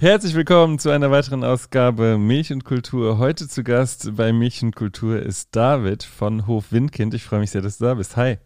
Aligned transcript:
Herzlich 0.00 0.36
willkommen 0.36 0.78
zu 0.78 0.90
einer 0.90 1.10
weiteren 1.10 1.42
Ausgabe 1.42 2.18
Milch 2.18 2.52
und 2.52 2.64
Kultur. 2.64 3.18
Heute 3.18 3.48
zu 3.48 3.64
Gast 3.64 4.14
bei 4.14 4.32
Milch 4.32 4.62
und 4.62 4.76
Kultur 4.76 5.20
ist 5.20 5.56
David 5.56 6.04
von 6.04 6.46
Hof 6.46 6.70
Windkind. 6.70 7.14
Ich 7.14 7.24
freue 7.24 7.40
mich 7.40 7.50
sehr, 7.50 7.62
dass 7.62 7.78
du 7.78 7.84
da 7.84 7.94
bist. 7.94 8.16
Hi. 8.16 8.38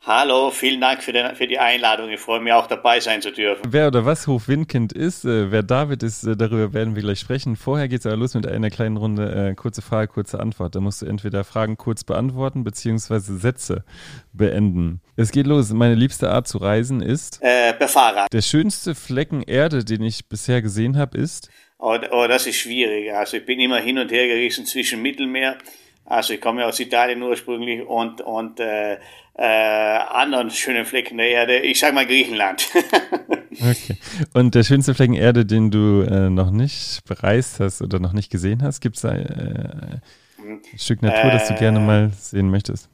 Hallo, 0.00 0.50
vielen 0.52 0.80
Dank 0.80 1.02
für, 1.02 1.12
den, 1.12 1.34
für, 1.34 1.48
die 1.48 1.58
Einladung. 1.58 2.10
Ich 2.10 2.20
freue 2.20 2.40
mich 2.40 2.52
auch 2.52 2.68
dabei 2.68 3.00
sein 3.00 3.22
zu 3.22 3.32
dürfen. 3.32 3.62
Wer 3.68 3.88
oder 3.88 4.04
was 4.04 4.28
Hof 4.28 4.46
Windkind 4.46 4.92
ist, 4.92 5.24
äh, 5.24 5.50
wer 5.50 5.64
David 5.64 6.04
ist, 6.04 6.24
äh, 6.24 6.36
darüber 6.36 6.72
werden 6.72 6.94
wir 6.94 7.02
gleich 7.02 7.18
sprechen. 7.18 7.56
Vorher 7.56 7.88
geht 7.88 8.00
es 8.00 8.06
aber 8.06 8.16
los 8.16 8.34
mit 8.34 8.46
einer 8.46 8.70
kleinen 8.70 8.96
Runde 8.96 9.50
äh, 9.50 9.54
kurze 9.56 9.82
Frage, 9.82 10.12
kurze 10.12 10.38
Antwort. 10.38 10.76
Da 10.76 10.80
musst 10.80 11.02
du 11.02 11.06
entweder 11.06 11.42
Fragen 11.42 11.76
kurz 11.76 12.04
beantworten 12.04 12.62
beziehungsweise 12.62 13.36
Sätze 13.36 13.84
beenden. 14.32 15.00
Es 15.16 15.32
geht 15.32 15.48
los. 15.48 15.72
Meine 15.72 15.96
liebste 15.96 16.30
Art 16.30 16.46
zu 16.46 16.58
reisen 16.58 17.02
ist? 17.02 17.40
Äh, 17.42 17.72
per 17.72 17.88
Fahrrad. 17.88 18.32
Der 18.32 18.42
schönste 18.42 18.94
Flecken 18.94 19.42
Erde, 19.42 19.84
den 19.84 20.02
ich 20.02 20.28
bisher 20.28 20.62
gesehen 20.62 20.96
habe, 20.96 21.18
ist? 21.18 21.50
Oh, 21.78 21.98
oh, 22.10 22.26
das 22.28 22.46
ist 22.46 22.56
schwierig. 22.56 23.12
Also 23.12 23.36
ich 23.38 23.44
bin 23.44 23.58
immer 23.60 23.78
hin 23.78 23.98
und 23.98 24.10
her 24.12 24.28
gerissen 24.28 24.66
zwischen 24.66 25.02
Mittelmeer. 25.02 25.58
Also 26.06 26.34
ich 26.34 26.40
komme 26.40 26.60
ja 26.62 26.68
aus 26.68 26.78
Italien 26.78 27.20
ursprünglich 27.22 27.84
und, 27.84 28.20
und 28.20 28.60
äh, 28.60 28.98
äh, 29.34 29.42
anderen 29.42 30.50
schönen 30.50 30.86
Flecken 30.86 31.18
der 31.18 31.28
Erde. 31.28 31.58
Ich 31.58 31.80
sag 31.80 31.94
mal 31.94 32.06
Griechenland. 32.06 32.68
okay. 33.52 33.98
Und 34.32 34.54
der 34.54 34.62
schönste 34.62 34.94
Flecken 34.94 35.14
Erde, 35.14 35.44
den 35.44 35.70
du 35.70 36.02
äh, 36.02 36.30
noch 36.30 36.50
nicht 36.50 37.02
bereist 37.06 37.60
hast 37.60 37.82
oder 37.82 37.98
noch 37.98 38.12
nicht 38.12 38.30
gesehen 38.30 38.62
hast, 38.62 38.80
gibt 38.80 38.96
es 38.96 39.02
da 39.02 39.14
äh, 39.14 39.98
ein 40.38 40.60
Stück 40.78 41.02
Natur, 41.02 41.30
das 41.30 41.48
du 41.48 41.54
gerne 41.54 41.80
mal 41.80 42.10
sehen 42.10 42.50
möchtest? 42.50 42.88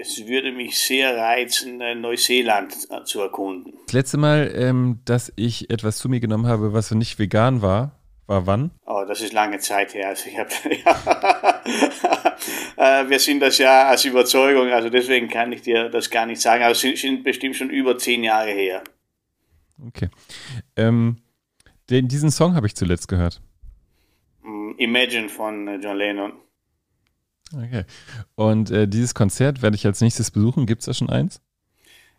Es 0.00 0.26
würde 0.26 0.52
mich 0.52 0.78
sehr 0.78 1.16
reizen, 1.16 1.80
äh, 1.80 1.94
Neuseeland 1.94 2.74
zu 3.04 3.20
erkunden. 3.20 3.72
Das 3.86 3.94
letzte 3.94 4.18
Mal, 4.18 4.52
ähm, 4.54 5.00
dass 5.04 5.32
ich 5.36 5.70
etwas 5.70 5.98
zu 5.98 6.08
mir 6.08 6.20
genommen 6.20 6.46
habe, 6.46 6.72
was 6.72 6.90
nicht 6.90 7.18
vegan 7.18 7.62
war, 7.62 8.01
war 8.26 8.46
wann? 8.46 8.70
Oh, 8.86 9.04
das 9.06 9.20
ist 9.20 9.32
lange 9.32 9.58
Zeit 9.58 9.94
her. 9.94 10.08
Also 10.08 10.28
ich 10.28 10.38
hab, 10.38 10.48
ja, 12.76 13.02
äh, 13.02 13.08
wir 13.08 13.18
sind 13.18 13.40
das 13.40 13.58
ja 13.58 13.88
als 13.88 14.04
Überzeugung, 14.04 14.70
also 14.70 14.88
deswegen 14.88 15.28
kann 15.28 15.52
ich 15.52 15.62
dir 15.62 15.88
das 15.88 16.10
gar 16.10 16.26
nicht 16.26 16.40
sagen. 16.40 16.62
Aber 16.62 16.72
es 16.72 16.80
sind, 16.80 16.98
sind 16.98 17.24
bestimmt 17.24 17.56
schon 17.56 17.70
über 17.70 17.98
zehn 17.98 18.24
Jahre 18.24 18.50
her. 18.50 18.82
Okay. 19.86 20.08
Ähm, 20.76 21.18
den, 21.90 22.08
diesen 22.08 22.30
Song 22.30 22.54
habe 22.54 22.66
ich 22.66 22.76
zuletzt 22.76 23.08
gehört. 23.08 23.42
Mm, 24.42 24.72
Imagine 24.78 25.28
von 25.28 25.68
äh, 25.68 25.76
John 25.76 25.96
Lennon. 25.96 26.32
Okay. 27.54 27.84
Und 28.34 28.70
äh, 28.70 28.88
dieses 28.88 29.14
Konzert 29.14 29.62
werde 29.62 29.76
ich 29.76 29.84
als 29.84 30.00
nächstes 30.00 30.30
besuchen. 30.30 30.66
Gibt 30.66 30.80
es 30.80 30.86
da 30.86 30.94
schon 30.94 31.10
eins? 31.10 31.40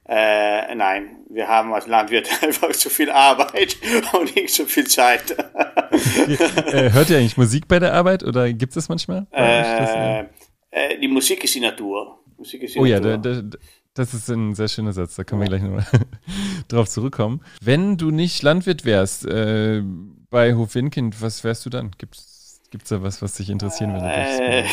Äh, 0.06 0.76
nein, 0.76 1.18
wir 1.30 1.48
haben 1.48 1.74
als 1.74 1.88
Landwirt 1.88 2.30
einfach 2.44 2.72
zu 2.72 2.90
viel 2.90 3.10
Arbeit 3.10 3.78
und 4.14 4.36
nicht 4.36 4.54
so 4.54 4.66
viel 4.66 4.86
Zeit. 4.88 5.32
äh, 5.32 6.92
hört 6.92 7.10
ihr 7.10 7.18
eigentlich 7.18 7.38
Musik 7.38 7.68
bei 7.68 7.80
der 7.80 7.94
Arbeit 7.94 8.24
oder 8.24 8.52
gibt 8.52 8.72
es 8.72 8.76
das 8.76 8.90
manchmal? 8.90 9.28
Äh, 9.32 10.26
äh, 10.72 11.00
die 11.00 11.08
Musik 11.08 11.44
ist 11.44 11.56
die 11.56 11.62
Natur. 11.62 12.20
Musik 12.38 12.64
ist 12.64 12.76
die 12.76 12.80
oh 12.80 12.86
Natur. 12.86 13.12
ja, 13.12 13.18
da, 13.18 13.42
da, 13.42 13.58
das 13.94 14.14
ist 14.14 14.28
ein 14.30 14.56
sehr 14.56 14.68
schöner 14.68 14.92
Satz, 14.92 15.16
da 15.16 15.24
können 15.24 15.42
wir 15.42 15.48
gleich 15.48 15.62
nochmal 15.62 15.86
drauf 16.68 16.90
zurückkommen. 16.90 17.42
Wenn 17.62 17.96
du 17.98 18.12
nicht 18.12 18.42
Landwirt 18.44 18.84
wärst 18.84 19.26
äh, 19.26 19.84
bei 20.30 20.56
Hof 20.56 20.76
Windkind, 20.76 21.22
was 21.22 21.44
wärst 21.44 21.66
du 21.66 21.70
dann? 21.70 21.92
Gibt's 21.98 22.34
Gibt 22.74 22.86
es 22.86 22.90
da 22.90 23.04
was, 23.04 23.22
was 23.22 23.36
dich 23.36 23.52
interessieren 23.52 23.94
würde? 23.94 24.66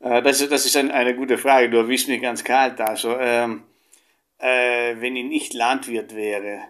Äh, 0.00 0.22
das, 0.22 0.48
das 0.48 0.64
ist 0.64 0.76
ein, 0.76 0.92
eine 0.92 1.16
gute 1.16 1.36
Frage. 1.36 1.68
Du 1.70 1.76
erwischst 1.76 2.06
mich 2.06 2.22
ganz 2.22 2.44
kalt. 2.44 2.80
Also, 2.80 3.18
ähm, 3.18 3.64
äh, 4.38 4.96
wenn 5.00 5.16
ich 5.16 5.24
nicht 5.24 5.54
Landwirt 5.54 6.14
wäre, 6.14 6.60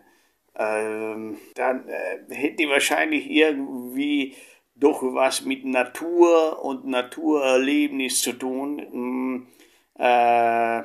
ähm, 0.57 1.39
dann 1.55 1.89
äh, 1.89 2.35
hätte 2.35 2.65
ich 2.65 2.69
wahrscheinlich 2.69 3.31
irgendwie 3.31 4.35
doch 4.75 5.03
was 5.03 5.45
mit 5.45 5.65
Natur 5.65 6.65
und 6.65 6.87
Naturerlebnis 6.87 8.21
zu 8.21 8.33
tun. 8.33 8.77
Mm, 8.93 9.47
äh, 10.01 10.83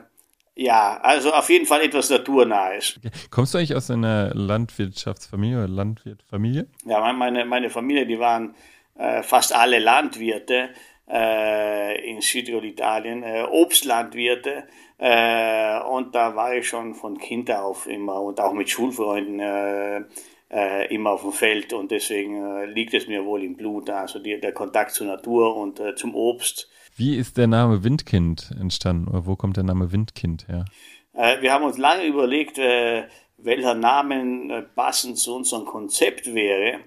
ja, 0.55 0.99
also 1.01 1.33
auf 1.33 1.49
jeden 1.49 1.65
Fall 1.65 1.81
etwas 1.81 2.09
Naturnahes. 2.09 2.99
Kommst 3.31 3.53
du 3.53 3.57
eigentlich 3.57 3.75
aus 3.75 3.89
einer 3.89 4.33
Landwirtschaftsfamilie 4.35 5.57
oder 5.57 5.67
Landwirtfamilie? 5.67 6.67
Ja, 6.85 7.11
meine, 7.13 7.45
meine 7.45 7.69
Familie, 7.69 8.05
die 8.05 8.19
waren 8.19 8.55
äh, 8.95 9.23
fast 9.23 9.55
alle 9.55 9.79
Landwirte 9.79 10.69
in 11.05 12.21
Süditalien, 12.21 13.23
äh, 13.23 13.43
Obstlandwirte. 13.49 14.63
Äh, 14.97 15.79
und 15.81 16.15
da 16.15 16.35
war 16.35 16.55
ich 16.55 16.67
schon 16.67 16.95
von 16.95 17.17
Kind 17.17 17.51
auf 17.51 17.87
immer 17.87 18.21
und 18.21 18.39
auch 18.39 18.53
mit 18.53 18.69
Schulfreunden 18.69 19.39
äh, 19.39 20.01
äh, 20.49 20.93
immer 20.93 21.11
auf 21.11 21.21
dem 21.21 21.31
Feld 21.31 21.73
und 21.73 21.91
deswegen 21.91 22.41
äh, 22.41 22.65
liegt 22.65 22.93
es 22.93 23.07
mir 23.07 23.25
wohl 23.25 23.43
im 23.43 23.57
Blut, 23.57 23.89
also 23.89 24.19
die, 24.19 24.39
der 24.39 24.53
Kontakt 24.53 24.91
zur 24.91 25.07
Natur 25.07 25.57
und 25.57 25.79
äh, 25.79 25.95
zum 25.95 26.15
Obst. 26.15 26.69
Wie 26.95 27.17
ist 27.17 27.37
der 27.37 27.47
Name 27.47 27.83
Windkind 27.83 28.51
entstanden 28.59 29.07
oder 29.07 29.25
wo 29.25 29.35
kommt 29.35 29.57
der 29.57 29.63
Name 29.63 29.91
Windkind 29.91 30.47
her? 30.47 30.65
Äh, 31.13 31.41
wir 31.41 31.51
haben 31.51 31.65
uns 31.65 31.77
lange 31.77 32.05
überlegt, 32.05 32.59
äh, 32.59 33.05
welcher 33.37 33.73
Name 33.73 34.53
äh, 34.53 34.61
passend 34.61 35.17
zu 35.17 35.35
unserem 35.35 35.65
Konzept 35.65 36.33
wäre. 36.33 36.79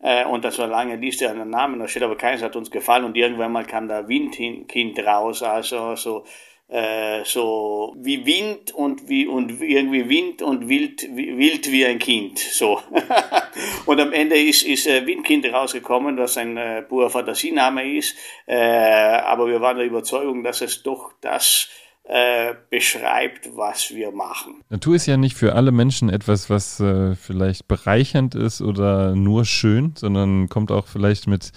Äh, 0.00 0.24
und 0.24 0.44
das 0.44 0.58
war 0.58 0.66
lange 0.68 0.96
Liste 0.96 1.28
an 1.30 1.50
Namen, 1.50 1.80
da 1.80 1.88
steht 1.88 2.02
aber 2.02 2.16
keins 2.16 2.42
hat 2.42 2.56
uns 2.56 2.70
gefallen. 2.70 3.04
Und 3.04 3.16
irgendwann 3.16 3.52
mal 3.52 3.64
kam 3.64 3.88
da 3.88 4.08
Windkind 4.08 4.98
raus, 5.04 5.42
also 5.42 5.96
so 5.96 6.24
äh, 6.68 7.24
so 7.24 7.94
wie 7.96 8.26
Wind 8.26 8.72
und 8.74 9.08
wie 9.08 9.26
und 9.26 9.60
irgendwie 9.62 10.08
Wind 10.08 10.42
und 10.42 10.68
wild 10.68 11.02
wild 11.14 11.72
wie 11.72 11.86
ein 11.86 11.98
Kind 11.98 12.38
so. 12.38 12.80
Und 13.86 14.00
am 14.00 14.12
Ende 14.12 14.36
ist 14.36 14.64
ist 14.64 14.86
äh, 14.86 15.06
Windkind 15.06 15.46
rausgekommen 15.46 16.18
was 16.18 16.36
ein 16.36 16.58
äh, 16.58 16.82
purer 16.82 17.08
Fantasiename 17.08 17.96
ist. 17.96 18.16
Äh, 18.46 18.56
aber 18.56 19.46
wir 19.46 19.62
waren 19.62 19.78
der 19.78 19.86
Überzeugung 19.86 20.44
dass 20.44 20.60
es 20.60 20.82
doch 20.82 21.12
das 21.22 21.70
äh, 22.10 22.54
beschreibt, 22.70 23.54
was 23.54 23.90
wir 23.90 24.12
machen. 24.12 24.62
Natur 24.70 24.96
ist 24.96 25.04
ja 25.04 25.18
nicht 25.18 25.36
für 25.36 25.54
alle 25.54 25.72
Menschen 25.72 26.08
etwas, 26.08 26.48
was 26.48 26.80
äh, 26.80 27.14
vielleicht 27.14 27.68
bereichernd 27.68 28.34
ist 28.34 28.62
oder 28.62 29.14
nur 29.14 29.44
schön, 29.44 29.92
sondern 29.94 30.48
kommt 30.48 30.72
auch 30.72 30.86
vielleicht 30.86 31.26
mit, 31.26 31.52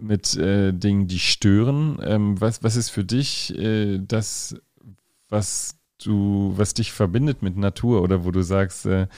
mit 0.00 0.36
äh, 0.36 0.72
Dingen, 0.72 1.08
die 1.08 1.18
stören. 1.18 2.00
Ähm, 2.04 2.40
was, 2.40 2.62
was 2.62 2.76
ist 2.76 2.90
für 2.90 3.02
dich 3.02 3.52
äh, 3.58 3.98
das, 4.00 4.54
was 5.28 5.76
du, 6.00 6.52
was 6.54 6.72
dich 6.72 6.92
verbindet 6.92 7.42
mit 7.42 7.56
Natur 7.56 8.02
oder 8.02 8.24
wo 8.24 8.30
du 8.30 8.42
sagst, 8.42 8.86
äh, 8.86 9.08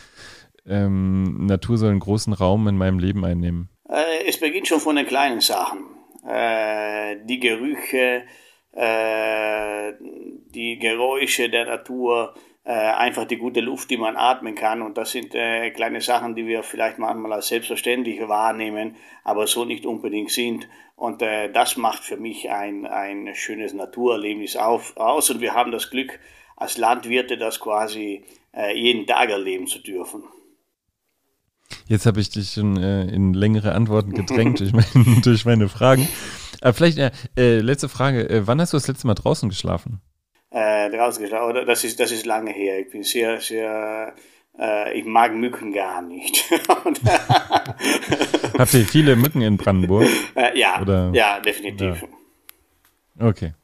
ähm, 0.65 1.44
Natur 1.44 1.77
soll 1.77 1.91
einen 1.91 2.00
großen 2.00 2.32
Raum 2.32 2.66
in 2.66 2.78
meinem 2.78 2.99
Leben 2.99 3.27
einnehmen? 3.27 3.69
Es 4.27 4.41
beginnt 4.41 4.69
schon 4.69 4.81
von 4.81 4.97
den 4.97 5.06
kleinen 5.06 5.43
Sachen. 5.43 5.84
die 6.25 7.41
Gerüche, 7.41 8.22
äh, 8.72 9.93
die 10.00 10.78
Geräusche 10.78 11.49
der 11.49 11.66
Natur, 11.66 12.34
äh, 12.65 12.72
einfach 12.72 13.25
die 13.27 13.38
gute 13.38 13.60
Luft, 13.60 13.91
die 13.91 13.97
man 13.97 14.16
atmen 14.16 14.55
kann. 14.55 14.83
Und 14.83 14.97
das 14.97 15.10
sind 15.12 15.34
äh, 15.34 15.71
kleine 15.71 16.00
Sachen, 16.00 16.34
die 16.34 16.47
wir 16.47 16.62
vielleicht 16.62 16.99
manchmal 16.99 17.32
als 17.32 17.49
selbstverständlich 17.49 18.21
wahrnehmen, 18.28 18.97
aber 19.25 19.47
so 19.47 19.65
nicht 19.65 19.87
unbedingt 19.87 20.31
sind. 20.31 20.69
Und 20.94 21.22
äh, 21.22 21.50
das 21.50 21.77
macht 21.77 22.05
für 22.05 22.16
mich 22.16 22.50
ein, 22.50 22.87
ein 22.87 23.34
schönes 23.34 23.75
Naturerlebnis 23.75 24.56
auf, 24.56 24.97
aus. 24.97 25.31
Und 25.31 25.41
wir 25.41 25.55
haben 25.55 25.73
das 25.73 25.91
Glück, 25.91 26.20
als 26.56 26.79
Landwirte 26.79 27.37
das 27.37 27.58
quasi 27.58 28.25
äh, 28.55 28.79
jeden 28.79 29.06
Tag 29.06 29.31
erleben 29.31 29.67
zu 29.67 29.81
dürfen. 29.81 30.23
Jetzt 31.88 32.06
habe 32.06 32.20
ich 32.20 32.31
dich 32.31 32.52
schon 32.52 32.76
äh, 32.76 33.02
in 33.05 33.35
längere 33.35 33.75
Antworten 33.75 34.12
gedrängt 34.12 34.61
durch, 34.61 34.73
mein, 34.73 35.20
durch 35.25 35.44
meine 35.44 35.69
Fragen. 35.69 36.06
Aber 36.62 36.73
vielleicht, 36.75 36.99
äh, 36.99 37.11
äh, 37.37 37.59
letzte 37.59 37.88
Frage, 37.88 38.29
äh, 38.31 38.47
wann 38.47 38.61
hast 38.61 38.73
du 38.73 38.76
das 38.76 38.87
letzte 38.87 39.06
Mal 39.06 39.14
draußen 39.14 39.49
geschlafen? 39.49 40.00
Äh, 40.50 40.91
draußen 40.91 41.23
geschlafen, 41.23 41.67
das 41.67 41.82
ist, 41.82 41.99
das 41.99 42.12
ist 42.12 42.25
lange 42.25 42.53
her. 42.53 42.79
Ich 42.79 42.91
bin 42.91 43.03
sehr, 43.03 43.41
sehr, 43.41 44.14
äh, 44.59 44.99
ich 44.99 45.05
mag 45.05 45.35
Mücken 45.35 45.73
gar 45.73 46.03
nicht. 46.03 46.44
Habt 48.59 48.75
ihr 48.75 48.87
viele 48.87 49.17
Mücken 49.17 49.43
in 49.43 49.56
Brandenburg? 49.56 50.09
Äh, 50.37 50.56
ja, 50.59 50.81
Oder? 50.81 51.11
ja, 51.12 51.41
definitiv. 51.41 52.03
Ja. 53.19 53.26
Okay. 53.26 53.55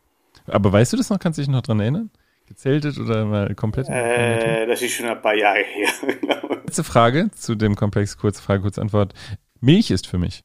Aber 0.47 0.73
weißt 0.73 0.93
du 0.93 0.97
das 0.97 1.11
noch? 1.11 1.19
Kannst 1.19 1.39
du 1.39 1.43
dich 1.43 1.49
noch 1.49 1.63
dran 1.63 1.79
erinnern? 1.81 2.11
Gezeltet 2.47 2.99
oder 2.99 3.27
mal 3.27 3.55
komplett? 3.55 3.89
Äh, 3.91 4.67
das 4.67 4.81
ist 4.81 4.95
schon 4.95 5.07
ein 5.07 5.21
paar 5.21 5.35
Jahre 5.35 5.59
her. 5.59 5.89
Letzte 6.65 6.83
Frage 6.83 7.31
zu 7.33 7.55
dem 7.55 7.77
Komplex, 7.77 8.17
kurze 8.17 8.43
Frage, 8.43 8.63
kurze 8.63 8.81
Antwort. 8.81 9.13
Milch 9.61 9.91
ist 9.91 10.07
für 10.07 10.17
mich. 10.17 10.43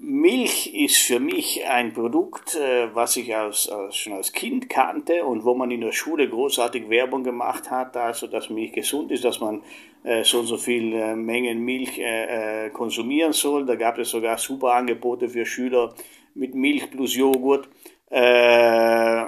Milch 0.00 0.72
ist 0.74 0.98
für 0.98 1.18
mich 1.18 1.66
ein 1.66 1.92
Produkt, 1.92 2.54
äh, 2.54 2.94
was 2.94 3.16
ich 3.16 3.34
als, 3.34 3.68
als, 3.68 3.96
schon 3.96 4.12
als 4.12 4.32
Kind 4.32 4.68
kannte 4.68 5.24
und 5.24 5.44
wo 5.44 5.54
man 5.54 5.72
in 5.72 5.80
der 5.80 5.90
Schule 5.90 6.28
großartig 6.28 6.88
Werbung 6.88 7.24
gemacht 7.24 7.68
hat, 7.72 7.96
also 7.96 8.28
dass 8.28 8.48
Milch 8.48 8.72
gesund 8.72 9.10
ist, 9.10 9.24
dass 9.24 9.40
man 9.40 9.60
äh, 10.04 10.22
so 10.22 10.38
und 10.38 10.46
so 10.46 10.56
viel 10.56 10.92
äh, 10.92 11.16
Mengen 11.16 11.64
Milch 11.64 11.98
äh, 11.98 12.66
äh, 12.66 12.70
konsumieren 12.70 13.32
soll. 13.32 13.66
Da 13.66 13.74
gab 13.74 13.98
es 13.98 14.10
sogar 14.10 14.38
super 14.38 14.74
Angebote 14.74 15.28
für 15.28 15.44
Schüler 15.44 15.92
mit 16.34 16.54
Milch 16.54 16.88
plus 16.92 17.16
Joghurt. 17.16 17.68
Äh, 18.08 19.24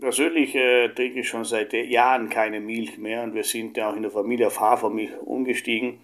persönlich 0.00 0.52
trinke 0.52 1.20
ich 1.20 1.28
schon 1.28 1.44
seit 1.44 1.74
Jahren 1.74 2.30
keine 2.30 2.60
Milch 2.60 2.96
mehr 2.96 3.24
und 3.24 3.34
wir 3.34 3.44
sind 3.44 3.76
ja 3.76 3.90
auch 3.90 3.96
in 3.96 4.02
der 4.02 4.10
Familie 4.10 4.46
auf 4.46 4.58
Hafermilch 4.58 5.20
umgestiegen. 5.20 6.00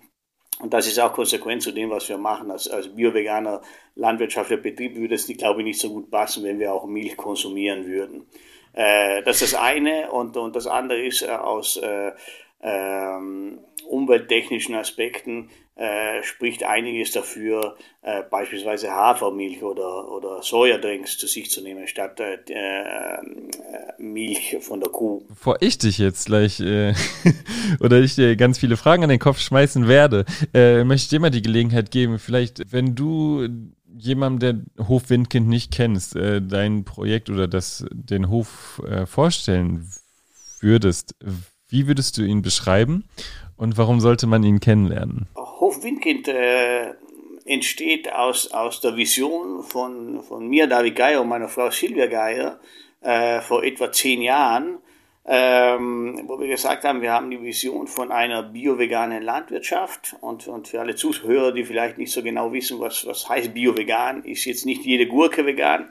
Und 0.60 0.72
das 0.72 0.86
ist 0.86 1.00
auch 1.00 1.12
konsequent 1.12 1.62
zu 1.62 1.72
dem, 1.72 1.90
was 1.90 2.08
wir 2.08 2.18
machen. 2.18 2.50
Als, 2.50 2.68
als 2.68 2.88
bio-veganer 2.88 3.60
landwirtschaftlicher 3.96 4.62
Betrieb 4.62 4.96
würde 4.96 5.16
es, 5.16 5.26
glaube 5.26 5.60
ich, 5.60 5.64
nicht 5.64 5.80
so 5.80 5.90
gut 5.90 6.10
passen, 6.10 6.44
wenn 6.44 6.58
wir 6.58 6.72
auch 6.72 6.86
Milch 6.86 7.16
konsumieren 7.16 7.86
würden. 7.86 8.26
Äh, 8.72 9.22
das 9.22 9.42
ist 9.42 9.54
das 9.54 9.60
eine. 9.60 10.10
Und, 10.12 10.36
und 10.36 10.54
das 10.54 10.66
andere 10.66 11.04
ist 11.04 11.22
äh, 11.22 11.30
aus 11.30 11.76
äh, 11.76 12.12
ähm, 12.62 13.58
umwelttechnischen 13.86 14.74
Aspekten 14.74 15.50
äh, 15.76 16.22
spricht 16.22 16.62
einiges 16.62 17.10
dafür, 17.10 17.76
äh, 18.02 18.22
beispielsweise 18.30 18.92
Hafermilch 18.92 19.62
oder, 19.62 20.08
oder 20.08 20.40
Sojadrinks 20.40 21.18
zu 21.18 21.26
sich 21.26 21.50
zu 21.50 21.62
nehmen, 21.62 21.88
statt 21.88 22.20
äh, 22.20 22.34
äh 22.48 23.18
Milch 23.98 24.56
von 24.60 24.80
der 24.80 24.90
Kuh. 24.90 25.24
Bevor 25.28 25.56
ich 25.60 25.78
dich 25.78 25.98
jetzt 25.98 26.26
gleich 26.26 26.60
äh, 26.60 26.94
oder 27.80 28.00
ich 28.00 28.14
dir 28.14 28.36
ganz 28.36 28.58
viele 28.58 28.76
Fragen 28.76 29.02
an 29.02 29.08
den 29.08 29.18
Kopf 29.18 29.40
schmeißen 29.40 29.88
werde, 29.88 30.24
äh, 30.52 30.84
möchte 30.84 31.04
ich 31.04 31.08
dir 31.08 31.20
mal 31.20 31.30
die 31.30 31.42
Gelegenheit 31.42 31.90
geben, 31.90 32.20
vielleicht, 32.20 32.72
wenn 32.72 32.94
du 32.94 33.48
jemandem, 33.96 34.64
der 34.76 34.86
Hof 34.86 35.10
Windkind 35.10 35.48
nicht 35.48 35.72
kennst, 35.72 36.16
dein 36.16 36.84
Projekt 36.84 37.30
oder 37.30 37.46
das, 37.46 37.84
den 37.92 38.28
Hof 38.28 38.82
vorstellen 39.06 39.88
würdest, 40.60 41.14
wie 41.68 41.86
würdest 41.86 42.18
du 42.18 42.22
ihn 42.22 42.42
beschreiben 42.42 43.04
und 43.56 43.78
warum 43.78 44.00
sollte 44.00 44.26
man 44.26 44.42
ihn 44.42 44.60
kennenlernen? 44.60 45.28
Hof 45.36 45.82
Windkind 45.82 46.28
äh, 46.28 46.94
entsteht 47.44 48.12
aus, 48.12 48.52
aus 48.52 48.80
der 48.80 48.96
Vision 48.96 49.62
von, 49.62 50.22
von 50.22 50.48
mir, 50.48 50.66
David 50.66 50.96
Geier 50.96 51.20
und 51.20 51.28
meiner 51.28 51.48
Frau 51.48 51.70
Silvia 51.70 52.06
Geier 52.06 52.58
äh, 53.00 53.40
vor 53.40 53.62
etwa 53.62 53.92
zehn 53.92 54.22
Jahren, 54.22 54.78
ähm, 55.26 56.22
wo 56.26 56.38
wir 56.38 56.48
gesagt 56.48 56.84
haben, 56.84 57.00
wir 57.00 57.12
haben 57.12 57.30
die 57.30 57.42
Vision 57.42 57.86
von 57.86 58.12
einer 58.12 58.42
bio-veganen 58.42 59.22
Landwirtschaft 59.22 60.16
und, 60.20 60.46
und 60.48 60.68
für 60.68 60.80
alle 60.80 60.96
Zuhörer, 60.96 61.52
die 61.52 61.64
vielleicht 61.64 61.96
nicht 61.96 62.12
so 62.12 62.22
genau 62.22 62.52
wissen, 62.52 62.80
was, 62.80 63.06
was 63.06 63.28
heißt 63.28 63.54
bio-vegan, 63.54 64.24
ist 64.24 64.44
jetzt 64.44 64.66
nicht 64.66 64.84
jede 64.84 65.06
Gurke 65.06 65.46
vegan, 65.46 65.88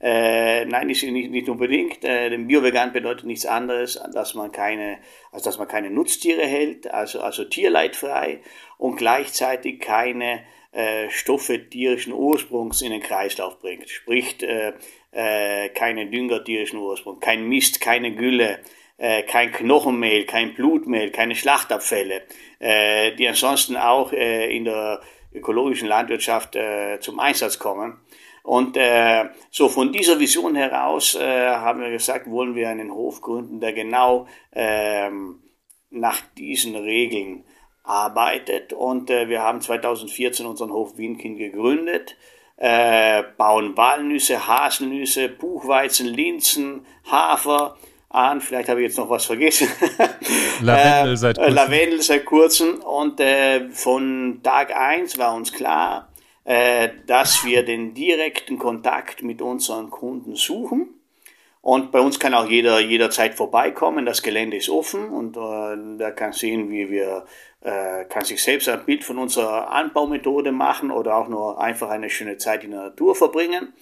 äh, 0.00 0.64
nein, 0.66 0.90
ist 0.90 1.02
nicht, 1.02 1.30
nicht 1.30 1.48
unbedingt. 1.48 2.04
Äh, 2.04 2.30
denn 2.30 2.46
Bio-Vegan 2.46 2.92
bedeutet 2.92 3.26
nichts 3.26 3.46
anderes, 3.46 4.00
dass 4.12 4.34
man 4.34 4.52
keine, 4.52 4.98
als 5.32 5.42
dass 5.42 5.58
man 5.58 5.68
keine 5.68 5.90
Nutztiere 5.90 6.46
hält, 6.46 6.90
also, 6.90 7.20
also 7.20 7.44
tierleidfrei 7.44 8.40
und 8.78 8.96
gleichzeitig 8.96 9.80
keine 9.80 10.44
äh, 10.72 11.08
Stoffe 11.10 11.70
tierischen 11.70 12.12
Ursprungs 12.12 12.82
in 12.82 12.90
den 12.90 13.00
Kreislauf 13.00 13.58
bringt. 13.58 13.88
Sprich, 13.88 14.42
äh, 14.42 14.74
äh, 15.12 15.70
keine 15.70 16.06
Dünger 16.06 16.44
tierischen 16.44 16.78
Ursprungs, 16.78 17.20
kein 17.20 17.48
Mist, 17.48 17.80
keine 17.80 18.14
Gülle, 18.14 18.58
äh, 18.98 19.22
kein 19.22 19.52
Knochenmehl, 19.52 20.26
kein 20.26 20.54
Blutmehl, 20.54 21.10
keine 21.10 21.34
Schlachtabfälle, 21.34 22.22
äh, 22.58 23.12
die 23.12 23.26
ansonsten 23.26 23.76
auch 23.76 24.12
äh, 24.12 24.54
in 24.54 24.66
der 24.66 25.00
ökologischen 25.32 25.88
Landwirtschaft 25.88 26.56
äh, 26.56 26.98
zum 27.00 27.20
Einsatz 27.20 27.58
kommen. 27.58 28.00
Und 28.46 28.76
äh, 28.76 29.24
so 29.50 29.68
von 29.68 29.90
dieser 29.90 30.20
Vision 30.20 30.54
heraus 30.54 31.16
äh, 31.16 31.48
haben 31.48 31.80
wir 31.80 31.90
gesagt, 31.90 32.30
wollen 32.30 32.54
wir 32.54 32.68
einen 32.68 32.92
Hof 32.92 33.20
gründen, 33.20 33.58
der 33.58 33.72
genau 33.72 34.28
ähm, 34.52 35.42
nach 35.90 36.20
diesen 36.38 36.76
Regeln 36.76 37.42
arbeitet. 37.82 38.72
Und 38.72 39.10
äh, 39.10 39.28
wir 39.28 39.42
haben 39.42 39.60
2014 39.60 40.46
unseren 40.46 40.70
Hof 40.70 40.96
Wienkind 40.96 41.38
gegründet, 41.38 42.16
äh, 42.56 43.24
bauen 43.36 43.76
Walnüsse, 43.76 44.46
Haselnüsse, 44.46 45.28
Buchweizen, 45.28 46.06
Linsen, 46.06 46.86
Hafer 47.10 47.76
an. 48.10 48.40
Vielleicht 48.40 48.68
habe 48.68 48.80
ich 48.80 48.86
jetzt 48.86 48.98
noch 48.98 49.10
was 49.10 49.26
vergessen. 49.26 49.66
Lavendel 50.60 51.16
seit 51.16 51.36
kurzem. 51.36 51.54
Lavendel 51.54 52.02
seit 52.02 52.24
kurzem. 52.24 52.74
Und 52.76 53.18
äh, 53.18 53.70
von 53.70 54.38
Tag 54.44 54.72
eins 54.72 55.18
war 55.18 55.34
uns 55.34 55.52
klar, 55.52 56.12
äh, 56.46 56.90
dass 57.06 57.44
wir 57.44 57.64
den 57.64 57.92
direkten 57.92 58.56
Kontakt 58.56 59.22
mit 59.22 59.42
unseren 59.42 59.90
Kunden 59.90 60.36
suchen. 60.36 60.94
Und 61.60 61.90
bei 61.90 61.98
uns 61.98 62.20
kann 62.20 62.34
auch 62.34 62.48
jeder 62.48 62.78
jederzeit 62.78 63.34
vorbeikommen. 63.34 64.06
Das 64.06 64.22
Gelände 64.22 64.56
ist 64.56 64.70
offen 64.70 65.08
und 65.08 65.36
äh, 65.36 65.98
da 65.98 66.12
kann 66.12 66.32
sehen, 66.32 66.70
wie 66.70 66.88
wir, 66.88 67.24
äh, 67.62 68.04
kann 68.04 68.24
sich 68.24 68.40
selbst 68.40 68.68
ein 68.68 68.84
Bild 68.84 69.02
von 69.02 69.18
unserer 69.18 69.72
Anbaumethode 69.72 70.52
machen 70.52 70.92
oder 70.92 71.16
auch 71.16 71.26
nur 71.26 71.60
einfach 71.60 71.90
eine 71.90 72.10
schöne 72.10 72.38
Zeit 72.38 72.62
in 72.62 72.70
der 72.70 72.82
Natur 72.82 73.16
verbringen. 73.16 73.72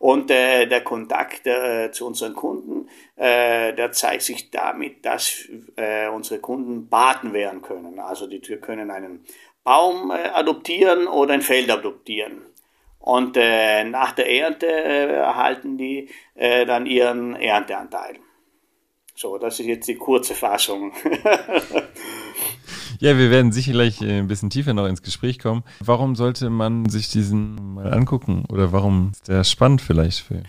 Und 0.00 0.30
äh, 0.30 0.66
der 0.66 0.82
Kontakt 0.82 1.46
äh, 1.46 1.90
zu 1.90 2.06
unseren 2.06 2.34
Kunden, 2.34 2.88
äh, 3.16 3.74
der 3.74 3.90
zeigt 3.90 4.22
sich 4.22 4.50
damit, 4.50 5.04
dass 5.04 5.48
äh, 5.76 6.08
unsere 6.08 6.40
Kunden 6.40 6.88
Baten 6.88 7.32
werden 7.32 7.62
können. 7.62 7.98
Also 7.98 8.28
die 8.28 8.40
können 8.56 8.92
einen 8.92 9.24
Baum 9.68 10.10
äh, 10.10 10.30
adoptieren 10.30 11.06
oder 11.06 11.34
ein 11.34 11.42
Feld 11.42 11.70
adoptieren. 11.70 12.40
Und 12.98 13.36
äh, 13.36 13.84
nach 13.84 14.12
der 14.12 14.30
Ernte 14.30 14.66
äh, 14.66 15.12
erhalten 15.12 15.76
die 15.76 16.08
äh, 16.34 16.64
dann 16.64 16.86
ihren 16.86 17.36
Ernteanteil. 17.36 18.16
So, 19.14 19.36
das 19.36 19.60
ist 19.60 19.66
jetzt 19.66 19.86
die 19.86 19.96
kurze 19.96 20.34
Fassung. 20.34 20.92
ja, 22.98 23.18
wir 23.18 23.30
werden 23.30 23.52
sicherlich 23.52 24.00
äh, 24.00 24.20
ein 24.20 24.26
bisschen 24.26 24.48
tiefer 24.48 24.72
noch 24.72 24.86
ins 24.86 25.02
Gespräch 25.02 25.38
kommen. 25.38 25.64
Warum 25.80 26.16
sollte 26.16 26.48
man 26.48 26.88
sich 26.88 27.10
diesen 27.10 27.74
mal 27.74 27.92
angucken? 27.92 28.46
Oder 28.50 28.72
warum 28.72 29.10
ist 29.12 29.28
der 29.28 29.44
spannend 29.44 29.82
vielleicht 29.82 30.20
für? 30.20 30.44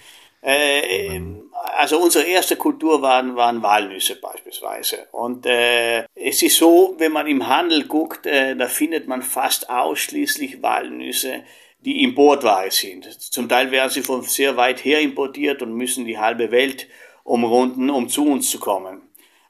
Also 1.80 1.98
unsere 1.98 2.26
erste 2.26 2.58
Kultur 2.58 3.02
waren, 3.02 3.38
waren 3.38 3.64
Walnüsse 3.64 4.18
beispielsweise. 4.18 5.08
Und 5.14 5.46
äh, 5.46 6.04
es 6.14 6.44
ist 6.44 6.58
so, 6.58 6.94
wenn 6.98 7.14
man 7.14 7.26
im 7.26 7.48
Handel 7.48 7.86
guckt, 7.86 8.26
äh, 8.26 8.54
da 8.54 8.68
findet 8.68 9.08
man 9.08 9.22
fast 9.22 9.70
ausschließlich 9.70 10.62
Walnüsse, 10.62 11.46
die 11.80 12.04
Importware 12.04 12.70
sind. 12.70 13.06
Zum 13.22 13.48
Teil 13.48 13.72
werden 13.72 13.92
sie 13.92 14.02
von 14.02 14.24
sehr 14.24 14.58
weit 14.58 14.84
her 14.84 15.00
importiert 15.00 15.62
und 15.62 15.74
müssen 15.74 16.04
die 16.04 16.20
halbe 16.20 16.52
Welt 16.52 16.90
umrunden, 17.24 17.90
um 17.90 18.10
zu 18.10 18.26
uns 18.26 18.52
zu 18.52 18.60
kommen. 18.60 19.02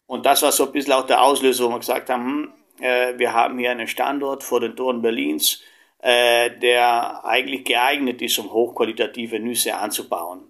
Und 0.06 0.28
das 0.28 0.44
war 0.44 0.52
so 0.52 0.68
ein 0.68 0.72
bisschen 0.72 0.94
auch 0.94 1.08
der 1.08 1.24
Auslöser, 1.24 1.66
wo 1.66 1.70
wir 1.70 1.80
gesagt 1.80 2.12
haben, 2.12 2.54
hm, 2.78 2.86
äh, 2.86 3.18
wir 3.18 3.34
haben 3.34 3.58
hier 3.58 3.72
einen 3.72 3.88
Standort 3.88 4.44
vor 4.44 4.60
den 4.60 4.76
Toren 4.76 5.02
Berlins, 5.02 5.64
äh, 5.98 6.52
der 6.52 7.26
eigentlich 7.26 7.64
geeignet 7.64 8.22
ist, 8.22 8.38
um 8.38 8.52
hochqualitative 8.54 9.40
Nüsse 9.40 9.76
anzubauen. 9.76 10.49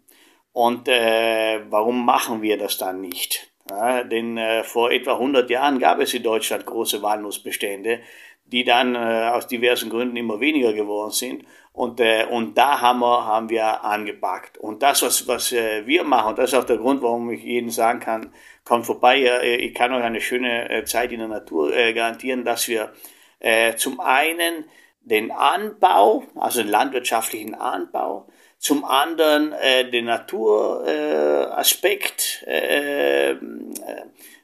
Und 0.59 0.89
äh, 0.89 1.61
warum 1.69 2.03
machen 2.03 2.41
wir 2.41 2.57
das 2.57 2.77
dann 2.77 2.99
nicht? 2.99 3.49
Ja, 3.69 4.03
denn 4.03 4.37
äh, 4.37 4.65
vor 4.65 4.91
etwa 4.91 5.13
100 5.13 5.49
Jahren 5.49 5.79
gab 5.79 6.01
es 6.01 6.13
in 6.13 6.21
Deutschland 6.21 6.65
große 6.65 7.01
Walnussbestände, 7.01 8.01
die 8.45 8.65
dann 8.65 8.93
äh, 8.93 9.29
aus 9.33 9.47
diversen 9.47 9.89
Gründen 9.89 10.17
immer 10.17 10.41
weniger 10.41 10.73
geworden 10.73 11.11
sind. 11.11 11.45
Und, 11.71 12.01
äh, 12.01 12.25
und 12.29 12.57
da 12.57 12.81
haben 12.81 12.99
wir, 12.99 13.25
haben 13.25 13.49
wir 13.49 13.85
angepackt. 13.85 14.57
Und 14.57 14.83
das, 14.83 15.01
was, 15.01 15.29
was 15.29 15.53
äh, 15.53 15.87
wir 15.87 16.03
machen, 16.03 16.35
das 16.35 16.51
ist 16.51 16.59
auch 16.59 16.65
der 16.65 16.75
Grund, 16.75 17.01
warum 17.03 17.31
ich 17.31 17.41
jedem 17.41 17.69
sagen 17.69 18.01
kann, 18.01 18.33
kommt 18.65 18.85
vorbei, 18.85 19.21
äh, 19.21 19.55
ich 19.55 19.73
kann 19.73 19.93
euch 19.93 20.03
eine 20.03 20.19
schöne 20.19 20.69
äh, 20.69 20.83
Zeit 20.83 21.13
in 21.13 21.19
der 21.19 21.29
Natur 21.29 21.73
äh, 21.73 21.93
garantieren, 21.93 22.43
dass 22.43 22.67
wir 22.67 22.91
äh, 23.39 23.75
zum 23.77 24.01
einen 24.01 24.65
den 25.03 25.31
Anbau, 25.31 26.23
also 26.35 26.61
den 26.61 26.69
landwirtschaftlichen 26.69 27.55
Anbau, 27.55 28.27
zum 28.59 28.85
anderen 28.85 29.53
äh, 29.53 29.89
den 29.89 30.05
Naturaspekt, 30.05 32.43
äh, 32.45 33.31
äh, 33.31 33.37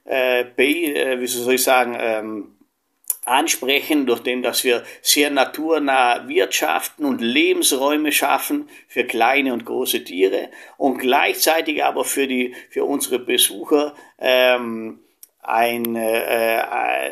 äh, 0.05 0.41
äh, 0.41 1.19
wie 1.19 1.27
soll 1.27 1.55
ich 1.55 1.63
sagen, 1.63 1.97
ähm, 1.99 2.55
ansprechen, 3.25 4.05
durch 4.05 4.21
dem, 4.21 4.41
dass 4.41 4.63
wir 4.63 4.83
sehr 5.01 5.31
naturnah 5.31 6.29
wirtschaften 6.29 7.03
und 7.05 7.19
Lebensräume 7.19 8.11
schaffen 8.11 8.69
für 8.87 9.03
kleine 9.03 9.51
und 9.51 9.65
große 9.65 10.03
Tiere 10.03 10.49
und 10.77 10.99
gleichzeitig 10.99 11.83
aber 11.83 12.05
für 12.05 12.27
die 12.27 12.53
für 12.69 12.85
unsere 12.85 13.19
Besucher 13.19 13.95
ähm, 14.19 14.99
ein 15.41 15.95
äh, 15.95 16.59
äh 16.59 17.11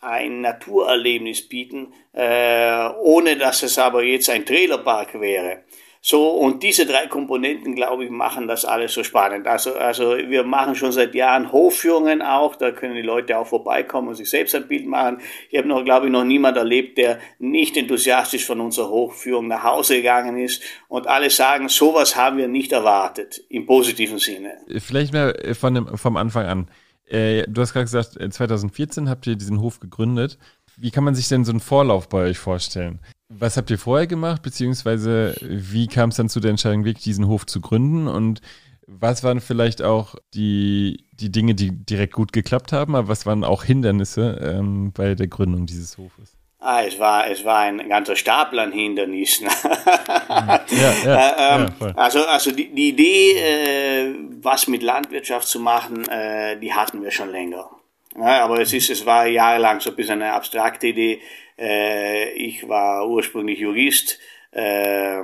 ein 0.00 0.42
Naturerlebnis 0.42 1.48
bieten, 1.48 1.92
äh, 2.12 2.88
ohne 3.00 3.36
dass 3.36 3.64
es 3.64 3.78
aber 3.78 4.04
jetzt 4.04 4.30
ein 4.30 4.46
Trailerpark 4.46 5.20
wäre. 5.20 5.64
So, 6.10 6.30
und 6.30 6.62
diese 6.62 6.86
drei 6.86 7.06
Komponenten, 7.06 7.74
glaube 7.74 8.02
ich, 8.02 8.10
machen 8.10 8.48
das 8.48 8.64
alles 8.64 8.94
so 8.94 9.04
spannend. 9.04 9.46
Also, 9.46 9.74
also 9.74 10.16
wir 10.16 10.42
machen 10.42 10.74
schon 10.74 10.90
seit 10.90 11.14
Jahren 11.14 11.52
Hofführungen 11.52 12.22
auch, 12.22 12.56
da 12.56 12.70
können 12.70 12.94
die 12.94 13.02
Leute 13.02 13.36
auch 13.36 13.46
vorbeikommen 13.46 14.08
und 14.08 14.14
sich 14.14 14.30
selbst 14.30 14.54
ein 14.54 14.66
Bild 14.66 14.86
machen. 14.86 15.18
Ich 15.50 15.58
habe 15.58 15.68
noch, 15.68 15.84
glaube 15.84 16.06
ich, 16.06 16.12
noch 16.12 16.24
niemand 16.24 16.56
erlebt, 16.56 16.96
der 16.96 17.18
nicht 17.38 17.76
enthusiastisch 17.76 18.46
von 18.46 18.58
unserer 18.62 18.88
Hofführung 18.88 19.48
nach 19.48 19.64
Hause 19.64 19.96
gegangen 19.96 20.38
ist 20.38 20.62
und 20.88 21.06
alle 21.06 21.28
sagen, 21.28 21.68
sowas 21.68 22.16
haben 22.16 22.38
wir 22.38 22.48
nicht 22.48 22.72
erwartet, 22.72 23.44
im 23.50 23.66
positiven 23.66 24.18
Sinne. 24.18 24.52
Vielleicht 24.78 25.12
mehr 25.12 25.34
von 25.60 25.74
dem, 25.74 25.98
vom 25.98 26.16
Anfang 26.16 26.46
an. 26.46 26.70
Äh, 27.04 27.44
du 27.48 27.60
hast 27.60 27.74
gerade 27.74 27.84
gesagt, 27.84 28.16
2014 28.18 29.04
äh, 29.04 29.10
habt 29.10 29.26
ihr 29.26 29.36
diesen 29.36 29.60
Hof 29.60 29.78
gegründet. 29.78 30.38
Wie 30.78 30.90
kann 30.90 31.04
man 31.04 31.14
sich 31.14 31.28
denn 31.28 31.44
so 31.44 31.52
einen 31.52 31.60
Vorlauf 31.60 32.08
bei 32.08 32.22
euch 32.22 32.38
vorstellen? 32.38 32.98
Was 33.30 33.56
habt 33.56 33.70
ihr 33.70 33.78
vorher 33.78 34.06
gemacht, 34.06 34.42
beziehungsweise 34.42 35.34
wie 35.40 35.86
kam 35.86 36.08
es 36.08 36.16
dann 36.16 36.30
zu 36.30 36.40
der 36.40 36.50
Entscheidung, 36.50 36.84
wirklich 36.84 37.04
diesen 37.04 37.26
Hof 37.26 37.44
zu 37.44 37.60
gründen? 37.60 38.08
Und 38.08 38.40
was 38.86 39.22
waren 39.22 39.40
vielleicht 39.40 39.82
auch 39.82 40.14
die, 40.32 41.04
die 41.12 41.30
Dinge, 41.30 41.54
die 41.54 41.72
direkt 41.72 42.14
gut 42.14 42.32
geklappt 42.32 42.72
haben, 42.72 42.96
aber 42.96 43.08
was 43.08 43.26
waren 43.26 43.44
auch 43.44 43.64
Hindernisse 43.64 44.38
ähm, 44.42 44.92
bei 44.92 45.14
der 45.14 45.26
Gründung 45.26 45.66
dieses 45.66 45.98
Hofes? 45.98 46.38
Ah, 46.60 46.82
es 46.82 46.98
war, 46.98 47.30
es 47.30 47.44
war 47.44 47.60
ein 47.60 47.88
ganzer 47.88 48.16
Stapel 48.16 48.58
an 48.58 48.72
Hindernissen. 48.72 49.46
ja, 50.28 50.64
ja, 51.04 51.56
ähm, 51.56 51.68
ja, 51.80 51.86
also, 51.94 52.24
also 52.24 52.50
die, 52.50 52.74
die 52.74 52.88
Idee, 52.88 53.32
äh, 53.38 54.14
was 54.42 54.66
mit 54.66 54.82
Landwirtschaft 54.82 55.46
zu 55.46 55.60
machen, 55.60 56.08
äh, 56.08 56.58
die 56.58 56.72
hatten 56.72 57.02
wir 57.02 57.12
schon 57.12 57.30
länger. 57.30 57.70
Ja, 58.16 58.44
aber 58.44 58.60
es 58.60 58.72
ist, 58.72 58.90
es 58.90 59.04
war 59.06 59.26
jahrelang 59.26 59.80
so 59.80 59.90
ein 59.90 59.96
bisschen 59.96 60.22
eine 60.22 60.32
abstrakte 60.32 60.88
Idee. 60.88 61.20
Äh, 61.58 62.30
ich 62.32 62.68
war 62.68 63.08
ursprünglich 63.08 63.58
Jurist. 63.58 64.18
Äh, 64.52 65.22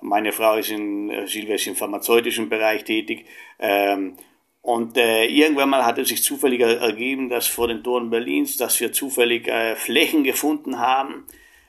meine 0.00 0.32
Frau 0.32 0.56
ist 0.56 0.70
in, 0.70 1.10
ist 1.10 1.66
im 1.66 1.76
pharmazeutischen 1.76 2.48
Bereich 2.48 2.84
tätig. 2.84 3.26
Ähm, 3.58 4.16
und 4.62 4.96
äh, 4.96 5.24
irgendwann 5.26 5.70
mal 5.70 5.84
hat 5.84 5.98
es 5.98 6.08
sich 6.08 6.22
zufällig 6.22 6.60
ergeben, 6.60 7.28
dass 7.28 7.48
vor 7.48 7.66
den 7.66 7.82
Toren 7.82 8.10
Berlins, 8.10 8.56
dass 8.56 8.78
wir 8.78 8.92
zufällig 8.92 9.48
äh, 9.48 9.74
Flächen 9.74 10.22
gefunden 10.22 10.78
haben, 10.78 11.26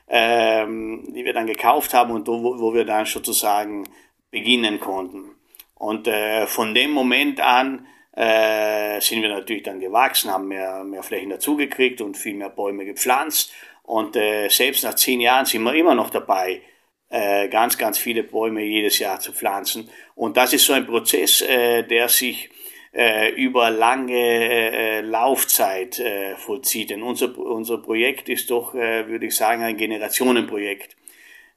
ähm, 0.08 1.12
die 1.12 1.24
wir 1.24 1.32
dann 1.32 1.48
gekauft 1.48 1.92
haben 1.92 2.12
und 2.12 2.28
wo, 2.28 2.58
wo 2.60 2.72
wir 2.72 2.84
dann 2.84 3.04
sozusagen 3.06 3.84
beginnen 4.30 4.78
konnten. 4.78 5.32
Und 5.74 6.06
äh, 6.06 6.46
von 6.46 6.72
dem 6.72 6.92
Moment 6.92 7.40
an 7.40 7.86
äh, 8.16 9.00
sind 9.00 9.22
wir 9.22 9.28
natürlich 9.28 9.64
dann 9.64 9.80
gewachsen, 9.80 10.30
haben 10.30 10.48
mehr, 10.48 10.84
mehr 10.84 11.02
Flächen 11.02 11.30
dazugekriegt 11.30 12.00
und 12.00 12.16
viel 12.16 12.34
mehr 12.34 12.50
Bäume 12.50 12.84
gepflanzt. 12.84 13.52
Und 13.82 14.16
äh, 14.16 14.48
selbst 14.48 14.84
nach 14.84 14.94
zehn 14.94 15.20
Jahren 15.20 15.46
sind 15.46 15.62
wir 15.62 15.74
immer 15.74 15.94
noch 15.94 16.10
dabei, 16.10 16.62
äh, 17.10 17.48
ganz, 17.48 17.76
ganz 17.76 17.98
viele 17.98 18.22
Bäume 18.22 18.62
jedes 18.62 18.98
Jahr 18.98 19.20
zu 19.20 19.32
pflanzen. 19.32 19.90
Und 20.14 20.36
das 20.36 20.52
ist 20.52 20.64
so 20.64 20.72
ein 20.72 20.86
Prozess, 20.86 21.42
äh, 21.42 21.82
der 21.82 22.08
sich 22.08 22.50
äh, 22.94 23.30
über 23.34 23.70
lange 23.70 24.14
äh, 24.14 25.00
Laufzeit 25.00 25.98
äh, 25.98 26.36
vollzieht. 26.36 26.90
Denn 26.90 27.02
unser, 27.02 27.36
unser 27.36 27.78
Projekt 27.78 28.28
ist 28.28 28.50
doch, 28.50 28.74
äh, 28.74 29.08
würde 29.08 29.26
ich 29.26 29.36
sagen, 29.36 29.62
ein 29.62 29.76
Generationenprojekt. 29.76 30.96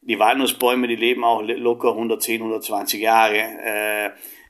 Die 0.02 0.20
Walnussbäume, 0.20 0.88
die 0.88 0.96
leben 0.96 1.24
auch 1.24 1.42
locker 1.42 1.90
110, 1.90 2.42
120 2.42 3.02
Jahre. 3.02 3.38
Äh, 3.38 4.10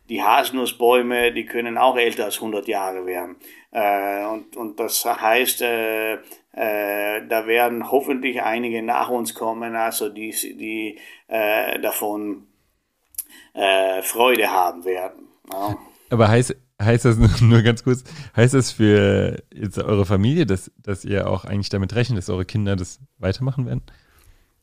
die 0.09 0.23
Haselnussbäume, 0.23 1.33
die 1.33 1.45
können 1.45 1.77
auch 1.77 1.97
älter 1.97 2.25
als 2.25 2.35
100 2.35 2.67
Jahre 2.67 3.05
werden. 3.05 3.35
Äh, 3.71 4.25
und, 4.25 4.55
und 4.55 4.79
das 4.79 5.05
heißt, 5.05 5.61
äh, 5.61 6.13
äh, 6.13 7.27
da 7.27 7.45
werden 7.45 7.91
hoffentlich 7.91 8.41
einige 8.41 8.81
nach 8.81 9.09
uns 9.09 9.33
kommen, 9.33 9.75
also 9.75 10.09
die, 10.09 10.31
die 10.31 10.97
äh, 11.27 11.79
davon 11.79 12.47
äh, 13.53 14.01
Freude 14.01 14.49
haben 14.49 14.85
werden. 14.85 15.27
Ja. 15.51 15.77
Aber 16.09 16.29
heißt, 16.29 16.55
heißt 16.81 17.05
das 17.05 17.17
nur 17.41 17.61
ganz 17.61 17.83
kurz, 17.83 18.03
heißt 18.35 18.53
das 18.53 18.71
für 18.71 19.43
jetzt 19.53 19.77
eure 19.77 20.05
Familie, 20.05 20.45
dass, 20.45 20.71
dass 20.77 21.05
ihr 21.05 21.29
auch 21.29 21.45
eigentlich 21.45 21.69
damit 21.69 21.95
rechnet, 21.95 22.19
dass 22.19 22.29
eure 22.29 22.45
Kinder 22.45 22.75
das 22.75 22.99
weitermachen 23.17 23.65
werden? 23.65 23.83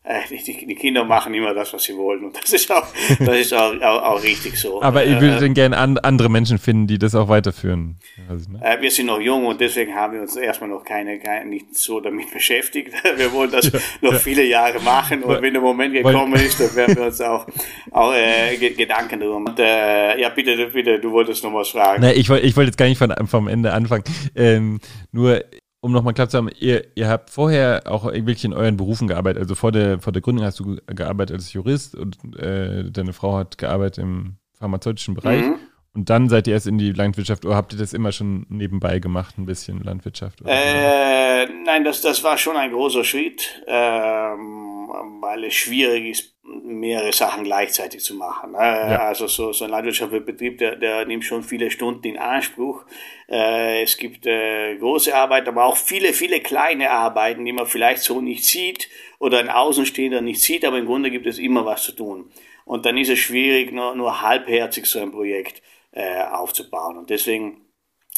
Äh, 0.07 0.21
die, 0.29 0.67
die, 0.67 0.75
Kinder 0.75 1.03
machen 1.03 1.33
immer 1.33 1.55
das, 1.55 1.73
was 1.73 1.85
sie 1.85 1.97
wollen. 1.97 2.25
Und 2.25 2.37
das 2.37 2.53
ist 2.53 2.71
auch, 2.71 2.87
das 3.21 3.39
ist 3.39 3.55
auch, 3.55 3.73
auch, 3.81 4.03
auch 4.03 4.23
richtig 4.23 4.55
so. 4.59 4.83
Aber 4.83 5.03
ich 5.03 5.19
würde 5.19 5.47
äh, 5.47 5.49
gerne 5.49 5.79
an, 5.79 5.97
andere 5.97 6.29
Menschen 6.29 6.59
finden, 6.59 6.87
die 6.87 6.99
das 6.99 7.15
auch 7.15 7.29
weiterführen. 7.29 7.97
Also, 8.29 8.51
ne? 8.53 8.61
äh, 8.63 8.79
wir 8.83 8.91
sind 8.91 9.07
noch 9.07 9.19
jung 9.19 9.47
und 9.47 9.63
deswegen 9.63 9.95
haben 9.95 10.13
wir 10.13 10.21
uns 10.21 10.37
erstmal 10.37 10.69
noch 10.69 10.85
keine, 10.85 11.19
keine 11.19 11.49
nicht 11.49 11.75
so 11.75 12.01
damit 12.01 12.31
beschäftigt. 12.35 12.93
Wir 13.17 13.33
wollen 13.33 13.51
das 13.51 13.73
ja, 13.73 13.79
noch 14.03 14.13
ja. 14.13 14.19
viele 14.19 14.45
Jahre 14.45 14.79
machen 14.81 15.23
und 15.23 15.41
wenn 15.41 15.55
der 15.55 15.63
Moment 15.63 15.95
gekommen 15.95 16.35
ist, 16.35 16.61
dann 16.61 16.77
werden 16.77 16.97
wir 16.97 17.05
uns 17.05 17.23
auch, 17.23 17.47
auch 17.91 18.13
äh, 18.13 18.59
Gedanken 18.59 19.21
drum. 19.21 19.47
Und, 19.47 19.59
äh, 19.59 20.21
ja, 20.21 20.29
bitte, 20.29 20.67
bitte, 20.67 21.01
du 21.01 21.13
wolltest 21.13 21.43
noch 21.45 21.55
was 21.55 21.71
fragen. 21.71 22.03
Nee, 22.03 22.13
ich 22.13 22.29
wollte 22.29 22.45
ich 22.45 22.55
wollte 22.57 22.69
jetzt 22.69 22.77
gar 22.77 22.87
nicht 22.87 22.99
von, 22.99 23.15
vom 23.27 23.49
Ende 23.49 23.73
anfangen. 23.73 24.05
Ähm, 24.37 24.81
nur 25.13 25.41
um 25.85 25.93
nochmal 25.93 26.15
klar 26.15 26.31
zu 26.31 26.39
haben, 26.39 26.49
ihr, 26.61 26.87
ihr 26.95 27.11
habt 27.11 27.29
vorher 27.29 27.83
auch 27.85 28.07
wirklich 28.07 28.47
in 28.47 28.55
euren 28.55 28.79
Berufen 28.79 29.07
gearbeitet. 29.07 29.43
Also 29.43 29.55
vor 29.55 29.71
der, 29.71 30.01
vor 30.01 30.15
der 30.15 30.23
Gründung 30.23 30.47
hast 30.47 30.59
du 30.59 30.79
gearbeitet 30.87 31.37
als 31.37 31.53
Jurist 31.53 31.95
und 31.95 32.17
äh, 32.39 32.91
deine 32.91 33.13
Frau 33.13 33.37
hat 33.37 33.59
gearbeitet 33.59 33.99
im 33.99 34.37
pharmazeutischen 34.55 35.15
Bereich. 35.15 35.43
Mhm. 35.43 35.57
Und 35.95 36.11
dann 36.11 36.29
seid 36.29 36.49
ihr 36.49 36.55
erst 36.55 36.67
in 36.67 36.77
die 36.77 36.91
Landwirtschaft 36.91 37.45
oder 37.45 37.55
habt 37.55 37.73
ihr 37.73 37.79
das 37.79 37.93
immer 37.93 38.11
schon 38.11 38.47
nebenbei 38.49 38.99
gemacht, 38.99 39.39
ein 39.39 39.47
bisschen 39.47 39.81
Landwirtschaft? 39.81 40.41
Äh, 40.45 41.47
nein, 41.47 41.85
das, 41.85 42.01
das 42.01 42.25
war 42.25 42.37
schon 42.37 42.57
ein 42.57 42.73
großer 42.73 43.05
Schritt, 43.05 43.63
ähm, 43.69 44.89
weil 45.21 45.45
es 45.45 45.55
schwierig 45.55 46.07
ist, 46.07 46.35
mehrere 46.65 47.13
Sachen 47.13 47.45
gleichzeitig 47.45 48.03
zu 48.03 48.15
machen. 48.15 48.55
Äh, 48.55 48.93
ja. 48.93 49.07
Also 49.07 49.29
so, 49.29 49.53
so 49.53 49.65
ein 49.67 49.71
landwirtschaftlicher 49.71 50.25
Betrieb, 50.25 50.59
der, 50.59 50.75
der 50.75 51.07
nimmt 51.07 51.25
schon 51.25 51.45
viele 51.45 51.71
Stunden 51.71 52.09
in 52.09 52.19
Anspruch. 52.19 52.85
Äh, 53.31 53.85
es 53.85 53.97
gibt 53.97 54.27
äh, 54.27 54.77
große 54.77 55.15
Arbeit, 55.15 55.47
aber 55.47 55.65
auch 55.65 55.77
viele, 55.77 56.13
viele 56.13 56.41
kleine 56.41 56.91
Arbeiten, 56.91 57.45
die 57.45 57.53
man 57.53 57.67
vielleicht 57.67 58.03
so 58.03 58.21
nicht 58.21 58.45
sieht 58.45 58.89
oder 59.21 59.39
ein 59.39 59.49
Außenstehender 59.49 60.21
nicht 60.21 60.43
sieht, 60.43 60.65
aber 60.65 60.79
im 60.79 60.87
Grunde 60.87 61.13
gibt 61.13 61.27
es 61.27 61.39
immer 61.39 61.65
was 61.65 61.85
zu 61.85 61.93
tun. 61.93 62.31
Und 62.65 62.85
dann 62.85 62.97
ist 62.97 63.11
es 63.11 63.19
schwierig, 63.21 63.73
nur, 63.73 63.95
nur 63.95 64.23
halbherzig 64.23 64.87
so 64.87 65.01
ein 65.01 65.13
Projekt 65.13 65.63
äh, 65.95 66.23
aufzubauen. 66.25 66.99
Und 66.99 67.11
deswegen 67.11 67.63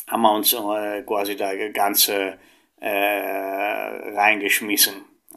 haben 0.06 0.22
wir 0.22 0.32
uns 0.32 0.52
äh, 0.52 1.02
quasi 1.02 1.36
da 1.36 1.54
ganze 1.68 2.38
äh, 2.80 4.14
reingeschmissen. 4.14 4.94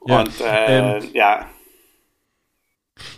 Und 0.00 0.38
ja, 0.40 0.66
ähm, 0.66 1.10
ja. 1.12 1.46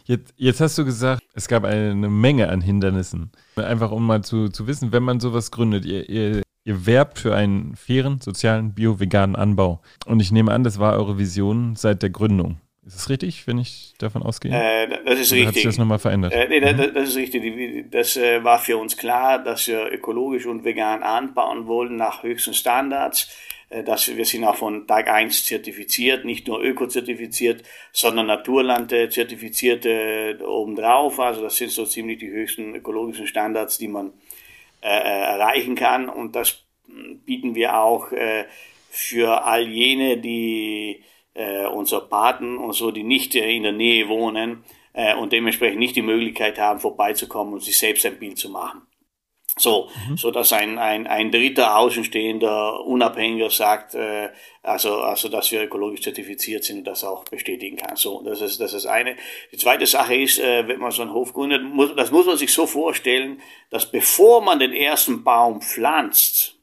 Jetzt, 0.04 0.34
jetzt 0.36 0.60
hast 0.60 0.78
du 0.78 0.84
gesagt, 0.84 1.22
es 1.34 1.48
gab 1.48 1.64
eine 1.64 2.08
Menge 2.08 2.48
an 2.48 2.60
Hindernissen. 2.60 3.30
Einfach 3.56 3.92
um 3.92 4.06
mal 4.06 4.22
zu, 4.22 4.48
zu 4.48 4.66
wissen, 4.66 4.92
wenn 4.92 5.02
man 5.02 5.20
sowas 5.20 5.50
gründet, 5.50 5.84
ihr, 5.84 6.08
ihr, 6.08 6.42
ihr 6.64 6.86
werbt 6.86 7.18
für 7.18 7.34
einen 7.34 7.76
fairen, 7.76 8.20
sozialen, 8.20 8.74
bio-veganen 8.74 9.36
Anbau. 9.36 9.80
Und 10.06 10.20
ich 10.20 10.32
nehme 10.32 10.52
an, 10.52 10.64
das 10.64 10.78
war 10.78 10.94
eure 10.94 11.18
Vision 11.18 11.76
seit 11.76 12.02
der 12.02 12.10
Gründung. 12.10 12.60
Ist 12.84 12.96
es 12.96 13.10
richtig, 13.10 13.46
wenn 13.46 13.58
ich 13.58 13.94
davon 13.98 14.24
ausgehe? 14.24 14.50
Äh, 14.52 14.88
das 14.88 15.20
ist 15.20 15.32
Oder 15.32 15.38
richtig. 15.38 15.46
Hat 15.46 15.54
sich 15.54 15.64
das 15.64 15.78
nochmal 15.78 16.00
verändert? 16.00 16.32
Äh, 16.32 16.48
nee, 16.48 16.60
mhm. 16.60 16.76
das, 16.76 16.92
das, 16.92 17.08
ist 17.10 17.16
richtig. 17.16 17.90
Das 17.92 18.16
äh, 18.16 18.42
war 18.42 18.58
für 18.58 18.76
uns 18.76 18.96
klar, 18.96 19.38
dass 19.38 19.68
wir 19.68 19.92
ökologisch 19.92 20.46
und 20.46 20.64
vegan 20.64 21.04
anbauen 21.04 21.68
wollen 21.68 21.96
nach 21.96 22.24
höchsten 22.24 22.54
Standards. 22.54 23.30
Äh, 23.70 23.84
dass 23.84 24.08
wir, 24.08 24.16
wir 24.16 24.24
sind 24.24 24.42
auch 24.44 24.56
von 24.56 24.88
Tag 24.88 25.08
eins 25.08 25.44
zertifiziert, 25.44 26.24
nicht 26.24 26.48
nur 26.48 26.60
öko-zertifiziert, 26.60 27.62
sondern 27.92 28.26
Naturland 28.26 28.90
zertifiziert 28.90 29.86
äh, 29.86 30.36
obendrauf. 30.42 31.20
Also 31.20 31.42
das 31.42 31.54
sind 31.54 31.70
so 31.70 31.86
ziemlich 31.86 32.18
die 32.18 32.30
höchsten 32.30 32.74
ökologischen 32.74 33.28
Standards, 33.28 33.78
die 33.78 33.88
man 33.88 34.12
äh, 34.80 34.88
erreichen 34.88 35.76
kann. 35.76 36.08
Und 36.08 36.34
das 36.34 36.64
bieten 37.24 37.54
wir 37.54 37.78
auch 37.78 38.08
für 38.90 39.44
all 39.44 39.66
jene, 39.66 40.18
die 40.18 41.02
äh, 41.34 41.66
unsere 41.66 42.08
Paten 42.08 42.58
und 42.58 42.72
so, 42.72 42.90
die 42.90 43.04
nicht 43.04 43.34
äh, 43.34 43.50
in 43.50 43.62
der 43.62 43.72
Nähe 43.72 44.08
wohnen 44.08 44.64
äh, 44.92 45.14
und 45.14 45.32
dementsprechend 45.32 45.78
nicht 45.78 45.96
die 45.96 46.02
Möglichkeit 46.02 46.58
haben, 46.58 46.80
vorbeizukommen 46.80 47.54
und 47.54 47.62
sich 47.62 47.78
selbst 47.78 48.04
ein 48.06 48.18
Bild 48.18 48.38
zu 48.38 48.50
machen. 48.50 48.82
So, 49.58 49.90
mhm. 50.08 50.16
so 50.16 50.30
dass 50.30 50.54
ein, 50.54 50.78
ein, 50.78 51.06
ein 51.06 51.30
dritter 51.30 51.76
Außenstehender 51.76 52.86
Unabhängiger 52.86 53.50
sagt, 53.50 53.94
äh, 53.94 54.30
also, 54.62 55.02
also, 55.02 55.28
dass 55.28 55.52
wir 55.52 55.62
ökologisch 55.62 56.00
zertifiziert 56.00 56.64
sind 56.64 56.78
und 56.78 56.84
das 56.84 57.04
auch 57.04 57.24
bestätigen 57.24 57.76
kann. 57.76 57.96
So, 57.96 58.22
das 58.22 58.40
ist, 58.40 58.60
das 58.60 58.72
ist 58.72 58.86
eine. 58.86 59.16
Die 59.52 59.58
zweite 59.58 59.84
Sache 59.84 60.14
ist, 60.14 60.38
äh, 60.38 60.66
wenn 60.68 60.80
man 60.80 60.90
so 60.90 61.02
einen 61.02 61.12
Hof 61.12 61.34
gründet, 61.34 61.62
muss, 61.62 61.94
das 61.94 62.10
muss 62.10 62.24
man 62.24 62.38
sich 62.38 62.52
so 62.52 62.66
vorstellen, 62.66 63.42
dass 63.68 63.90
bevor 63.90 64.40
man 64.40 64.58
den 64.58 64.72
ersten 64.72 65.22
Baum 65.22 65.60
pflanzt, 65.60 66.58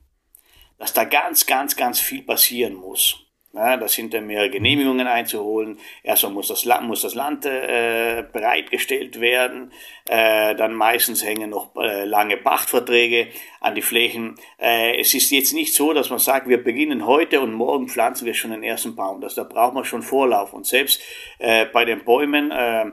dass 0.79 0.91
da 0.91 1.03
ganz, 1.03 1.45
ganz, 1.45 1.75
ganz 1.75 1.99
viel 1.99 2.23
passieren 2.23 2.73
muss. 2.73 3.28
Ja, 3.59 3.75
das 3.75 3.91
sind 3.91 4.13
dann 4.13 4.25
mehrere 4.25 4.49
Genehmigungen 4.49 5.05
einzuholen. 5.05 5.79
Erstmal 6.01 6.31
muss 6.31 6.47
das 6.47 6.63
Land, 6.63 6.87
muss 6.87 7.01
das 7.01 7.13
Land 7.13 7.45
äh, 7.45 8.23
bereitgestellt 8.31 9.19
werden. 9.19 9.73
Äh, 10.07 10.55
dann 10.55 10.73
meistens 10.73 11.25
hängen 11.25 11.49
noch 11.49 11.75
äh, 11.75 12.05
lange 12.05 12.37
Pachtverträge 12.37 13.27
an 13.59 13.75
die 13.75 13.81
Flächen. 13.81 14.37
Äh, 14.61 15.01
es 15.01 15.13
ist 15.13 15.29
jetzt 15.31 15.51
nicht 15.51 15.73
so, 15.73 15.91
dass 15.91 16.09
man 16.09 16.19
sagt, 16.19 16.47
wir 16.47 16.63
beginnen 16.63 17.05
heute 17.05 17.41
und 17.41 17.51
morgen 17.51 17.89
pflanzen 17.89 18.25
wir 18.25 18.33
schon 18.33 18.51
den 18.51 18.63
ersten 18.63 18.95
Baum. 18.95 19.19
Das, 19.19 19.35
da 19.35 19.43
braucht 19.43 19.73
man 19.73 19.83
schon 19.83 20.03
Vorlauf. 20.03 20.53
Und 20.53 20.65
selbst 20.65 21.01
äh, 21.39 21.65
bei 21.65 21.83
den 21.83 22.05
Bäumen, 22.05 22.51
äh, 22.51 22.85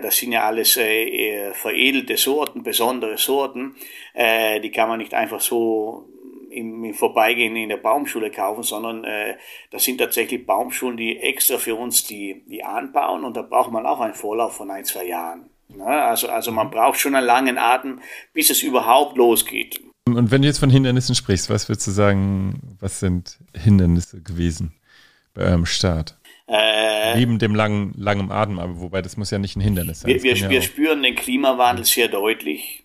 das 0.00 0.16
sind 0.16 0.30
ja 0.30 0.44
alles 0.44 0.74
veredelte 0.74 2.16
Sorten, 2.16 2.62
besondere 2.62 3.18
Sorten, 3.18 3.74
die 4.16 4.70
kann 4.70 4.88
man 4.88 4.98
nicht 4.98 5.14
einfach 5.14 5.40
so 5.40 6.06
im, 6.54 6.84
im 6.84 6.94
Vorbeigehen 6.94 7.56
in 7.56 7.68
der 7.68 7.76
Baumschule 7.76 8.30
kaufen, 8.30 8.62
sondern 8.62 9.04
äh, 9.04 9.36
das 9.70 9.84
sind 9.84 9.98
tatsächlich 9.98 10.46
Baumschulen, 10.46 10.96
die 10.96 11.18
extra 11.18 11.58
für 11.58 11.74
uns 11.74 12.04
die, 12.04 12.42
die 12.46 12.62
anbauen 12.62 13.24
und 13.24 13.36
da 13.36 13.42
braucht 13.42 13.72
man 13.72 13.86
auch 13.86 14.00
einen 14.00 14.14
Vorlauf 14.14 14.56
von 14.56 14.70
ein, 14.70 14.84
zwei 14.84 15.04
Jahren. 15.06 15.50
Ja, 15.76 16.08
also, 16.08 16.28
also 16.28 16.52
man 16.52 16.70
braucht 16.70 17.00
schon 17.00 17.14
einen 17.14 17.26
langen 17.26 17.58
Atem, 17.58 18.00
bis 18.32 18.50
es 18.50 18.62
überhaupt 18.62 19.16
losgeht. 19.16 19.80
Und 20.06 20.30
wenn 20.30 20.42
du 20.42 20.48
jetzt 20.48 20.58
von 20.58 20.70
Hindernissen 20.70 21.14
sprichst, 21.14 21.48
was 21.48 21.68
würdest 21.68 21.86
du 21.86 21.90
sagen, 21.90 22.76
was 22.78 23.00
sind 23.00 23.38
Hindernisse 23.56 24.22
gewesen 24.22 24.74
bei 25.32 25.42
eurem 25.42 25.66
Start? 25.66 26.18
Äh, 26.46 27.16
Neben 27.16 27.38
dem 27.38 27.54
langen, 27.54 27.94
langen 27.96 28.30
Atem, 28.30 28.58
aber 28.58 28.80
wobei 28.80 29.00
das 29.00 29.16
muss 29.16 29.30
ja 29.30 29.38
nicht 29.38 29.56
ein 29.56 29.62
Hindernis 29.62 30.00
sein. 30.00 30.12
Wir, 30.12 30.22
wir, 30.22 30.34
ja 30.34 30.50
wir 30.50 30.60
spüren 30.60 31.02
den 31.02 31.14
Klimawandel 31.14 31.86
sehr 31.86 32.08
deutlich, 32.08 32.84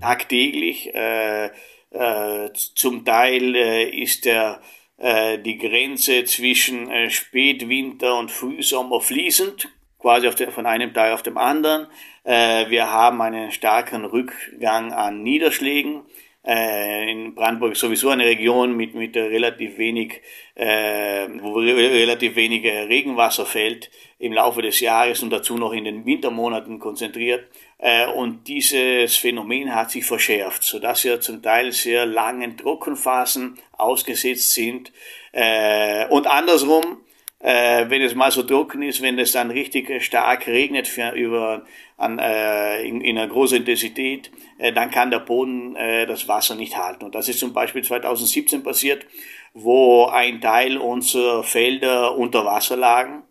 tagtäglich. 0.00 0.94
Äh, 0.94 1.50
äh, 1.90 2.50
zum 2.52 3.04
Teil 3.04 3.54
äh, 3.54 3.88
ist 3.88 4.24
der 4.24 4.60
äh, 4.98 5.38
die 5.38 5.58
Grenze 5.58 6.24
zwischen 6.24 6.90
äh, 6.90 7.08
Spätwinter 7.08 8.18
und 8.18 8.32
Frühsommer 8.32 9.00
fließend, 9.00 9.68
quasi 10.00 10.28
der, 10.30 10.50
von 10.50 10.66
einem 10.66 10.92
Teil 10.92 11.12
auf 11.12 11.22
dem 11.22 11.38
anderen. 11.38 11.86
Äh, 12.24 12.68
wir 12.68 12.90
haben 12.90 13.22
einen 13.22 13.52
starken 13.52 14.04
Rückgang 14.04 14.92
an 14.92 15.22
Niederschlägen. 15.22 16.02
In 16.44 17.34
Brandenburg 17.34 17.76
sowieso 17.76 18.08
eine 18.08 18.24
Region 18.24 18.74
mit, 18.74 18.94
mit 18.94 19.14
relativ 19.16 19.76
wenig, 19.76 20.22
wo 20.54 21.58
relativ 21.58 22.36
wenig 22.36 22.64
Regenwasser 22.64 23.44
fällt 23.44 23.90
im 24.18 24.32
Laufe 24.32 24.62
des 24.62 24.80
Jahres 24.80 25.22
und 25.22 25.28
dazu 25.28 25.58
noch 25.58 25.72
in 25.74 25.84
den 25.84 26.06
Wintermonaten 26.06 26.78
konzentriert. 26.78 27.48
Äh, 27.78 28.06
und 28.08 28.48
dieses 28.48 29.16
Phänomen 29.16 29.74
hat 29.74 29.92
sich 29.92 30.04
verschärft, 30.04 30.64
sodass 30.64 31.04
wir 31.04 31.20
zum 31.20 31.42
Teil 31.42 31.72
sehr 31.72 32.06
langen 32.06 32.56
Trockenphasen 32.56 33.56
ausgesetzt 33.72 34.52
sind. 34.52 34.92
Äh, 35.32 36.06
und 36.08 36.26
andersrum, 36.26 36.98
äh, 37.38 37.88
wenn 37.88 38.02
es 38.02 38.16
mal 38.16 38.32
so 38.32 38.42
trocken 38.42 38.82
ist, 38.82 39.00
wenn 39.00 39.18
es 39.18 39.30
dann 39.30 39.52
richtig 39.52 40.02
stark 40.02 40.48
regnet 40.48 40.90
über, 41.14 41.64
an, 41.96 42.18
in, 42.18 43.00
in 43.00 43.16
einer 43.16 43.28
großen 43.28 43.58
Intensität, 43.58 44.30
dann 44.74 44.90
kann 44.90 45.12
der 45.12 45.20
Boden 45.20 45.74
das 45.74 46.26
Wasser 46.26 46.56
nicht 46.56 46.76
halten. 46.76 47.04
Und 47.04 47.14
das 47.14 47.28
ist 47.28 47.38
zum 47.38 47.52
Beispiel 47.52 47.82
2017 47.82 48.62
passiert, 48.62 49.06
wo 49.54 50.06
ein 50.06 50.40
Teil 50.40 50.78
unserer 50.78 51.44
Felder 51.44 52.16
unter 52.16 52.44
Wasser 52.44 52.76
lagen. 52.76 53.22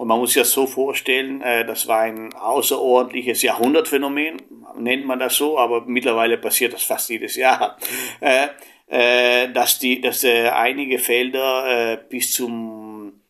Und 0.00 0.08
man 0.08 0.18
muss 0.18 0.32
sich 0.32 0.40
das 0.40 0.52
so 0.52 0.66
vorstellen, 0.66 1.42
äh, 1.42 1.62
das 1.66 1.86
war 1.86 2.00
ein 2.00 2.32
außerordentliches 2.32 3.42
Jahrhundertphänomen, 3.42 4.40
nennt 4.78 5.04
man 5.04 5.18
das 5.18 5.36
so, 5.36 5.58
aber 5.58 5.82
mittlerweile 5.82 6.38
passiert 6.38 6.72
das 6.72 6.84
fast 6.84 7.10
jedes 7.10 7.36
Jahr, 7.36 7.76
äh, 8.20 8.48
äh, 8.86 9.52
dass, 9.52 9.78
die, 9.78 10.00
dass 10.00 10.24
einige 10.24 10.98
Felder 10.98 11.98
bis 12.08 12.32
zum 12.32 13.20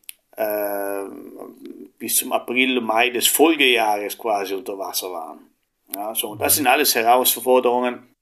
bis 1.97 2.15
zum 2.15 2.31
April, 2.31 2.79
Mai 2.79 3.09
des 3.09 3.27
Folgejahres 3.27 4.17
quasi 4.17 4.55
unter 4.55 4.77
Wasser 4.77 5.11
waren. 5.11 5.51
Ja, 5.93 6.15
so, 6.15 6.29
und 6.29 6.41
das 6.41 6.55
sind 6.55 6.67
alles 6.67 6.95
Herausforderungen, 6.95 8.15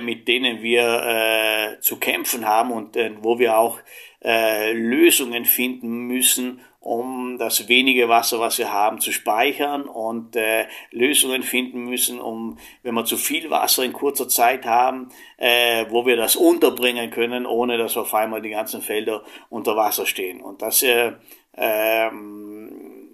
mit 0.00 0.26
denen 0.26 0.62
wir 0.62 1.78
zu 1.80 1.98
kämpfen 1.98 2.46
haben 2.46 2.72
und 2.72 2.96
wo 3.20 3.38
wir 3.38 3.56
auch 3.56 3.78
Lösungen 4.22 5.44
finden 5.44 6.08
müssen, 6.08 6.60
um 6.90 7.38
das 7.38 7.68
wenige 7.68 8.08
Wasser, 8.08 8.40
was 8.40 8.58
wir 8.58 8.72
haben, 8.72 8.98
zu 8.98 9.12
speichern 9.12 9.82
und 9.82 10.34
äh, 10.34 10.66
Lösungen 10.90 11.44
finden 11.44 11.84
müssen, 11.84 12.20
um, 12.20 12.58
wenn 12.82 12.94
wir 12.94 13.04
zu 13.04 13.16
viel 13.16 13.48
Wasser 13.48 13.84
in 13.84 13.92
kurzer 13.92 14.28
Zeit 14.28 14.66
haben, 14.66 15.08
äh, 15.36 15.84
wo 15.88 16.04
wir 16.04 16.16
das 16.16 16.34
unterbringen 16.34 17.12
können, 17.12 17.46
ohne 17.46 17.78
dass 17.78 17.96
auf 17.96 18.12
einmal 18.12 18.42
die 18.42 18.50
ganzen 18.50 18.82
Felder 18.82 19.22
unter 19.50 19.76
Wasser 19.76 20.04
stehen. 20.04 20.40
Und 20.40 20.62
das 20.62 20.82
äh, 20.82 21.12
äh, 21.56 22.10
mit 22.10 23.12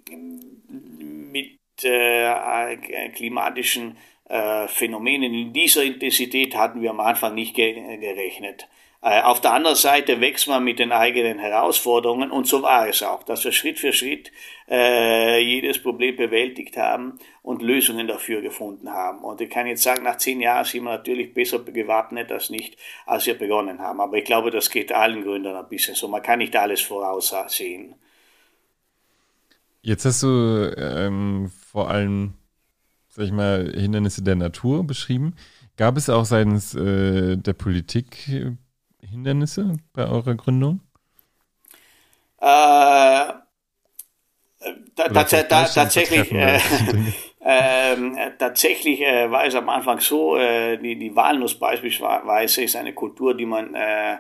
äh, 1.83 2.79
klimatischen 3.15 3.99
äh, 4.25 4.69
Phänomenen 4.69 5.35
in 5.35 5.53
dieser 5.53 5.85
Intensität 5.85 6.57
hatten 6.57 6.81
wir 6.81 6.89
am 6.89 7.01
Anfang 7.01 7.35
nicht 7.35 7.55
gerechnet. 7.55 8.69
Äh, 9.07 9.23
auf 9.23 9.41
der 9.41 9.53
anderen 9.53 9.77
Seite 9.77 10.21
wächst 10.21 10.49
man 10.49 10.65
mit 10.65 10.81
den 10.81 10.91
eigenen 10.91 11.39
Herausforderungen 11.39 12.33
und 12.33 12.49
so 12.49 12.63
war 12.63 12.89
es 12.89 13.05
auch, 13.05 13.23
dass 13.23 13.45
wir 13.45 13.53
Schritt 13.53 13.79
für 13.79 13.93
Schritt 13.93 14.33
äh, 14.69 15.41
jedes 15.41 15.81
Problem 15.81 16.17
bewältigt 16.17 16.77
haben 16.77 17.21
und 17.43 17.63
Lösungen 17.63 18.09
dafür 18.09 18.43
gefunden 18.43 18.91
haben. 18.91 19.21
Und 19.23 19.41
ich 19.41 19.49
kann 19.49 19.69
jetzt 19.69 19.85
sagen, 19.85 20.03
nach 20.03 20.17
zehn 20.17 20.41
Jahren 20.41 20.65
sind 20.65 20.83
wir 20.83 20.91
natürlich 20.91 21.33
besser 21.33 21.61
gewappnet 21.61 22.33
als 22.33 22.51
nicht, 22.51 22.79
als 23.07 23.27
wir 23.27 23.39
begonnen 23.39 23.79
haben. 23.79 24.01
Aber 24.01 24.17
ich 24.17 24.25
glaube, 24.25 24.51
das 24.51 24.71
geht 24.71 24.91
allen 24.91 25.23
Gründern 25.23 25.55
ein 25.55 25.69
bisschen 25.69 25.95
so. 25.95 26.09
Man 26.09 26.23
kann 26.23 26.41
nicht 26.41 26.57
alles 26.57 26.81
voraussehen. 26.81 27.95
Jetzt 29.83 30.05
hast 30.05 30.25
du 30.25 30.75
ähm, 30.77 31.53
vor 31.71 31.89
allem, 31.91 32.35
sag 33.11 33.27
ich 33.27 33.33
mal, 33.33 33.73
Hindernisse 33.73 34.25
der 34.25 34.35
Natur 34.35 34.85
beschrieben. 34.85 35.37
Gab 35.77 35.97
es 35.97 36.11
auch 36.11 36.25
seitens 36.25 36.75
äh, 36.75 37.37
der 37.37 37.53
Politik 37.53 38.57
Hindernisse 39.11 39.77
bei 39.93 40.07
eurer 40.07 40.35
Gründung? 40.35 40.81
Äh, 42.41 43.33
tatsächlich, 45.75 46.33
äh, 46.33 46.59
äh, 47.41 48.31
tatsächlich 48.39 49.01
äh, 49.01 49.31
war 49.31 49.47
es 49.47 49.55
am 49.55 49.69
Anfang 49.69 50.01
so, 50.01 50.37
äh, 50.37 50.77
die, 50.79 50.99
die 50.99 51.15
Walnuss 51.15 51.59
beispielsweise 51.59 52.63
ist 52.63 52.77
eine 52.77 52.93
Kultur, 52.93 53.37
die 53.37 53.47
man 53.47 53.75
äh, 53.75 54.19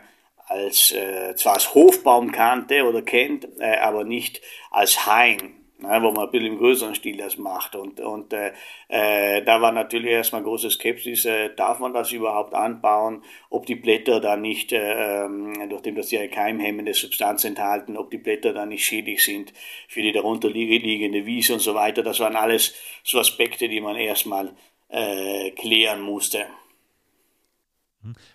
als 0.49 0.93
äh, 0.93 1.35
zwar 1.35 1.55
als 1.55 1.75
Hofbaum 1.75 2.31
kannte 2.31 2.85
oder 2.85 3.03
kennt, 3.03 3.49
äh, 3.59 3.79
aber 3.79 4.05
nicht 4.05 4.41
als 4.71 5.07
Hain 5.07 5.66
wo 5.79 6.11
man 6.11 6.25
ein 6.25 6.31
bisschen 6.31 6.47
im 6.47 6.59
größeren 6.59 6.95
Stil 6.95 7.17
das 7.17 7.37
macht. 7.37 7.77
Und, 7.77 8.01
und 8.01 8.33
äh, 8.33 8.53
äh, 8.89 9.43
da 9.43 9.61
war 9.61 9.73
natürlich 9.73 10.11
erstmal 10.11 10.43
große 10.43 10.71
Skepsis, 10.71 11.25
äh, 11.25 11.55
darf 11.55 11.81
man 11.81 11.93
das 11.93 12.13
überhaupt 12.13 12.55
anbauen, 12.55 13.23
ob 13.51 13.67
die 13.67 13.75
Blätter 13.75 14.21
da 14.21 14.37
nicht, 14.37 14.73
äh, 14.73 15.25
ähm, 15.25 15.55
dass 15.95 16.09
sie 16.09 16.19
eine 16.19 16.29
keimhemmende 16.29 16.95
Substanz 16.95 17.45
enthalten, 17.45 17.97
ob 17.97 18.11
die 18.11 18.19
Blätter 18.19 18.53
da 18.53 18.65
nicht 18.65 18.85
schädlich 18.85 19.25
sind 19.25 19.53
für 19.89 20.03
die 20.03 20.13
darunter 20.13 20.49
liegende 20.49 21.27
Wiese 21.27 21.55
und 21.55 21.61
so 21.61 21.75
weiter. 21.75 22.03
Das 22.03 22.21
waren 22.21 22.37
alles 22.37 22.75
so 23.05 23.19
Aspekte, 23.19 23.69
die 23.69 23.81
man 23.81 23.97
erstmal 23.97 24.55
äh, 24.89 25.51
klären 25.51 26.01
musste. 26.01 26.47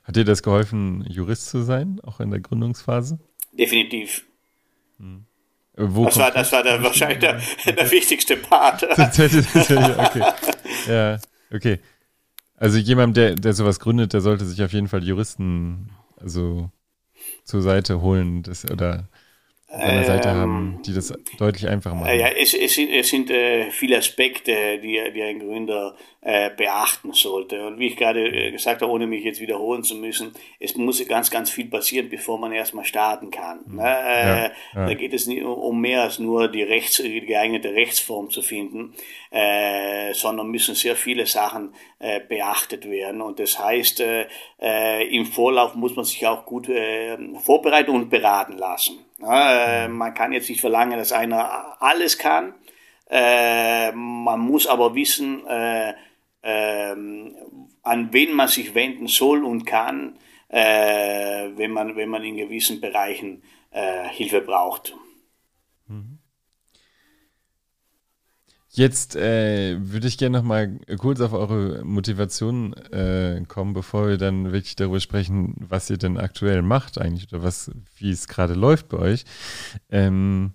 Hat 0.03 0.15
dir 0.15 0.25
das 0.25 0.43
geholfen, 0.43 1.05
Jurist 1.09 1.49
zu 1.49 1.61
sein, 1.61 1.99
auch 2.03 2.19
in 2.19 2.29
der 2.29 2.41
Gründungsphase? 2.41 3.19
Definitiv. 3.53 4.25
Hm. 4.97 5.25
Wo 5.75 6.05
das, 6.05 6.17
war, 6.17 6.31
das 6.31 6.51
war 6.51 6.63
der, 6.63 6.83
wahrscheinlich 6.83 7.19
der, 7.19 7.39
der 7.65 7.91
wichtigste 7.91 8.37
Part. 8.37 8.83
okay. 8.91 10.23
Ja, 10.87 11.19
okay. 11.53 11.79
Also 12.57 12.77
jemand, 12.77 13.17
der, 13.17 13.35
der 13.35 13.53
sowas 13.53 13.79
gründet, 13.79 14.13
der 14.13 14.21
sollte 14.21 14.45
sich 14.45 14.61
auf 14.63 14.73
jeden 14.73 14.87
Fall 14.87 15.03
Juristen 15.03 15.89
also 16.17 16.69
zur 17.43 17.61
Seite 17.61 18.01
holen 18.01 18.43
das, 18.43 18.69
oder 18.69 19.07
seiner 19.71 20.03
Seite 20.03 20.29
ähm, 20.29 20.35
haben, 20.35 20.81
die 20.85 20.93
das 20.93 21.13
deutlich 21.37 21.67
einfacher 21.67 21.95
machen. 21.95 22.19
Ja, 22.19 22.27
es, 22.27 22.53
es 22.53 22.75
sind, 22.75 22.89
es 22.89 23.09
sind 23.09 23.29
äh, 23.29 23.71
viele 23.71 23.97
Aspekte, 23.97 24.79
die, 24.79 24.99
die 25.13 25.23
ein 25.23 25.39
Gründer 25.39 25.95
äh, 26.21 26.49
beachten 26.49 27.13
sollte. 27.13 27.65
Und 27.65 27.79
wie 27.79 27.87
ich 27.87 27.95
gerade 27.95 28.27
äh, 28.27 28.51
gesagt 28.51 28.81
habe, 28.81 28.91
ohne 28.91 29.07
mich 29.07 29.23
jetzt 29.23 29.39
wiederholen 29.39 29.83
zu 29.83 29.95
müssen, 29.95 30.33
es 30.59 30.75
muss 30.75 31.05
ganz, 31.07 31.31
ganz 31.31 31.49
viel 31.49 31.67
passieren, 31.67 32.09
bevor 32.09 32.37
man 32.37 32.51
erstmal 32.51 32.85
starten 32.85 33.31
kann. 33.31 33.61
Mhm. 33.65 33.77
Ne? 33.77 33.83
Äh, 33.83 34.25
ja, 34.25 34.51
ja. 34.75 34.85
Da 34.87 34.93
geht 34.93 35.13
es 35.13 35.25
nicht 35.25 35.43
um 35.43 35.79
mehr 35.79 36.03
als 36.03 36.19
nur 36.19 36.47
die, 36.47 36.63
Rechts, 36.63 36.97
die 36.97 37.21
geeignete 37.21 37.73
Rechtsform 37.73 38.29
zu 38.29 38.41
finden, 38.41 38.93
äh, 39.31 40.13
sondern 40.13 40.49
müssen 40.51 40.75
sehr 40.75 40.95
viele 40.95 41.25
Sachen 41.25 41.73
äh, 41.99 42.19
beachtet 42.19 42.89
werden. 42.89 43.21
Und 43.21 43.39
das 43.39 43.57
heißt, 43.57 44.01
äh, 44.01 44.27
äh, 44.61 45.15
im 45.15 45.25
Vorlauf 45.25 45.75
muss 45.75 45.95
man 45.95 46.05
sich 46.05 46.27
auch 46.27 46.45
gut 46.45 46.67
äh, 46.69 47.17
vorbereiten 47.39 47.91
und 47.91 48.09
beraten 48.09 48.57
lassen. 48.57 48.99
Äh, 49.23 49.87
man 49.87 50.13
kann 50.13 50.33
jetzt 50.33 50.49
nicht 50.49 50.61
verlangen, 50.61 50.97
dass 50.97 51.11
einer 51.11 51.81
alles 51.81 52.17
kann. 52.17 52.55
Äh, 53.09 53.91
man 53.91 54.39
muss 54.39 54.67
aber 54.67 54.95
wissen, 54.95 55.45
äh, 55.47 55.93
äh, 56.41 56.95
an 57.83 58.13
wen 58.13 58.33
man 58.33 58.47
sich 58.47 58.73
wenden 58.73 59.07
soll 59.07 59.43
und 59.43 59.65
kann, 59.65 60.17
äh, 60.47 61.49
wenn, 61.55 61.71
man, 61.71 61.95
wenn 61.95 62.09
man 62.09 62.23
in 62.23 62.37
gewissen 62.37 62.81
Bereichen 62.81 63.43
äh, 63.71 64.07
Hilfe 64.09 64.41
braucht. 64.41 64.95
Mhm. 65.87 66.19
Jetzt 68.73 69.17
äh, 69.17 69.77
würde 69.81 70.07
ich 70.07 70.17
gerne 70.17 70.37
noch 70.37 70.45
mal 70.45 70.79
kurz 70.97 71.19
auf 71.19 71.33
eure 71.33 71.83
Motivation 71.83 72.73
äh, 72.73 73.43
kommen, 73.45 73.73
bevor 73.73 74.07
wir 74.07 74.17
dann 74.17 74.53
wirklich 74.53 74.77
darüber 74.77 75.01
sprechen, 75.01 75.55
was 75.59 75.89
ihr 75.89 75.97
denn 75.97 76.17
aktuell 76.17 76.61
macht 76.61 76.97
eigentlich 76.97 77.31
oder 77.33 77.43
was, 77.43 77.69
wie 77.97 78.11
es 78.11 78.29
gerade 78.29 78.53
läuft 78.53 78.87
bei 78.87 78.97
euch. 78.97 79.25
Ähm, 79.89 80.53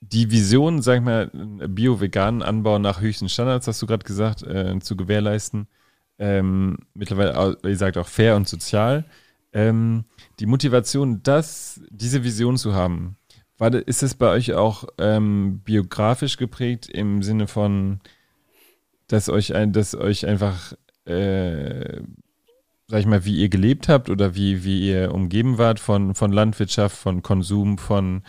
die 0.00 0.30
Vision, 0.30 0.82
sag 0.82 0.98
ich 0.98 1.04
mal, 1.04 1.30
bio-veganen 1.32 2.42
Anbau 2.42 2.78
nach 2.78 3.00
höchsten 3.00 3.28
Standards, 3.28 3.66
hast 3.66 3.82
du 3.82 3.86
gerade 3.86 4.04
gesagt, 4.04 4.44
äh, 4.44 4.78
zu 4.78 4.96
gewährleisten. 4.96 5.66
Ähm, 6.16 6.78
mittlerweile, 6.94 7.58
ihr 7.64 7.76
sagt 7.76 7.98
auch 7.98 8.06
fair 8.06 8.36
und 8.36 8.46
sozial. 8.48 9.04
Ähm, 9.52 10.04
die 10.38 10.46
Motivation, 10.46 11.24
das, 11.24 11.80
diese 11.90 12.22
Vision 12.22 12.56
zu 12.56 12.72
haben, 12.72 13.16
war, 13.58 13.72
ist 13.74 14.02
es 14.02 14.14
bei 14.14 14.30
euch 14.30 14.54
auch 14.54 14.84
ähm, 14.98 15.60
biografisch 15.64 16.36
geprägt 16.36 16.88
im 16.88 17.22
Sinne 17.22 17.46
von, 17.46 18.00
dass 19.08 19.28
euch 19.28 19.54
ein, 19.54 19.72
dass 19.72 19.94
euch 19.94 20.26
einfach, 20.26 20.74
äh, 21.04 22.00
sag 22.88 23.00
ich 23.00 23.06
mal, 23.06 23.24
wie 23.24 23.36
ihr 23.36 23.48
gelebt 23.48 23.88
habt 23.88 24.10
oder 24.10 24.34
wie, 24.34 24.64
wie 24.64 24.88
ihr 24.88 25.12
umgeben 25.14 25.58
wart 25.58 25.80
von, 25.80 26.14
von 26.14 26.32
Landwirtschaft, 26.32 26.96
von 26.96 27.22
Konsum, 27.22 27.78
von 27.78 28.22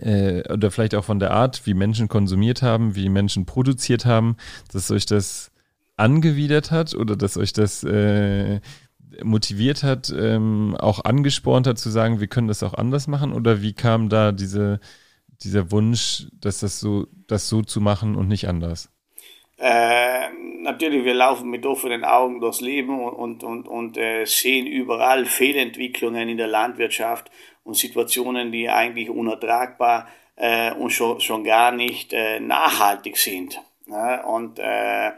äh, 0.00 0.42
oder 0.52 0.70
vielleicht 0.70 0.94
auch 0.94 1.04
von 1.04 1.18
der 1.18 1.32
Art, 1.32 1.66
wie 1.66 1.74
Menschen 1.74 2.08
konsumiert 2.08 2.62
haben, 2.62 2.94
wie 2.94 3.08
Menschen 3.08 3.46
produziert 3.46 4.04
haben, 4.04 4.36
dass 4.72 4.90
euch 4.90 5.06
das 5.06 5.50
angewidert 5.96 6.70
hat 6.70 6.94
oder 6.94 7.16
dass 7.16 7.36
euch 7.36 7.52
das 7.52 7.84
äh, 7.84 8.60
motiviert 9.22 9.82
hat, 9.82 10.12
ähm, 10.16 10.76
auch 10.78 11.04
angespornt 11.04 11.66
hat 11.66 11.78
zu 11.78 11.90
sagen, 11.90 12.20
wir 12.20 12.26
können 12.26 12.48
das 12.48 12.62
auch 12.62 12.74
anders 12.74 13.06
machen? 13.06 13.32
Oder 13.32 13.62
wie 13.62 13.72
kam 13.72 14.08
da 14.08 14.32
diese, 14.32 14.80
dieser 15.42 15.70
Wunsch, 15.70 16.26
dass 16.32 16.60
das 16.60 16.80
so, 16.80 17.06
das 17.26 17.48
so 17.48 17.62
zu 17.62 17.80
machen 17.80 18.16
und 18.16 18.28
nicht 18.28 18.48
anders? 18.48 18.90
Äh, 19.56 20.28
natürlich, 20.62 21.04
wir 21.04 21.14
laufen 21.14 21.50
mit 21.50 21.64
offenen 21.64 22.04
Augen 22.04 22.40
durchs 22.40 22.60
Leben 22.60 22.98
und, 22.98 23.44
und, 23.44 23.68
und, 23.68 23.96
äh, 23.96 24.24
sehen 24.24 24.66
überall 24.66 25.26
Fehlentwicklungen 25.26 26.28
in 26.28 26.36
der 26.36 26.48
Landwirtschaft 26.48 27.30
und 27.62 27.76
Situationen, 27.76 28.50
die 28.50 28.68
eigentlich 28.68 29.10
unertragbar 29.10 30.08
äh, 30.36 30.72
und 30.72 30.90
schon, 30.90 31.20
schon 31.20 31.44
gar 31.44 31.70
nicht 31.70 32.12
äh, 32.12 32.40
nachhaltig 32.40 33.16
sind. 33.16 33.60
Ne? 33.86 34.22
Und 34.26 34.58
äh, 34.58 35.12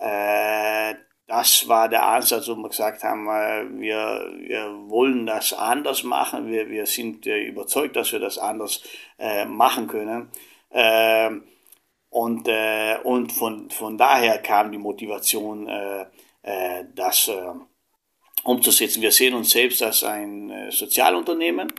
äh, 0.00 0.94
das 1.26 1.66
war 1.66 1.88
der 1.88 2.06
Ansatz, 2.06 2.48
wo 2.48 2.54
wir 2.54 2.68
gesagt 2.68 3.02
haben, 3.02 3.28
äh, 3.28 3.80
wir, 3.80 4.32
wir 4.38 4.88
wollen 4.88 5.26
das 5.26 5.52
anders 5.52 6.04
machen. 6.04 6.48
Wir, 6.48 6.68
wir 6.68 6.86
sind 6.86 7.26
äh, 7.26 7.42
überzeugt, 7.44 7.96
dass 7.96 8.12
wir 8.12 8.20
das 8.20 8.38
anders 8.38 8.82
äh, 9.18 9.44
machen 9.44 9.88
können. 9.88 10.30
Äh, 10.70 11.30
und, 12.10 12.48
äh, 12.48 12.98
und 13.02 13.32
von, 13.32 13.70
von 13.70 13.98
daher 13.98 14.38
kam 14.38 14.70
die 14.70 14.78
Motivation, 14.78 15.68
äh, 15.68 16.06
äh, 16.46 16.84
das 16.94 17.26
äh, 17.26 17.52
umzusetzen. 18.44 19.02
Wir 19.02 19.10
sehen 19.10 19.34
uns 19.34 19.50
selbst 19.50 19.82
als 19.82 20.04
ein 20.04 20.50
äh, 20.50 20.70
Sozialunternehmen. 20.70 21.72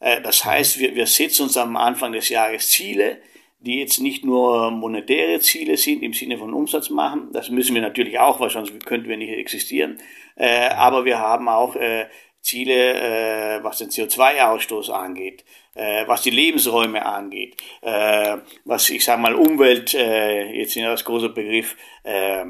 Das 0.00 0.46
heißt, 0.46 0.78
wir, 0.78 0.94
wir 0.94 1.06
setzen 1.06 1.42
uns 1.42 1.58
am 1.58 1.76
Anfang 1.76 2.12
des 2.12 2.30
Jahres 2.30 2.70
Ziele, 2.70 3.20
die 3.60 3.78
jetzt 3.78 4.00
nicht 4.00 4.24
nur 4.24 4.70
monetäre 4.70 5.38
Ziele 5.40 5.76
sind 5.76 6.02
im 6.02 6.12
Sinne 6.12 6.38
von 6.38 6.54
Umsatz 6.54 6.90
machen, 6.90 7.28
das 7.32 7.50
müssen 7.50 7.74
wir 7.74 7.82
natürlich 7.82 8.18
auch, 8.18 8.40
weil 8.40 8.50
sonst 8.50 8.84
könnten 8.86 9.08
wir 9.08 9.16
nicht 9.16 9.30
existieren, 9.30 9.98
äh, 10.36 10.68
aber 10.68 11.04
wir 11.04 11.18
haben 11.18 11.48
auch 11.48 11.76
äh, 11.76 12.06
Ziele, 12.40 13.58
äh, 13.58 13.62
was 13.62 13.78
den 13.78 13.90
CO2-Ausstoß 13.90 14.90
angeht, 14.90 15.44
äh, 15.74 16.06
was 16.06 16.22
die 16.22 16.30
Lebensräume 16.30 17.04
angeht, 17.04 17.56
äh, 17.82 18.38
was 18.64 18.88
ich 18.88 19.04
sage 19.04 19.20
mal 19.20 19.34
Umwelt, 19.34 19.92
äh, 19.94 20.50
jetzt 20.52 20.74
in 20.76 20.84
das 20.84 21.04
große 21.04 21.28
Begriff, 21.28 21.76
äh, 22.02 22.44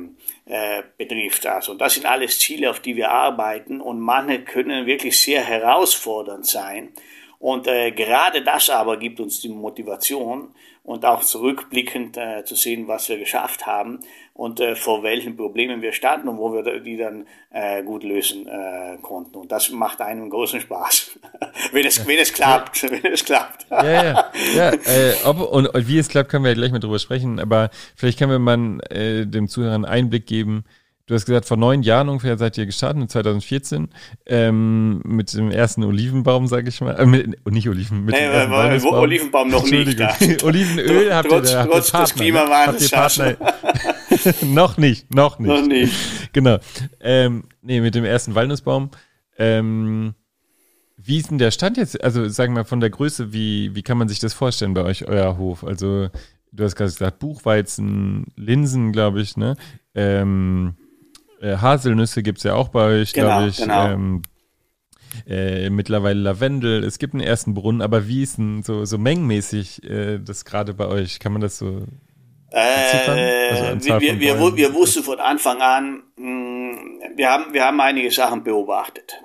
äh, 0.47 0.83
betrifft. 0.97 1.47
Also 1.47 1.75
das 1.75 1.95
sind 1.95 2.07
alles 2.07 2.39
Ziele, 2.39 2.71
auf 2.71 2.81
die 2.81 2.97
wir 2.97 3.11
arbeiten 3.11 3.81
und 3.81 4.01
manche 4.01 4.43
können 4.43 4.87
wirklich 4.87 5.21
sehr 5.21 5.43
herausfordernd 5.43 6.47
sein. 6.47 6.93
Und 7.39 7.67
äh, 7.67 7.91
gerade 7.93 8.43
das 8.43 8.69
aber 8.69 8.97
gibt 8.99 9.19
uns 9.19 9.41
die 9.41 9.49
Motivation, 9.49 10.55
und 10.83 11.05
auch 11.05 11.23
zurückblickend 11.23 12.17
äh, 12.17 12.45
zu 12.45 12.55
sehen, 12.55 12.89
was 12.89 13.09
wir 13.09 13.19
geschafft 13.19 13.67
haben 13.67 14.01
und 14.33 14.59
äh, 14.61 14.75
vor 14.75 15.03
welchen 15.03 15.37
Problemen 15.37 15.83
wir 15.83 15.93
standen 15.93 16.29
und 16.29 16.39
wo 16.39 16.53
wir 16.53 16.81
die 16.81 16.97
dann 16.97 17.27
äh, 17.51 17.83
gut 17.83 18.03
lösen 18.03 18.47
äh, 18.49 18.97
konnten. 19.03 19.37
Und 19.37 19.53
das 19.53 19.71
macht 19.71 20.01
einem 20.01 20.31
großen 20.31 20.61
Spaß, 20.61 21.19
wenn 21.73 21.87
es 21.87 22.07
wenn 22.07 22.19
es 22.19 22.33
klappt, 22.33 22.83
wenn 22.91 23.13
es 23.13 23.25
klappt. 23.25 23.67
ja, 23.71 24.03
ja, 24.03 24.31
ja. 24.57 24.73
Äh, 24.73 25.15
ob 25.25 25.41
und, 25.41 25.67
und 25.67 25.89
wie 25.89 25.99
es 25.99 26.09
klappt, 26.09 26.31
können 26.31 26.45
wir 26.45 26.51
ja 26.51 26.57
gleich 26.57 26.73
mal 26.73 26.79
drüber 26.79 26.99
sprechen. 26.99 27.39
Aber 27.39 27.71
vielleicht 27.95 28.19
können 28.19 28.33
wir 28.33 28.39
mal 28.39 28.81
äh, 28.91 29.27
dem 29.27 29.49
Zuhörer 29.49 29.75
einen 29.75 29.85
Einblick 29.85 30.27
geben 30.27 30.65
Du 31.11 31.17
hast 31.17 31.27
gesagt, 31.27 31.47
vor 31.47 31.57
neun 31.57 31.83
Jahren 31.83 32.09
ungefähr 32.09 32.39
seid 32.39 32.57
ihr 32.57 32.67
gestartet, 32.67 33.11
2014, 33.11 33.89
ähm, 34.27 35.03
mit 35.05 35.35
dem 35.35 35.51
ersten 35.51 35.83
Olivenbaum, 35.83 36.47
sag 36.47 36.69
ich 36.69 36.81
mal. 36.81 36.93
Äh, 36.93 37.05
mit, 37.05 37.51
nicht 37.51 37.69
Oliven, 37.69 38.05
mit 38.05 38.15
nee, 38.15 38.21
dem 38.21 38.31
ersten 38.31 38.53
Walnussbaum. 38.53 38.95
Olivenbaum 38.95 39.49
noch 39.49 39.69
nicht. 39.69 39.99
Da. 39.99 40.15
Olivenöl 40.45 41.13
habt 41.13 41.29
trotz, 41.29 41.51
ihr 41.51 41.57
da. 41.57 41.67
Trotz 41.67 41.91
des 41.91 42.15
Klimawandels. 42.15 42.93
noch 44.43 44.77
nicht, 44.79 45.13
noch 45.13 45.41
nicht. 45.41 45.49
Noch 45.49 45.67
nicht. 45.67 45.93
Genau. 46.33 46.59
Ähm, 47.01 47.43
nee, 47.61 47.81
mit 47.81 47.97
dem 47.97 48.05
ersten 48.05 48.37
Walnussbaum. 48.37 48.93
Ähm, 49.37 50.15
wie 50.97 51.19
ist 51.19 51.33
denn 51.33 51.39
der 51.39 51.51
Stand 51.51 51.77
jetzt? 51.77 52.05
Also 52.05 52.29
sagen 52.29 52.53
wir 52.53 52.61
mal 52.61 52.65
von 52.65 52.79
der 52.79 52.91
Größe, 52.91 53.33
wie, 53.33 53.75
wie 53.75 53.83
kann 53.83 53.99
man 53.99 54.09
sich 54.09 54.21
das 54.21 54.33
vorstellen 54.33 54.75
bei 54.75 54.85
euch, 54.85 55.09
euer 55.09 55.37
Hof? 55.39 55.65
Also 55.65 56.09
du 56.53 56.63
hast 56.63 56.77
gerade 56.77 56.93
gesagt, 56.93 57.19
Buchweizen, 57.19 58.27
Linsen, 58.37 58.93
glaube 58.93 59.21
ich, 59.21 59.37
ne? 59.37 59.57
Ähm, 59.93 60.77
äh, 61.41 61.57
Haselnüsse 61.57 62.23
gibt 62.23 62.39
es 62.39 62.45
ja 62.45 62.55
auch 62.55 62.69
bei 62.69 63.01
euch, 63.01 63.13
genau, 63.13 63.27
glaube 63.29 63.49
ich. 63.49 63.57
Genau. 63.59 63.89
Ähm, 63.89 64.23
äh, 65.27 65.71
mittlerweile 65.71 66.21
Lavendel. 66.21 66.85
Es 66.85 66.99
gibt 66.99 67.15
einen 67.15 67.23
ersten 67.23 67.55
Brunnen, 67.55 67.83
aber 67.83 68.07
wie 68.07 68.23
ist 68.23 68.39
denn 68.39 68.63
so, 68.63 68.85
so 68.85 68.99
mengenmäßig 68.99 69.83
äh, 69.85 70.19
das 70.19 70.45
gerade 70.45 70.75
bei 70.75 70.87
euch? 70.87 71.19
Kann 71.19 71.33
man 71.33 71.43
das 71.43 71.59
so 71.59 71.85
äh, 72.53 73.51
also 73.51 74.01
wir, 74.01 74.19
wir, 74.19 74.57
wir, 74.57 74.75
wussten 74.75 75.05
von 75.05 75.21
Anfang 75.21 75.61
an, 75.61 76.03
mh, 76.17 76.77
hm, 76.77 77.01
wir, 77.17 77.31
haben, 77.31 77.53
wir 77.53 77.65
haben 77.65 77.81
einige 77.81 78.11
Sachen 78.11 78.43
beobachtet. 78.43 79.21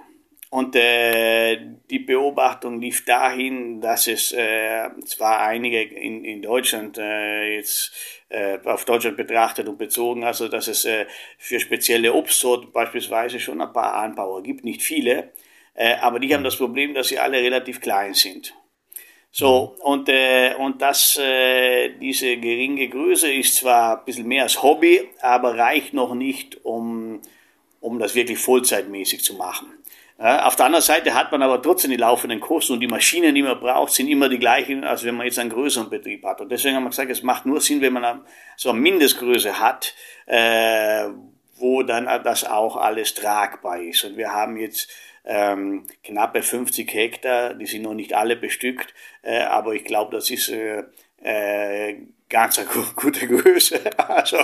Und 0.51 0.75
äh, 0.75 1.57
die 1.89 1.99
Beobachtung 1.99 2.79
lief 2.79 3.03
dahin, 3.03 3.81
dass 3.81 4.07
es 4.07 4.31
äh, 4.31 4.89
zwar 5.05 5.41
einige 5.41 5.81
in, 5.81 6.23
in 6.23 6.41
Deutschland 6.41 6.97
äh, 6.97 7.55
jetzt 7.55 7.91
äh, 8.29 8.57
auf 8.63 8.85
Deutschland 8.85 9.17
betrachtet 9.17 9.67
und 9.67 9.77
bezogen, 9.77 10.23
also 10.23 10.47
dass 10.47 10.67
es 10.67 10.85
äh, 10.85 11.05
für 11.37 11.59
spezielle 11.59 12.13
Obstsorten 12.13 12.71
beispielsweise 12.71 13.39
schon 13.39 13.61
ein 13.61 13.73
paar 13.73 13.95
Anbauer 13.95 14.43
gibt, 14.43 14.63
nicht 14.63 14.81
viele, 14.81 15.31
äh, 15.73 15.95
aber 15.95 16.19
die 16.19 16.33
haben 16.33 16.43
das 16.43 16.55
Problem, 16.55 16.93
dass 16.93 17.09
sie 17.09 17.19
alle 17.19 17.37
relativ 17.37 17.81
klein 17.81 18.13
sind. 18.13 18.53
So, 19.37 19.75
und, 19.81 20.07
äh, 20.07 20.53
und 20.57 20.81
das, 20.81 21.17
äh, 21.17 21.89
diese 21.99 22.37
geringe 22.37 22.87
Größe 22.87 23.29
ist 23.33 23.55
zwar 23.57 23.99
ein 23.99 24.05
bisschen 24.05 24.27
mehr 24.27 24.43
als 24.43 24.63
Hobby, 24.63 25.09
aber 25.19 25.57
reicht 25.57 25.93
noch 25.93 26.15
nicht, 26.15 26.63
um, 26.63 27.21
um 27.81 27.99
das 27.99 28.15
wirklich 28.15 28.39
vollzeitmäßig 28.39 29.25
zu 29.25 29.33
machen. 29.33 29.67
Auf 30.17 30.55
der 30.55 30.67
anderen 30.67 30.83
Seite 30.83 31.13
hat 31.13 31.33
man 31.33 31.43
aber 31.43 31.61
trotzdem 31.61 31.91
die 31.91 31.97
laufenden 31.97 32.39
Kosten 32.39 32.73
und 32.73 32.79
die 32.79 32.87
Maschinen, 32.87 33.35
die 33.35 33.41
man 33.41 33.59
braucht, 33.59 33.91
sind 33.91 34.07
immer 34.07 34.29
die 34.29 34.39
gleichen, 34.39 34.85
als 34.85 35.03
wenn 35.03 35.15
man 35.15 35.25
jetzt 35.25 35.39
einen 35.39 35.49
größeren 35.49 35.89
Betrieb 35.89 36.23
hat. 36.23 36.39
Und 36.39 36.49
deswegen 36.49 36.75
haben 36.75 36.83
wir 36.83 36.89
gesagt, 36.89 37.11
es 37.11 37.21
macht 37.21 37.45
nur 37.45 37.59
Sinn, 37.59 37.81
wenn 37.81 37.91
man 37.91 38.21
so 38.55 38.69
eine 38.69 38.79
Mindestgröße 38.79 39.59
hat, 39.59 39.93
äh, 40.25 41.09
wo 41.57 41.83
dann 41.83 42.05
das 42.23 42.45
auch 42.45 42.77
alles 42.77 43.13
tragbar 43.13 43.81
ist. 43.81 44.05
Und 44.05 44.15
wir 44.15 44.31
haben 44.31 44.55
jetzt 44.55 44.89
ähm, 45.25 45.85
knappe 46.03 46.43
50 46.43 46.93
Hektar, 46.93 47.53
die 47.55 47.65
sind 47.65 47.81
noch 47.81 47.93
nicht 47.93 48.13
alle 48.13 48.37
bestückt, 48.37 48.93
äh, 49.21 49.39
aber 49.39 49.73
ich 49.73 49.83
glaube, 49.83 50.15
das 50.15 50.29
ist 50.29 50.47
äh, 50.47 50.83
äh, 51.23 51.97
ganz 52.29 52.57
eine 52.57 52.67
gute 52.95 53.27
Größe. 53.27 53.81
Also, 53.97 54.37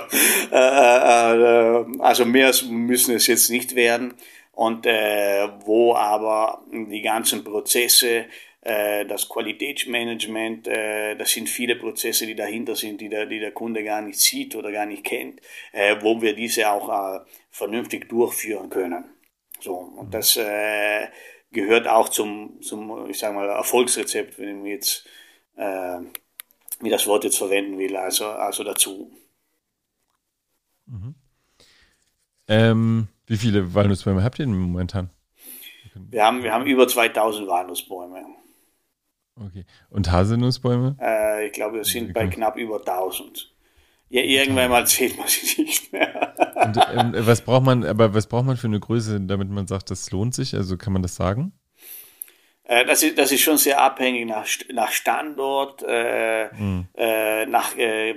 äh, 0.51 0.55
äh, 0.55 1.85
also 1.99 2.25
mehr 2.25 2.51
müssen 2.67 3.15
es 3.15 3.27
jetzt 3.27 3.49
nicht 3.49 3.75
werden 3.75 4.15
und 4.61 4.85
äh, 4.85 5.49
wo 5.65 5.95
aber 5.95 6.63
die 6.71 7.01
ganzen 7.01 7.43
Prozesse, 7.43 8.25
äh, 8.61 9.07
das 9.07 9.27
Qualitätsmanagement, 9.27 10.67
äh, 10.67 11.15
das 11.15 11.31
sind 11.31 11.49
viele 11.49 11.75
Prozesse, 11.75 12.27
die 12.27 12.35
dahinter 12.35 12.75
sind, 12.75 13.01
die 13.01 13.09
der, 13.09 13.25
die 13.25 13.39
der 13.39 13.53
Kunde 13.53 13.83
gar 13.83 14.03
nicht 14.03 14.19
sieht 14.19 14.55
oder 14.55 14.71
gar 14.71 14.85
nicht 14.85 15.03
kennt, 15.03 15.41
äh, 15.71 15.95
wo 16.01 16.21
wir 16.21 16.35
diese 16.35 16.69
auch 16.69 16.89
äh, 16.89 17.21
vernünftig 17.49 18.07
durchführen 18.07 18.69
können. 18.69 19.05
So, 19.59 19.77
und 19.77 20.09
mhm. 20.09 20.11
das 20.11 20.37
äh, 20.37 21.07
gehört 21.51 21.87
auch 21.87 22.09
zum, 22.09 22.61
zum, 22.61 23.09
ich 23.09 23.17
sage 23.17 23.33
mal, 23.33 23.49
Erfolgsrezept, 23.49 24.37
wenn 24.37 24.63
ich 24.63 24.73
jetzt, 24.73 25.09
wie 26.79 26.89
das 26.89 27.07
Wort 27.07 27.23
jetzt 27.23 27.37
verwenden 27.37 27.77
will, 27.77 27.95
also, 27.95 28.27
also 28.27 28.63
dazu. 28.63 29.11
Mhm. 30.85 31.15
Ähm, 32.47 33.07
wie 33.31 33.37
viele 33.37 33.73
Walnussbäume 33.73 34.23
habt 34.23 34.39
ihr 34.39 34.45
denn 34.45 34.53
momentan? 34.53 35.09
Wir 35.95 36.25
haben, 36.25 36.43
wir 36.43 36.51
haben 36.51 36.65
über 36.65 36.85
2000 36.85 37.47
Walnussbäume. 37.47 38.25
Okay. 39.39 39.65
Und 39.89 40.11
Haselnussbäume? 40.11 40.97
Äh, 40.99 41.47
ich 41.47 41.53
glaube, 41.53 41.77
wir 41.77 41.85
sind 41.85 42.13
bei 42.13 42.27
knapp 42.27 42.57
über 42.57 42.79
1000. 42.79 43.53
Ja, 44.09 44.21
irgendwann 44.21 44.69
mal 44.69 44.85
zählt 44.85 45.17
man 45.17 45.27
sie 45.29 45.61
nicht 45.61 45.93
mehr. 45.93 46.35
Und, 46.61 46.77
ähm, 46.93 47.13
was 47.25 47.41
braucht 47.41 47.63
man, 47.63 47.85
aber 47.85 48.13
was 48.13 48.27
braucht 48.27 48.45
man 48.45 48.57
für 48.57 48.67
eine 48.67 48.81
Größe, 48.81 49.21
damit 49.21 49.49
man 49.49 49.65
sagt, 49.65 49.89
das 49.89 50.11
lohnt 50.11 50.35
sich? 50.35 50.53
Also 50.53 50.75
kann 50.75 50.91
man 50.91 51.01
das 51.01 51.15
sagen? 51.15 51.53
Äh, 52.63 52.85
das, 52.85 53.01
ist, 53.01 53.17
das 53.17 53.31
ist 53.31 53.41
schon 53.41 53.57
sehr 53.57 53.81
abhängig 53.81 54.27
nach, 54.27 54.45
nach 54.73 54.91
Standort, 54.91 55.83
äh, 55.83 56.47
äh, 56.47 57.45
nach 57.45 57.77
äh, 57.77 58.15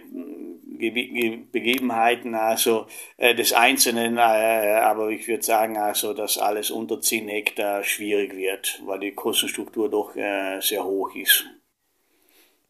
Begebenheiten 0.79 2.35
also 2.35 2.87
äh, 3.17 3.35
des 3.35 3.53
Einzelnen, 3.53 4.17
äh, 4.17 4.21
aber 4.21 5.11
ich 5.11 5.27
würde 5.29 5.43
sagen 5.43 5.77
also, 5.77 6.13
dass 6.15 6.39
alles 6.39 6.71
unter 6.71 7.01
10 7.01 7.29
Hektar 7.29 7.85
schwierig 7.85 8.37
wird, 8.37 8.81
weil 8.87 9.01
die 9.01 9.13
Kostenstruktur 9.13 9.91
doch 9.91 10.15
äh, 10.17 10.61
sehr 10.61 10.85
hoch 10.85 11.15
ist. 11.15 11.45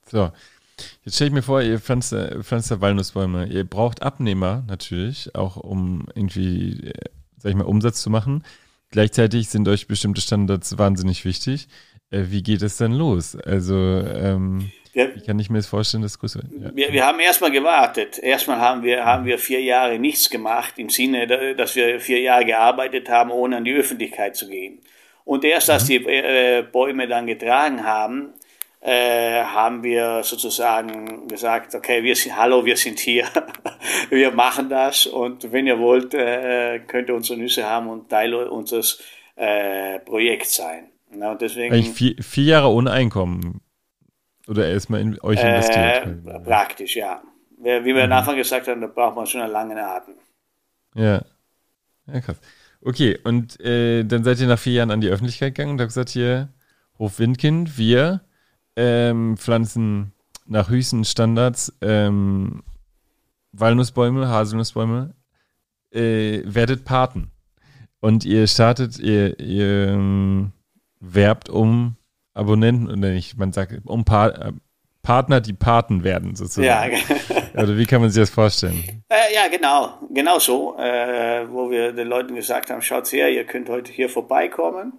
So, 0.07 0.31
jetzt 1.05 1.15
stelle 1.15 1.29
ich 1.29 1.35
mir 1.35 1.43
vor, 1.43 1.63
ihr 1.63 1.81
pflanzt, 1.81 2.13
Walnussbäume. 2.13 3.47
Ihr 3.47 3.65
braucht 3.65 4.03
Abnehmer 4.03 4.65
natürlich, 4.69 5.35
auch 5.35 5.57
um 5.57 6.07
irgendwie, 6.15 6.93
sag 7.39 7.51
ich 7.51 7.57
mal, 7.57 7.65
Umsatz 7.65 8.03
zu 8.03 8.11
machen. 8.11 8.45
Gleichzeitig 8.91 9.49
sind 9.49 9.67
euch 9.67 9.89
bestimmte 9.89 10.21
Standards 10.21 10.79
wahnsinnig 10.79 11.25
wichtig. 11.25 11.67
Äh, 12.15 12.31
wie 12.31 12.43
geht 12.43 12.63
es 12.63 12.77
dann 12.77 12.93
los? 12.93 13.37
Also, 13.37 13.75
ähm, 13.75 14.71
ja, 14.95 15.15
wie 15.15 15.21
kann 15.21 15.39
ich 15.41 15.51
mir 15.51 15.59
das 15.59 15.67
vorstellen, 15.67 16.03
das 16.03 16.19
größer 16.19 16.41
ja. 16.61 16.71
wir, 16.75 16.93
wir 16.93 17.05
haben 17.05 17.19
erstmal 17.19 17.51
gewartet. 17.51 18.19
Erstmal 18.19 18.59
haben 18.59 18.85
wir, 18.85 19.05
haben 19.05 19.25
wir 19.25 19.39
vier 19.39 19.61
Jahre 19.61 19.99
nichts 19.99 20.31
gemacht, 20.31 20.75
im 20.77 20.89
Sinne, 20.89 21.57
dass 21.57 21.75
wir 21.75 21.99
vier 22.01 22.21
Jahre 22.21 22.45
gearbeitet 22.45 23.09
haben, 23.09 23.31
ohne 23.31 23.57
an 23.57 23.65
die 23.65 23.75
Öffentlichkeit 23.75 24.37
zu 24.37 24.49
gehen. 24.49 24.81
Und 25.25 25.45
erst 25.45 25.69
als 25.71 25.85
mhm. 25.85 25.89
die 25.89 25.97
äh, 26.07 26.63
Bäume 26.71 27.09
dann 27.09 27.27
getragen 27.27 27.85
haben, 27.85 28.35
äh, 28.81 29.43
haben 29.43 29.83
wir 29.83 30.23
sozusagen 30.23 31.27
gesagt, 31.27 31.75
okay, 31.75 32.03
wir 32.03 32.15
sind, 32.15 32.37
hallo, 32.37 32.65
wir 32.65 32.77
sind 32.77 33.01
hier, 33.01 33.27
wir 34.11 34.31
machen 34.31 34.69
das 34.69 35.07
und 35.07 35.51
wenn 35.51 35.67
ihr 35.67 35.79
wollt, 35.79 36.13
äh, 36.15 36.81
könnt 36.87 37.09
ihr 37.09 37.15
unsere 37.15 37.39
Nüsse 37.39 37.69
haben 37.69 37.89
und 37.89 38.11
Teil 38.11 38.35
unseres 38.35 39.03
äh, 39.37 39.99
Projekts 40.01 40.57
sein. 40.57 40.94
Und 41.23 41.41
deswegen, 41.41 41.83
vier, 41.83 42.17
vier 42.21 42.45
Jahre 42.45 42.69
ohne 42.69 42.91
Einkommen 42.91 43.61
oder 44.49 44.69
erstmal 44.69 45.01
in 45.01 45.21
euch 45.21 45.43
äh, 45.43 45.49
investiert? 45.49 46.27
Äh, 46.27 46.41
praktisch, 46.41 46.97
ja. 46.97 47.23
Wie 47.59 47.85
wir 47.85 47.95
mhm. 47.95 48.13
am 48.13 48.19
Anfang 48.19 48.37
gesagt 48.37 48.69
haben, 48.69 48.81
da 48.81 48.87
braucht 48.89 49.17
man 49.17 49.27
schon 49.27 49.41
einen 49.41 49.53
langen 49.53 49.79
Atem. 49.79 50.15
Ja. 50.95 51.23
Ja, 52.07 52.21
krass. 52.21 52.41
Okay, 52.83 53.19
und 53.25 53.59
äh, 53.61 54.05
dann 54.05 54.25
seid 54.25 54.41
ihr 54.41 54.47
nach 54.47 54.59
vier 54.59 54.75
Jahren 54.75 54.91
an 54.91 55.01
die 55.01 55.09
Öffentlichkeit 55.09 55.55
gegangen 55.55 55.73
und 55.73 55.81
habt 55.81 55.89
gesagt, 55.89 56.11
hier, 56.11 56.51
Hof 56.99 57.19
Windkind, 57.19 57.79
wir 57.79 58.21
ähm, 58.77 59.37
pflanzen 59.39 60.13
nach 60.47 60.69
höchsten 60.69 61.05
Standards 61.05 61.73
ähm, 61.81 62.63
Walnussbäume, 63.53 64.29
Haselnussbäume, 64.29 65.15
äh, 65.93 66.43
werdet 66.45 66.85
Paten. 66.85 67.31
Und 68.01 68.27
ihr 68.27 68.47
startet, 68.47 68.99
ihr, 68.99 69.41
ihr 69.41 69.89
ähm, 69.89 70.53
werbt 71.13 71.49
um 71.49 71.97
Abonnenten, 72.35 72.89
oder 72.89 73.11
nicht, 73.11 73.37
man 73.39 73.53
sagt, 73.53 73.81
um 73.85 74.05
pa 74.05 74.29
äh, 74.29 74.53
Partner, 75.03 75.41
die 75.41 75.53
Paten 75.53 76.03
werden, 76.03 76.35
sozusagen. 76.35 76.97
Ja, 76.97 77.63
Oder 77.63 77.77
wie 77.77 77.85
kann 77.85 78.01
man 78.01 78.11
sich 78.11 78.23
das 78.23 78.31
vorstellen? 78.31 79.05
Äh, 79.09 79.35
ja, 79.35 79.49
genau, 79.49 79.99
genau 80.11 80.39
so, 80.39 80.77
äh, 80.79 81.47
wo 81.49 81.71
wir 81.71 81.93
den 81.93 82.09
Leuten 82.09 82.35
gesagt 82.35 82.71
haben, 82.71 82.81
schaut 82.81 83.13
her, 83.13 83.29
ihr 83.31 83.45
könnt 83.45 83.69
heute 83.69 83.93
hier 83.93 84.09
vorbeikommen. 84.09 84.95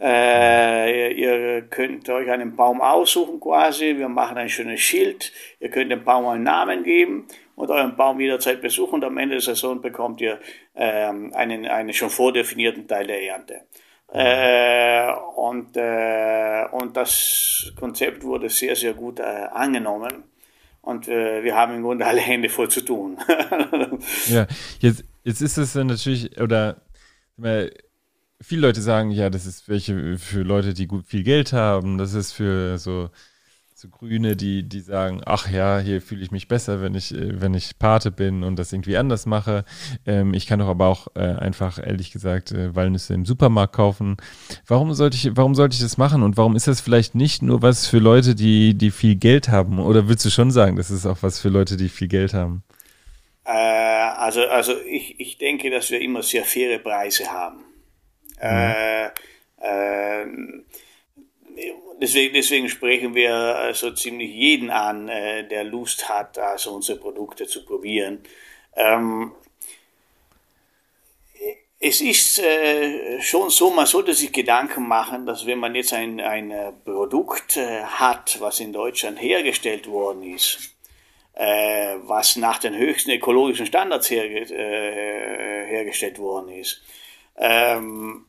Äh, 0.00 1.12
ihr 1.12 1.62
könnt 1.62 2.08
euch 2.08 2.30
einen 2.30 2.54
Baum 2.54 2.80
aussuchen 2.80 3.40
quasi. 3.40 3.96
Wir 3.96 4.08
machen 4.08 4.38
ein 4.38 4.48
schönes 4.48 4.80
Schild. 4.80 5.32
Ihr 5.58 5.70
könnt 5.70 5.90
dem 5.90 6.04
Baum 6.04 6.26
einen 6.26 6.44
Namen 6.44 6.84
geben 6.84 7.26
und 7.56 7.70
euren 7.70 7.96
Baum 7.96 8.20
jederzeit 8.20 8.60
besuchen. 8.60 8.96
Und 8.96 9.04
am 9.04 9.18
Ende 9.18 9.36
der 9.36 9.42
Saison 9.42 9.80
bekommt 9.80 10.20
ihr 10.20 10.38
ähm, 10.76 11.32
einen, 11.34 11.66
einen 11.66 11.92
schon 11.92 12.10
vordefinierten 12.10 12.86
Teil 12.86 13.08
der 13.08 13.24
Ernte. 13.24 13.62
Äh, 14.12 15.12
und, 15.36 15.76
äh, 15.76 16.64
und 16.72 16.96
das 16.96 17.72
Konzept 17.78 18.22
wurde 18.24 18.48
sehr, 18.48 18.74
sehr 18.74 18.94
gut 18.94 19.20
äh, 19.20 19.22
angenommen. 19.22 20.24
Und 20.80 21.08
äh, 21.08 21.42
wir 21.42 21.54
haben 21.54 21.74
im 21.74 21.82
Grunde 21.82 22.06
alle 22.06 22.20
Hände 22.20 22.48
voll 22.48 22.70
zu 22.70 22.80
tun. 22.80 23.18
ja, 24.26 24.46
jetzt, 24.80 25.04
jetzt 25.24 25.42
ist 25.42 25.58
es 25.58 25.74
natürlich, 25.74 26.40
oder 26.40 26.80
viele 28.40 28.62
Leute 28.62 28.80
sagen, 28.80 29.10
ja, 29.10 29.30
das 29.30 29.46
ist 29.46 29.68
welche 29.68 30.18
für 30.18 30.42
Leute, 30.42 30.74
die 30.74 30.86
gut 30.86 31.06
viel 31.06 31.22
Geld 31.22 31.52
haben, 31.52 31.98
das 31.98 32.14
ist 32.14 32.32
für 32.32 32.78
so, 32.78 33.10
so 33.80 33.88
Grüne, 33.88 34.34
die, 34.34 34.64
die 34.68 34.80
sagen, 34.80 35.20
ach 35.24 35.48
ja, 35.48 35.78
hier 35.78 36.02
fühle 36.02 36.24
ich 36.24 36.32
mich 36.32 36.48
besser, 36.48 36.82
wenn 36.82 36.96
ich, 36.96 37.14
wenn 37.16 37.54
ich 37.54 37.78
Pate 37.78 38.10
bin 38.10 38.42
und 38.42 38.58
das 38.58 38.72
irgendwie 38.72 38.96
anders 38.96 39.24
mache. 39.24 39.64
Ähm, 40.04 40.34
ich 40.34 40.48
kann 40.48 40.58
doch 40.58 40.66
aber 40.66 40.88
auch 40.88 41.06
äh, 41.14 41.20
einfach, 41.20 41.78
ehrlich 41.78 42.10
gesagt, 42.10 42.50
äh, 42.50 42.74
Walnüsse 42.74 43.14
im 43.14 43.24
Supermarkt 43.24 43.76
kaufen. 43.76 44.16
Warum 44.66 44.92
sollte 44.94 45.16
ich, 45.16 45.36
warum 45.36 45.54
sollte 45.54 45.74
ich 45.74 45.80
das 45.80 45.96
machen? 45.96 46.24
Und 46.24 46.36
warum 46.36 46.56
ist 46.56 46.66
das 46.66 46.80
vielleicht 46.80 47.14
nicht 47.14 47.40
nur 47.40 47.62
was 47.62 47.86
für 47.86 48.00
Leute, 48.00 48.34
die, 48.34 48.74
die 48.74 48.90
viel 48.90 49.14
Geld 49.14 49.48
haben? 49.48 49.78
Oder 49.78 50.08
willst 50.08 50.24
du 50.24 50.30
schon 50.30 50.50
sagen, 50.50 50.74
das 50.74 50.90
ist 50.90 51.06
auch 51.06 51.18
was 51.20 51.38
für 51.38 51.48
Leute, 51.48 51.76
die 51.76 51.88
viel 51.88 52.08
Geld 52.08 52.34
haben? 52.34 52.64
Äh, 53.44 53.52
also, 53.52 54.40
also 54.40 54.72
ich, 54.88 55.20
ich 55.20 55.38
denke, 55.38 55.70
dass 55.70 55.88
wir 55.92 56.00
immer 56.00 56.24
sehr 56.24 56.42
faire 56.42 56.80
Preise 56.80 57.30
haben. 57.30 57.58
Mhm. 58.42 59.12
Deswegen, 62.00 62.34
deswegen 62.34 62.68
sprechen 62.68 63.14
wir 63.14 63.34
also 63.34 63.90
ziemlich 63.92 64.30
jeden 64.30 64.70
an, 64.70 65.08
äh, 65.08 65.46
der 65.46 65.64
Lust 65.64 66.08
hat, 66.08 66.38
also 66.38 66.72
unsere 66.72 66.98
Produkte 66.98 67.46
zu 67.46 67.64
probieren. 67.64 68.22
Ähm, 68.76 69.32
es 71.80 72.00
ist 72.00 72.40
äh, 72.40 73.20
schon 73.20 73.50
so, 73.50 73.70
man 73.70 73.86
sollte 73.86 74.12
sich 74.12 74.32
Gedanken 74.32 74.88
machen, 74.88 75.26
dass 75.26 75.46
wenn 75.46 75.58
man 75.58 75.74
jetzt 75.74 75.92
ein, 75.92 76.20
ein 76.20 76.50
äh, 76.50 76.72
Produkt 76.72 77.56
äh, 77.56 77.82
hat, 77.82 78.40
was 78.40 78.58
in 78.60 78.72
Deutschland 78.72 79.20
hergestellt 79.20 79.86
worden 79.86 80.22
ist, 80.22 80.74
äh, 81.34 81.96
was 82.02 82.36
nach 82.36 82.58
den 82.58 82.76
höchsten 82.76 83.12
ökologischen 83.12 83.66
Standards 83.66 84.10
herge 84.10 84.40
äh, 84.52 85.66
hergestellt 85.66 86.18
worden 86.18 86.48
ist, 86.50 86.82
ähm, 87.36 88.24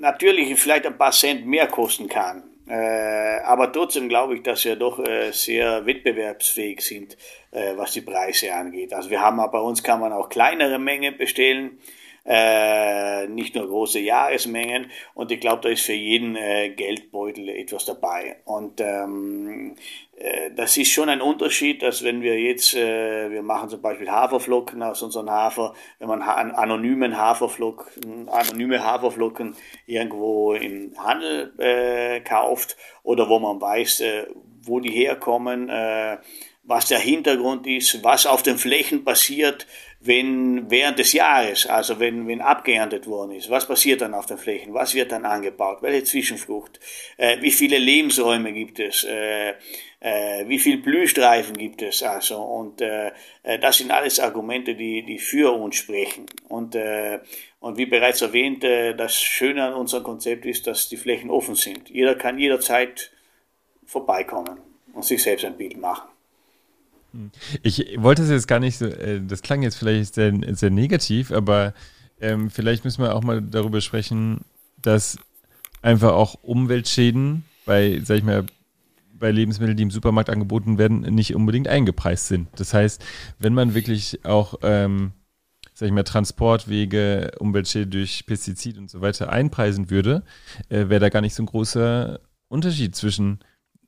natürlich 0.00 0.58
vielleicht 0.58 0.86
ein 0.86 0.98
paar 0.98 1.12
Cent 1.12 1.46
mehr 1.46 1.66
kosten 1.66 2.08
kann. 2.08 2.42
Äh, 2.66 3.40
aber 3.44 3.70
trotzdem 3.72 4.08
glaube 4.08 4.36
ich, 4.36 4.42
dass 4.42 4.64
wir 4.64 4.76
doch 4.76 4.98
äh, 4.98 5.32
sehr 5.32 5.84
wettbewerbsfähig 5.84 6.80
sind, 6.80 7.16
äh, 7.50 7.76
was 7.76 7.92
die 7.92 8.00
Preise 8.00 8.54
angeht. 8.54 8.94
Also 8.94 9.10
wir 9.10 9.20
haben 9.20 9.36
bei 9.36 9.58
uns 9.58 9.82
kann 9.82 10.00
man 10.00 10.12
auch 10.12 10.30
kleinere 10.30 10.78
Mengen 10.78 11.16
bestellen 11.18 11.78
äh, 12.24 13.26
nicht 13.28 13.54
nur 13.54 13.66
große 13.66 14.00
Jahresmengen 14.00 14.90
und 15.14 15.30
ich 15.30 15.40
glaube, 15.40 15.62
da 15.62 15.68
ist 15.68 15.82
für 15.82 15.92
jeden 15.92 16.36
äh, 16.36 16.70
Geldbeutel 16.70 17.48
etwas 17.48 17.84
dabei. 17.84 18.36
Und 18.44 18.80
ähm, 18.80 19.76
äh, 20.16 20.50
das 20.52 20.76
ist 20.76 20.90
schon 20.90 21.08
ein 21.08 21.20
Unterschied, 21.20 21.82
dass 21.82 22.02
wenn 22.02 22.22
wir 22.22 22.40
jetzt, 22.40 22.74
äh, 22.74 23.30
wir 23.30 23.42
machen 23.42 23.68
zum 23.68 23.82
Beispiel 23.82 24.10
Haferflocken 24.10 24.82
aus 24.82 25.02
unserem 25.02 25.30
Hafer, 25.30 25.74
wenn 25.98 26.08
man 26.08 26.24
ha 26.24 26.34
anonymen 26.34 27.16
Haferflocken, 27.16 28.28
anonyme 28.28 28.82
Haferflocken 28.82 29.54
irgendwo 29.86 30.54
im 30.54 30.92
Handel 30.96 31.52
äh, 31.58 32.20
kauft 32.20 32.76
oder 33.02 33.28
wo 33.28 33.38
man 33.38 33.60
weiß, 33.60 34.00
äh, 34.00 34.26
wo 34.62 34.80
die 34.80 34.90
herkommen, 34.90 35.68
was 36.62 36.88
der 36.88 36.98
Hintergrund 36.98 37.66
ist, 37.66 38.02
was 38.02 38.24
auf 38.24 38.42
den 38.42 38.56
Flächen 38.56 39.04
passiert, 39.04 39.66
wenn 40.06 40.70
während 40.70 40.98
des 40.98 41.12
Jahres, 41.12 41.66
also 41.66 41.98
wenn, 41.98 42.28
wenn 42.28 42.40
abgeerntet 42.40 43.06
worden 43.06 43.32
ist, 43.32 43.50
was 43.50 43.66
passiert 43.66 44.00
dann 44.00 44.14
auf 44.14 44.26
den 44.26 44.38
Flächen, 44.38 44.74
was 44.74 44.94
wird 44.94 45.12
dann 45.12 45.24
angebaut, 45.24 45.78
welche 45.80 46.04
Zwischenfrucht, 46.04 46.78
äh, 47.16 47.40
wie 47.40 47.50
viele 47.50 47.78
Lebensräume 47.78 48.52
gibt 48.52 48.80
es, 48.80 49.04
äh, 49.04 49.54
äh, 50.00 50.46
wie 50.46 50.58
viel 50.58 50.78
Blühstreifen 50.78 51.56
gibt 51.56 51.80
es, 51.82 52.02
also 52.02 52.36
und 52.42 52.80
äh, 52.80 53.12
äh, 53.42 53.58
das 53.58 53.78
sind 53.78 53.90
alles 53.90 54.20
Argumente, 54.20 54.74
die, 54.74 55.02
die 55.02 55.18
für 55.18 55.52
uns 55.52 55.76
sprechen. 55.76 56.26
Und 56.48 56.74
äh, 56.74 57.20
und 57.64 57.78
wie 57.78 57.86
bereits 57.86 58.20
erwähnt, 58.20 58.62
äh, 58.62 58.94
das 58.94 59.22
Schöne 59.22 59.64
an 59.64 59.72
unserem 59.72 60.04
Konzept 60.04 60.44
ist, 60.44 60.66
dass 60.66 60.90
die 60.90 60.98
Flächen 60.98 61.30
offen 61.30 61.54
sind. 61.54 61.88
Jeder 61.88 62.14
kann 62.14 62.38
jederzeit 62.38 63.10
vorbeikommen 63.86 64.60
und 64.92 65.02
sich 65.02 65.22
selbst 65.22 65.46
ein 65.46 65.56
Bild 65.56 65.78
machen. 65.78 66.13
Ich 67.62 67.96
wollte 67.96 68.22
es 68.22 68.30
jetzt 68.30 68.48
gar 68.48 68.60
nicht 68.60 68.78
so, 68.78 68.86
äh, 68.86 69.20
das 69.26 69.42
klang 69.42 69.62
jetzt 69.62 69.76
vielleicht 69.76 70.14
sehr, 70.14 70.32
sehr 70.52 70.70
negativ, 70.70 71.32
aber 71.32 71.74
ähm, 72.20 72.50
vielleicht 72.50 72.84
müssen 72.84 73.02
wir 73.02 73.14
auch 73.14 73.22
mal 73.22 73.42
darüber 73.42 73.80
sprechen, 73.80 74.44
dass 74.80 75.18
einfach 75.82 76.12
auch 76.12 76.34
Umweltschäden 76.42 77.44
bei, 77.66 78.00
sag 78.04 78.18
ich 78.18 78.24
mal, 78.24 78.46
bei 79.12 79.30
Lebensmitteln, 79.30 79.76
die 79.76 79.82
im 79.84 79.90
Supermarkt 79.90 80.30
angeboten 80.30 80.78
werden, 80.78 81.00
nicht 81.00 81.34
unbedingt 81.34 81.68
eingepreist 81.68 82.28
sind. 82.28 82.48
Das 82.56 82.74
heißt, 82.74 83.04
wenn 83.38 83.54
man 83.54 83.74
wirklich 83.74 84.24
auch, 84.24 84.56
ähm, 84.62 85.12
sag 85.72 85.86
ich 85.86 85.92
mal, 85.92 86.02
Transportwege, 86.02 87.32
Umweltschäden 87.38 87.90
durch 87.90 88.26
Pestizid 88.26 88.76
und 88.76 88.90
so 88.90 89.00
weiter 89.00 89.30
einpreisen 89.30 89.90
würde, 89.90 90.24
äh, 90.68 90.88
wäre 90.88 91.00
da 91.00 91.08
gar 91.08 91.20
nicht 91.20 91.34
so 91.34 91.42
ein 91.42 91.46
großer 91.46 92.20
Unterschied 92.48 92.94
zwischen 92.94 93.38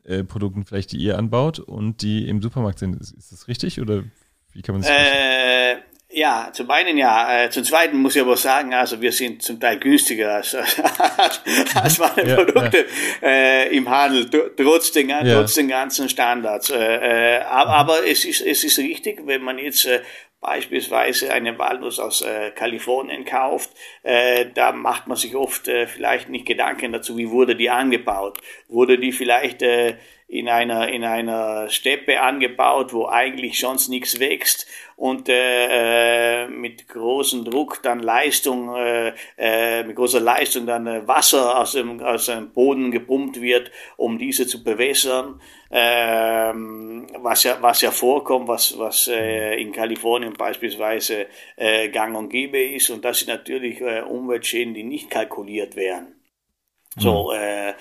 äh, 0.07 0.25
Produkten 0.25 0.64
vielleicht, 0.64 0.92
die 0.92 0.99
ihr 0.99 1.19
anbaut 1.19 1.59
und 1.59 2.03
die 2.03 2.29
im 2.29 2.40
Supermarkt 2.40 2.79
sind. 2.79 3.01
Ist, 3.01 3.12
ist 3.12 3.33
das 3.33 3.49
richtig 3.49 3.81
oder 3.81 4.05
wie 4.53 4.62
kann 4.62 4.75
man 4.75 4.83
sich 4.83 4.90
äh, 4.90 5.77
ja, 6.16 6.51
zum 6.53 6.71
einen 6.71 6.97
ja. 6.97 7.45
Äh, 7.45 7.51
zum 7.51 7.64
zweiten 7.64 7.99
muss 7.99 8.16
ich 8.16 8.23
aber 8.23 8.37
sagen, 8.37 8.73
also 8.73 9.01
wir 9.01 9.12
sind 9.12 9.42
zum 9.42 9.61
Teil 9.61 9.79
günstiger 9.79 10.37
als, 10.37 10.55
als 11.75 11.99
meine 11.99 12.29
ja, 12.29 12.37
Produkte 12.37 12.87
ja. 13.21 13.29
Äh, 13.29 13.77
im 13.77 13.88
Handel, 13.88 14.31
trotz 14.57 14.92
den, 14.92 15.11
ja. 15.11 15.23
trotz 15.23 15.55
den 15.55 15.69
ganzen 15.69 16.09
Standards. 16.09 16.71
Äh, 16.71 17.37
äh, 17.37 17.42
aber, 17.42 17.71
aber 17.71 18.09
es, 18.09 18.25
ist, 18.25 18.40
es 18.40 18.64
ist 18.64 18.79
richtig, 18.79 19.27
wenn 19.27 19.42
man 19.42 19.59
jetzt 19.59 19.85
äh, 19.85 20.01
beispielsweise 20.47 21.33
eine 21.33 21.59
Walnuss 21.59 21.99
aus 21.99 22.23
äh, 22.23 22.53
Kalifornien 22.53 23.25
kauft, 23.25 23.71
äh, 24.05 24.47
da 24.55 24.71
macht 24.71 25.09
man 25.09 25.17
sich 25.17 25.35
oft 25.35 25.67
äh, 25.67 25.89
vielleicht 25.89 26.29
nicht 26.29 26.47
Gedanken 26.47 26.93
dazu, 26.93 27.17
wie 27.17 27.31
wurde 27.31 27.57
die 27.57 27.69
angebaut. 27.69 28.39
Wurde 28.69 28.97
die 28.97 29.11
vielleicht 29.11 29.63
äh, 29.63 29.97
in 30.29 30.49
einer, 30.49 30.89
in 30.89 31.05
einer 31.05 31.69
Steppe 31.69 32.21
angebaut, 32.21 32.93
wo 32.93 33.07
eigentlich 33.07 33.61
sonst 33.61 33.89
nichts 33.89 34.19
wächst 34.19 34.67
und 34.97 35.29
äh, 35.29 36.45
äh, 36.45 36.49
mit 36.49 36.89
großem 36.89 37.45
Druck 37.45 37.81
dann 37.83 38.01
Leistung, 38.01 38.75
äh, 38.75 39.12
äh, 39.39 39.85
mit 39.85 39.95
großer 39.95 40.19
Leistung 40.19 40.67
dann 40.67 40.87
äh, 40.89 41.07
Wasser 41.07 41.61
aus 41.61 41.73
dem, 41.73 42.01
aus 42.01 42.27
dem 42.27 42.51
Boden 42.51 42.91
gepumpt 42.91 43.41
wird, 43.41 43.71
um 43.97 44.19
diese 44.19 44.49
zu 44.49 44.65
bewässern. 44.65 45.41
Ähm, 45.71 47.07
was 47.19 47.43
ja 47.43 47.59
was 47.61 47.81
ja 47.81 47.91
vorkommt, 47.91 48.47
was 48.47 48.79
was 48.79 49.09
äh, 49.09 49.61
in 49.61 49.73
Kalifornien 49.73 50.33
beispielsweise 50.33 51.27
äh, 51.57 51.89
Gang 51.89 52.17
und 52.17 52.29
Gäbe 52.29 52.62
ist 52.62 52.89
und 52.91 53.05
das 53.05 53.19
sind 53.19 53.29
natürlich 53.29 53.81
äh, 53.81 54.03
Umweltschäden, 54.03 54.75
die 54.75 54.85
nicht 54.85 55.11
kalkuliert 55.11 55.75
werden. 55.75 56.17
So, 56.99 57.31
mhm. 57.33 57.39
äh, 57.39 57.71
äh, 57.71 57.75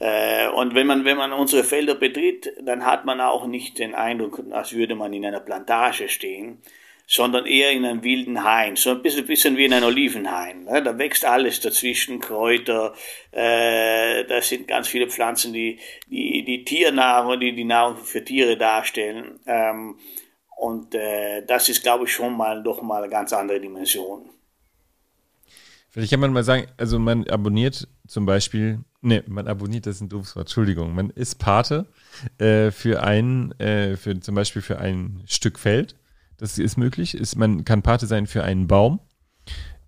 und 0.00 0.74
wenn 0.74 0.86
man, 0.86 1.04
wenn 1.04 1.18
man 1.18 1.32
unsere 1.32 1.62
Felder 1.62 1.94
betritt, 1.94 2.52
dann 2.62 2.86
hat 2.86 3.04
man 3.04 3.20
auch 3.20 3.46
nicht 3.46 3.78
den 3.78 3.94
Eindruck, 3.94 4.42
als 4.50 4.72
würde 4.72 4.94
man 4.94 5.12
in 5.12 5.26
einer 5.26 5.40
Plantage 5.40 6.08
stehen, 6.08 6.62
sondern 7.10 7.44
eher 7.44 7.72
in 7.72 7.84
einem 7.84 8.04
wilden 8.04 8.44
Hain, 8.44 8.76
so 8.76 8.90
ein 8.90 9.02
bisschen, 9.02 9.26
bisschen 9.26 9.56
wie 9.56 9.64
in 9.64 9.72
einem 9.72 9.86
Olivenhain. 9.86 10.62
Ne? 10.62 10.80
Da 10.80 10.96
wächst 10.96 11.24
alles 11.24 11.58
dazwischen, 11.58 12.20
Kräuter, 12.20 12.94
äh, 13.32 14.24
da 14.26 14.40
sind 14.40 14.68
ganz 14.68 14.86
viele 14.86 15.08
Pflanzen, 15.08 15.52
die, 15.52 15.80
die, 16.06 16.44
die 16.44 16.64
Tiernahrung, 16.64 17.40
die 17.40 17.52
die 17.52 17.64
Nahrung 17.64 17.96
für 17.96 18.24
Tiere 18.24 18.56
darstellen. 18.56 19.40
Ähm, 19.44 19.98
und 20.56 20.94
äh, 20.94 21.44
das 21.44 21.68
ist, 21.68 21.82
glaube 21.82 22.04
ich, 22.04 22.12
schon 22.12 22.36
mal 22.36 22.62
doch 22.62 22.80
mal 22.80 23.02
eine 23.02 23.10
ganz 23.10 23.32
andere 23.32 23.60
Dimension. 23.60 24.30
Vielleicht 25.90 26.12
kann 26.12 26.20
man 26.20 26.32
mal 26.32 26.44
sagen, 26.44 26.68
also 26.76 27.00
man 27.00 27.28
abonniert 27.28 27.88
zum 28.10 28.26
Beispiel, 28.26 28.80
ne, 29.02 29.22
man 29.28 29.46
abonniert, 29.46 29.86
das 29.86 29.96
ist 29.96 30.00
ein 30.02 30.08
doofes 30.08 30.34
Wort, 30.34 30.46
Entschuldigung, 30.46 30.94
man 30.94 31.10
ist 31.10 31.36
Pate 31.36 31.86
äh, 32.38 32.70
für 32.72 33.02
ein, 33.02 33.52
äh, 33.60 33.96
für 33.96 34.18
zum 34.18 34.34
Beispiel 34.34 34.62
für 34.62 34.78
ein 34.78 35.22
Stück 35.26 35.58
Feld. 35.58 35.94
Das 36.36 36.58
ist 36.58 36.76
möglich. 36.76 37.14
Ist, 37.14 37.36
man 37.36 37.64
kann 37.64 37.82
Pate 37.82 38.06
sein 38.06 38.26
für 38.26 38.42
einen 38.42 38.66
Baum. 38.66 38.98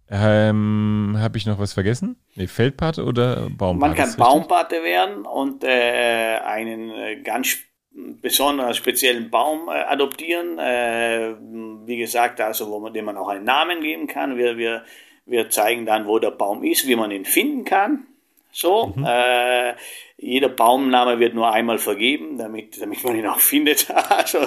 Ähm, 0.09 1.17
Habe 1.19 1.39
ich 1.39 1.47
noch 1.47 1.59
was 1.59 1.73
vergessen? 1.73 2.17
Ne, 2.37 2.47
Feldpate 2.47 3.05
oder 3.05 3.49
Baumpate? 3.51 3.79
Man 3.79 3.95
kann 3.95 4.17
Baumpate 4.17 4.83
werden 4.83 5.25
und 5.25 5.65
äh, 5.65 6.39
einen 6.45 6.91
äh, 6.91 7.23
ganz 7.23 7.57
besonderen, 7.91 8.75
speziellen 8.75 9.31
Baum 9.31 9.69
äh, 9.69 9.73
adoptieren. 9.73 10.59
Äh, 10.59 11.35
wie 11.87 11.97
gesagt, 11.97 12.41
also 12.41 12.71
wo 12.71 12.79
man 12.79 12.93
dem 12.93 13.07
man 13.07 13.17
auch 13.17 13.29
einen 13.29 13.45
Namen 13.45 13.81
geben 13.81 14.07
kann. 14.07 14.37
Wir, 14.37 14.59
wir 14.59 14.85
wir 15.25 15.51
zeigen 15.51 15.87
dann, 15.87 16.07
wo 16.07 16.19
der 16.19 16.31
Baum 16.31 16.65
ist, 16.65 16.87
wie 16.87 16.97
man 16.97 17.11
ihn 17.11 17.25
finden 17.25 17.65
kann. 17.65 18.07
So, 18.53 18.93
mhm. 18.95 19.07
äh, 19.07 19.75
jeder 20.19 20.51
Baumname 20.51 21.19
wird 21.19 21.35
nur 21.35 21.51
einmal 21.51 21.79
vergeben, 21.79 22.37
damit, 22.37 22.81
damit 22.81 23.03
man 23.03 23.17
ihn 23.17 23.27
auch 23.27 23.41
findet. 23.41 23.91
also, 23.91 24.39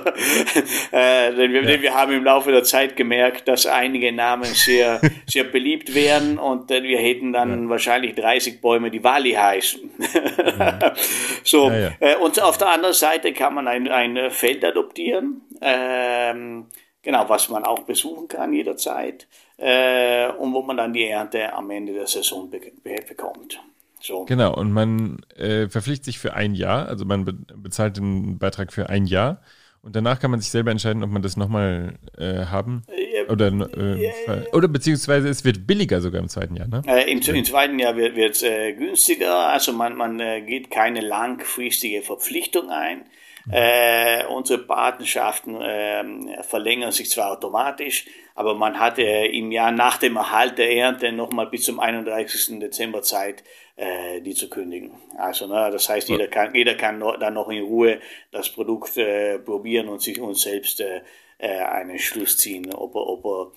äh, 0.91 1.33
denn, 1.33 1.51
wir, 1.51 1.61
ja. 1.61 1.67
denn 1.67 1.81
wir 1.81 1.93
haben 1.95 2.13
im 2.13 2.23
Laufe 2.23 2.51
der 2.51 2.63
Zeit 2.63 2.95
gemerkt, 2.95 3.47
dass 3.47 3.65
einige 3.65 4.11
Namen 4.13 4.45
sehr, 4.45 5.01
sehr 5.27 5.43
beliebt 5.43 5.95
werden 5.95 6.37
und 6.37 6.69
äh, 6.69 6.83
wir 6.83 6.99
hätten 6.99 7.33
dann 7.33 7.63
ja. 7.63 7.69
wahrscheinlich 7.69 8.13
30 8.15 8.61
Bäume, 8.61 8.91
die 8.91 9.03
Wali 9.03 9.33
heißen. 9.33 9.81
Mhm. 9.97 10.79
so, 11.43 11.69
ja, 11.71 11.91
äh, 11.99 12.15
und 12.17 12.41
auf 12.41 12.57
der 12.59 12.69
anderen 12.69 12.93
Seite 12.93 13.33
kann 13.33 13.55
man 13.55 13.67
ein, 13.67 13.89
ein 13.89 14.29
Feld 14.29 14.63
adoptieren, 14.63 15.41
ähm, 15.61 16.67
genau, 17.01 17.27
was 17.27 17.49
man 17.49 17.65
auch 17.65 17.79
besuchen 17.79 18.27
kann 18.27 18.53
jederzeit 18.53 19.27
äh, 19.57 20.27
und 20.27 20.53
wo 20.53 20.61
man 20.61 20.77
dann 20.77 20.93
die 20.93 21.05
Ernte 21.05 21.51
am 21.53 21.69
Ende 21.71 21.93
der 21.93 22.07
Saison 22.07 22.49
be 22.49 22.61
bekommt. 23.07 23.59
So. 24.05 24.25
Genau, 24.25 24.53
und 24.53 24.71
man 24.71 25.17
äh, 25.35 25.67
verpflichtet 25.67 26.05
sich 26.05 26.19
für 26.19 26.35
ein 26.35 26.53
Jahr, 26.53 26.87
also 26.87 27.05
man 27.05 27.25
be 27.25 27.33
bezahlt 27.33 27.97
den 27.97 28.37
Beitrag 28.37 28.71
für 28.71 28.89
ein 28.89 29.07
Jahr 29.07 29.41
und 29.81 29.95
danach 29.95 30.19
kann 30.19 30.29
man 30.29 30.39
sich 30.39 30.51
selber 30.51 30.69
entscheiden, 30.69 31.03
ob 31.03 31.09
man 31.09 31.23
das 31.23 31.37
nochmal 31.37 31.95
äh, 32.17 32.45
haben 32.45 32.83
oder, 33.29 33.47
äh, 33.47 34.11
oder 34.53 34.67
beziehungsweise 34.67 35.27
es 35.27 35.43
wird 35.43 35.65
billiger 35.65 36.01
sogar 36.01 36.21
im 36.21 36.29
zweiten 36.29 36.55
Jahr, 36.55 36.67
ne? 36.67 36.83
Äh, 36.85 37.11
im, 37.11 37.19
Im, 37.19 37.45
zweiten 37.45 37.79
Jahr 37.79 37.95
wird 37.95 38.15
es 38.17 38.43
äh, 38.43 38.73
günstiger, 38.73 39.47
also 39.47 39.73
man, 39.73 39.95
man 39.95 40.19
äh, 40.19 40.41
geht 40.41 40.69
keine 40.69 41.01
langfristige 41.01 42.03
Verpflichtung 42.03 42.69
ein. 42.69 43.05
Äh, 43.51 44.25
unsere 44.25 44.59
Patenschaften 44.59 45.61
äh, 45.61 46.43
verlängern 46.43 46.91
sich 46.91 47.09
zwar 47.09 47.31
automatisch, 47.31 48.05
aber 48.33 48.55
man 48.55 48.79
hat 48.79 48.97
äh, 48.97 49.27
im 49.27 49.51
Jahr 49.51 49.71
nach 49.71 49.97
dem 49.97 50.15
Erhalt 50.15 50.57
der 50.57 50.71
Ernte 50.71 51.11
nochmal 51.11 51.47
bis 51.47 51.63
zum 51.63 51.79
31. 51.79 52.59
Dezember 52.59 53.03
Zeit, 53.03 53.43
äh, 53.75 54.21
die 54.21 54.33
zu 54.33 54.49
kündigen. 54.49 54.91
Also, 55.17 55.47
ne, 55.47 55.69
das 55.71 55.87
heißt, 55.87 56.09
jeder 56.09 56.27
kann, 56.27 56.55
jeder 56.55 56.75
kann 56.75 56.97
no, 56.97 57.15
dann 57.17 57.35
noch 57.35 57.49
in 57.49 57.63
Ruhe 57.63 57.99
das 58.31 58.49
Produkt 58.49 58.97
äh, 58.97 59.37
probieren 59.37 59.89
und 59.89 60.01
sich 60.01 60.19
uns 60.19 60.41
selbst 60.41 60.81
äh, 60.81 61.01
äh, 61.37 61.49
einen 61.49 61.99
Schluss 61.99 62.37
ziehen, 62.37 62.73
ob 62.73 62.95
er, 62.95 63.07
ob 63.07 63.25
er 63.25 63.51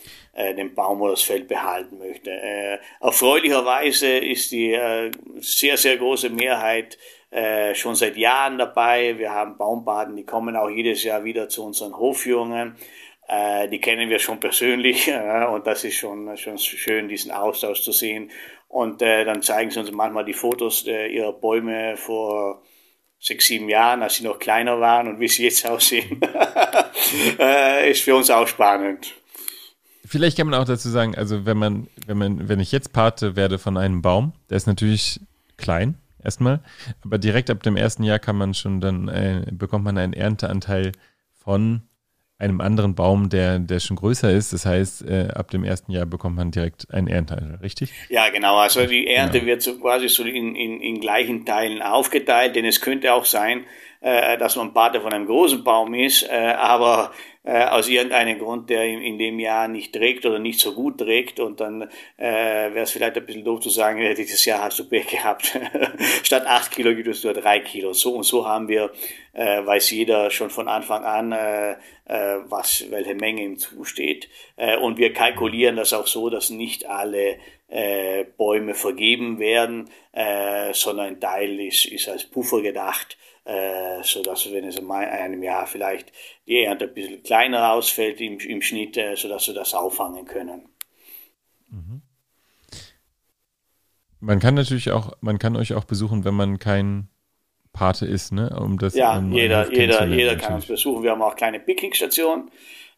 äh, 0.51 0.55
den 0.55 0.75
Baum 0.75 1.01
oder 1.03 1.13
das 1.13 1.23
Feld 1.23 1.49
behalten 1.49 1.99
möchte. 1.99 2.31
Äh, 2.31 2.79
erfreulicherweise 3.01 4.19
ist 4.19 4.51
die 4.53 4.73
äh, 4.73 5.11
sehr, 5.41 5.77
sehr 5.77 5.97
große 5.97 6.31
Mehrheit 6.31 6.99
äh, 7.31 7.75
schon 7.75 7.95
seit 7.95 8.17
Jahren 8.17 8.59
dabei. 8.59 9.19
Wir 9.19 9.33
haben 9.33 9.57
Baumbaden, 9.57 10.17
die 10.17 10.25
kommen 10.25 10.57
auch 10.57 10.71
jedes 10.71 11.05
Jahr 11.05 11.25
wieder 11.25 11.49
zu 11.49 11.65
unseren 11.65 11.97
Hofführungen. 11.97 12.77
Äh, 13.29 13.69
die 13.69 13.81
kennen 13.81 14.09
wir 14.09 14.19
schon 14.19 14.41
persönlich 14.41 15.09
äh, 15.09 15.45
und 15.45 15.67
das 15.67 15.85
ist 15.85 15.97
schon, 15.97 16.37
schon 16.37 16.59
schön, 16.59 17.09
diesen 17.09 17.31
Austausch 17.31 17.83
zu 17.83 17.93
sehen. 17.93 18.31
Und 18.69 19.03
äh, 19.03 19.25
dann 19.25 19.43
zeigen 19.43 19.71
sie 19.71 19.81
uns 19.81 19.93
manchmal 19.93 20.25
die 20.25 20.33
Fotos 20.33 20.87
äh, 20.87 21.09
ihrer 21.09 21.33
Bäume 21.33 21.97
vor 21.97 22.63
sechs, 23.21 23.47
sieben 23.47 23.69
Jahren, 23.69 24.03
als 24.03 24.17
sie 24.17 24.25
noch 24.25 24.39
kleiner 24.39 24.81
waren 24.81 25.09
und 25.09 25.21
wie 25.21 25.29
sie 25.29 25.45
jetzt 25.45 25.67
aussehen. 25.67 26.21
äh, 27.39 27.91
ist 27.91 28.03
für 28.03 28.15
uns 28.15 28.31
auch 28.31 28.47
spannend. 28.47 29.15
Vielleicht 30.05 30.39
kann 30.39 30.49
man 30.49 30.59
auch 30.59 30.65
dazu 30.65 30.89
sagen, 30.89 31.15
also 31.17 31.45
wenn 31.45 31.59
man, 31.59 31.89
wenn 32.07 32.17
man, 32.17 32.49
wenn 32.49 32.61
ich 32.61 32.73
jetzt 32.73 32.93
Pate 32.93 33.37
werde 33.37 33.59
von 33.59 33.77
einem 33.77 34.01
Baum, 34.01 34.33
der 34.49 34.57
ist 34.57 34.67
natürlich 34.67 35.21
klein, 35.59 35.99
erstmal. 36.23 36.61
Aber 37.05 37.19
direkt 37.19 37.51
ab 37.51 37.63
dem 37.63 37.77
ersten 37.77 38.05
Jahr 38.05 38.19
kann 38.19 38.37
man 38.37 38.55
schon 38.55 38.81
dann, 38.81 39.09
äh, 39.09 39.47
bekommt 39.51 39.85
man 39.85 39.99
einen 39.99 40.15
Ernteanteil 40.15 40.93
von 41.37 41.83
einem 42.39 42.61
anderen 42.61 42.95
Baum, 42.95 43.29
der, 43.29 43.59
der 43.59 43.81
schon 43.81 43.97
größer 43.97 44.31
ist. 44.31 44.53
Das 44.53 44.65
heißt, 44.65 45.03
äh, 45.03 45.29
ab 45.35 45.51
dem 45.51 45.65
ersten 45.65 45.91
Jahr 45.91 46.07
bekommt 46.07 46.37
man 46.37 46.51
direkt 46.51 46.93
einen 46.93 47.09
Ernteanteil, 47.09 47.59
richtig? 47.63 47.93
Ja, 48.09 48.29
genau. 48.29 48.57
Also 48.57 48.87
die 48.87 49.09
Ernte 49.09 49.41
genau. 49.41 49.51
wird 49.51 49.63
so 49.63 49.79
quasi 49.79 50.09
so 50.09 50.23
in, 50.23 50.55
in, 50.55 50.81
in 50.81 51.01
gleichen 51.01 51.45
Teilen 51.45 51.83
aufgeteilt, 51.83 52.55
denn 52.55 52.65
es 52.65 52.81
könnte 52.81 53.13
auch 53.13 53.25
sein, 53.25 53.65
äh, 54.01 54.39
dass 54.39 54.57
man 54.57 54.73
Pate 54.73 55.01
von 55.01 55.13
einem 55.13 55.27
großen 55.27 55.65
Baum 55.65 55.95
ist, 55.95 56.23
äh, 56.29 56.55
aber 56.57 57.11
äh, 57.49 57.65
aus 57.65 57.89
irgendeinem 57.89 58.39
Grund, 58.39 58.69
der 58.69 58.85
in, 58.85 59.01
in, 59.01 59.19
dem 59.19 59.39
Jahr 59.39 59.69
nicht 59.69 59.95
trägt 59.95 60.27
oder 60.27 60.39
nicht 60.39 60.61
so 60.61 60.75
gut 60.75 60.99
trägt 60.99 61.41
und 61.41 61.61
dann 61.61 61.83
äh, 62.19 62.69
wäre 62.75 62.81
es 62.81 62.91
vielleicht 62.91 63.17
ein 63.17 63.25
bisschen 63.25 63.45
doof 63.45 63.61
zu 63.61 63.71
sagen, 63.71 64.01
äh, 64.01 64.15
dieses 64.15 64.45
Jahr 64.45 64.65
hast 64.65 64.79
du 64.79 64.89
Pech 64.89 65.07
gehabt. 65.07 65.59
Statt 66.23 66.47
acht 66.47 66.71
Kilo 66.73 66.95
gibt 66.95 67.09
es 67.09 67.25
nur 67.25 67.33
drei 67.33 67.61
Kilo. 67.61 67.93
So 67.95 68.15
und 68.15 68.25
so 68.25 68.47
haben 68.47 68.69
wir, 68.69 68.91
äh, 69.33 69.65
weiß 69.65 69.91
jeder 69.93 70.31
schon 70.31 70.51
von 70.51 70.69
Anfang 70.69 71.05
an, 71.05 71.33
äh, 71.33 71.73
äh, 72.05 72.39
was, 72.49 72.85
welche 72.91 73.15
Menge 73.15 73.43
ihm 73.43 73.59
zusteht. 73.59 74.29
Äh, 74.57 74.77
und 74.77 74.99
wir 74.99 75.13
kalkulieren 75.13 75.77
das 75.77 75.93
auch 75.93 76.07
so, 76.07 76.29
dass 76.29 76.51
nicht 76.51 76.87
alle 76.87 77.39
äh, 77.69 78.25
Bäume 78.37 78.75
vergeben 78.75 79.39
werden, 79.39 79.89
äh, 80.13 80.73
sondern 80.75 81.07
ein 81.07 81.21
Teil 81.21 81.59
ist, 81.61 81.87
ist 81.87 82.09
als 82.09 82.25
Puffer 82.25 82.61
gedacht 82.61 83.17
äh, 83.49 84.03
so 84.03 84.23
dass 84.23 84.53
wenn 84.53 84.65
es 84.65 84.77
in 84.77 84.91
einem 84.91 85.43
Jahr 85.43 85.67
vielleicht 85.67 86.13
die 86.47 86.63
Ernte 86.63 86.85
ein 86.85 86.95
bisschen 86.95 87.23
kleiner 87.23 87.73
ausfällt 87.73 88.21
im, 88.21 88.39
im 88.39 88.61
Schnitt, 88.61 88.97
äh, 88.99 89.17
sodass 89.17 89.47
wir 89.47 89.55
das 89.55 89.73
auffangen 89.73 90.27
können. 90.27 90.69
Mhm. 91.71 92.03
Man 94.21 94.39
kann 94.39 94.55
natürlich 94.55 94.91
auch, 94.91 95.13
man 95.23 95.39
kann 95.39 95.57
euch 95.57 95.73
auch 95.73 95.85
besuchen, 95.85 96.25
wenn 96.25 96.35
man 96.35 96.59
kein 96.59 97.09
Pate 97.73 98.05
ist, 98.05 98.33
ne? 98.33 98.55
Um 98.61 98.79
das, 98.79 98.95
ja, 98.95 99.17
um 99.17 99.33
jeder, 99.33 99.73
jeder, 99.73 100.05
jeder 100.07 100.37
kann 100.37 100.55
uns 100.55 100.67
besuchen. 100.67 101.03
Wir 101.03 101.13
haben 101.13 101.23
auch 101.23 101.37
kleine 101.37 101.61
Picnic-Station. 101.61 102.51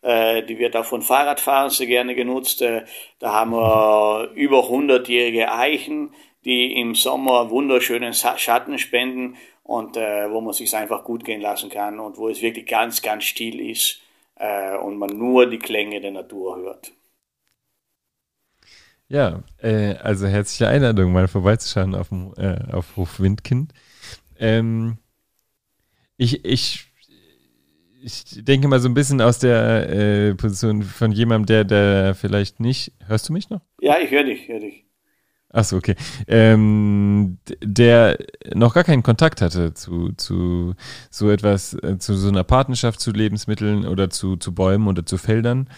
Äh, 0.03 0.43
die 0.45 0.59
wird 0.59 0.75
auch 0.77 0.87
von 0.87 1.03
Fahrradfahrern 1.03 1.71
sehr 1.71 1.87
gerne 1.87 2.15
genutzt. 2.15 2.63
Äh, 2.63 2.85
da 3.19 3.35
haben 3.35 3.53
wir 3.53 4.31
über 4.35 4.65
100-jährige 4.65 5.53
Eichen, 5.53 6.13
die 6.45 6.81
im 6.81 6.95
Sommer 6.95 7.51
wunderschönen 7.51 8.15
Schatten 8.15 8.79
spenden 8.79 9.37
und 9.71 9.97
äh, 9.97 10.29
wo 10.29 10.41
man 10.41 10.53
sich 10.53 10.75
einfach 10.75 11.05
gut 11.05 11.25
gehen 11.25 11.41
lassen 11.41 11.71
kann 11.71 12.01
und 12.01 12.19
wo 12.19 12.29
es 12.29 12.43
wirklich 12.43 12.67
ganz, 12.67 13.03
ganz 13.03 13.23
still 13.23 13.61
ist 13.61 14.01
äh, 14.35 14.77
und 14.77 14.99
man 14.99 15.17
nur 15.17 15.49
die 15.49 15.61
Klänge 15.61 16.01
der 16.01 16.11
Natur 16.11 16.57
hört. 16.57 16.91
Ja, 19.07 19.45
äh, 19.59 19.95
also 19.95 20.27
herzliche 20.27 20.67
Einladung, 20.67 21.13
mal 21.13 21.29
vorbeizuschauen 21.29 21.95
auf, 21.95 22.09
dem, 22.09 22.35
äh, 22.37 22.73
auf 22.73 22.97
Hof 22.97 23.21
Windkind. 23.21 23.73
Ähm, 24.41 24.99
ich, 26.17 26.45
ich, 26.45 26.87
ich 28.03 28.45
denke 28.45 28.67
mal 28.67 28.81
so 28.81 28.89
ein 28.89 28.95
bisschen 28.95 29.21
aus 29.21 29.39
der 29.39 29.89
äh, 29.89 30.35
Position 30.35 30.83
von 30.83 31.13
jemandem, 31.13 31.47
der, 31.47 31.65
der 31.65 32.15
vielleicht 32.17 32.59
nicht. 32.59 32.93
Hörst 33.07 33.29
du 33.29 33.33
mich 33.33 33.51
noch? 33.51 33.61
Ja, 33.81 34.01
ich 34.01 34.11
höre 34.11 34.25
dich, 34.25 34.49
höre 34.49 34.59
dich. 34.59 34.90
Achso, 35.53 35.77
okay. 35.77 35.97
Ähm, 36.29 37.39
der 37.61 38.19
noch 38.55 38.73
gar 38.73 38.85
keinen 38.85 39.03
Kontakt 39.03 39.41
hatte 39.41 39.75
zu, 39.75 40.13
zu 40.13 40.75
so 41.11 41.31
etwas, 41.31 41.75
äh, 41.75 41.99
zu 41.99 42.17
so 42.17 42.29
einer 42.29 42.45
Partnerschaft 42.45 43.01
zu 43.01 43.11
Lebensmitteln 43.11 43.85
oder 43.87 44.11
zu, 44.11 44.37
zu 44.37 44.55
Bäumen 44.55 44.87
oder 44.87 45.05
zu 45.05 45.19
Feldern, 45.19 45.69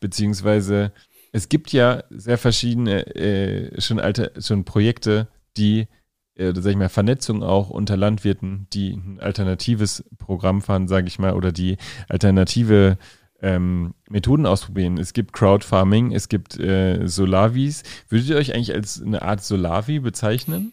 beziehungsweise 0.00 0.92
es 1.32 1.48
gibt 1.48 1.72
ja 1.72 2.02
sehr 2.10 2.38
verschiedene 2.38 3.06
äh, 3.14 3.80
schon 3.80 4.00
alte, 4.00 4.32
schon 4.40 4.64
Projekte, 4.64 5.28
die, 5.56 5.86
äh, 6.34 6.52
sag 6.56 6.72
ich 6.72 6.76
mal, 6.76 6.88
Vernetzung 6.88 7.44
auch 7.44 7.70
unter 7.70 7.96
Landwirten, 7.96 8.66
die 8.72 8.94
ein 8.94 9.20
alternatives 9.20 10.04
Programm 10.18 10.60
fahren, 10.60 10.88
sage 10.88 11.06
ich 11.06 11.20
mal, 11.20 11.34
oder 11.34 11.52
die 11.52 11.76
alternative 12.08 12.98
ähm, 13.42 13.94
Methoden 14.08 14.46
ausprobieren. 14.46 14.98
Es 14.98 15.12
gibt 15.12 15.32
Crowdfarming, 15.32 16.12
es 16.12 16.28
gibt 16.28 16.58
äh, 16.58 17.06
Solavis. 17.06 17.82
Würdet 18.08 18.28
ihr 18.28 18.36
euch 18.36 18.54
eigentlich 18.54 18.74
als 18.74 19.02
eine 19.04 19.22
Art 19.22 19.42
Solavi 19.42 20.00
bezeichnen? 20.00 20.72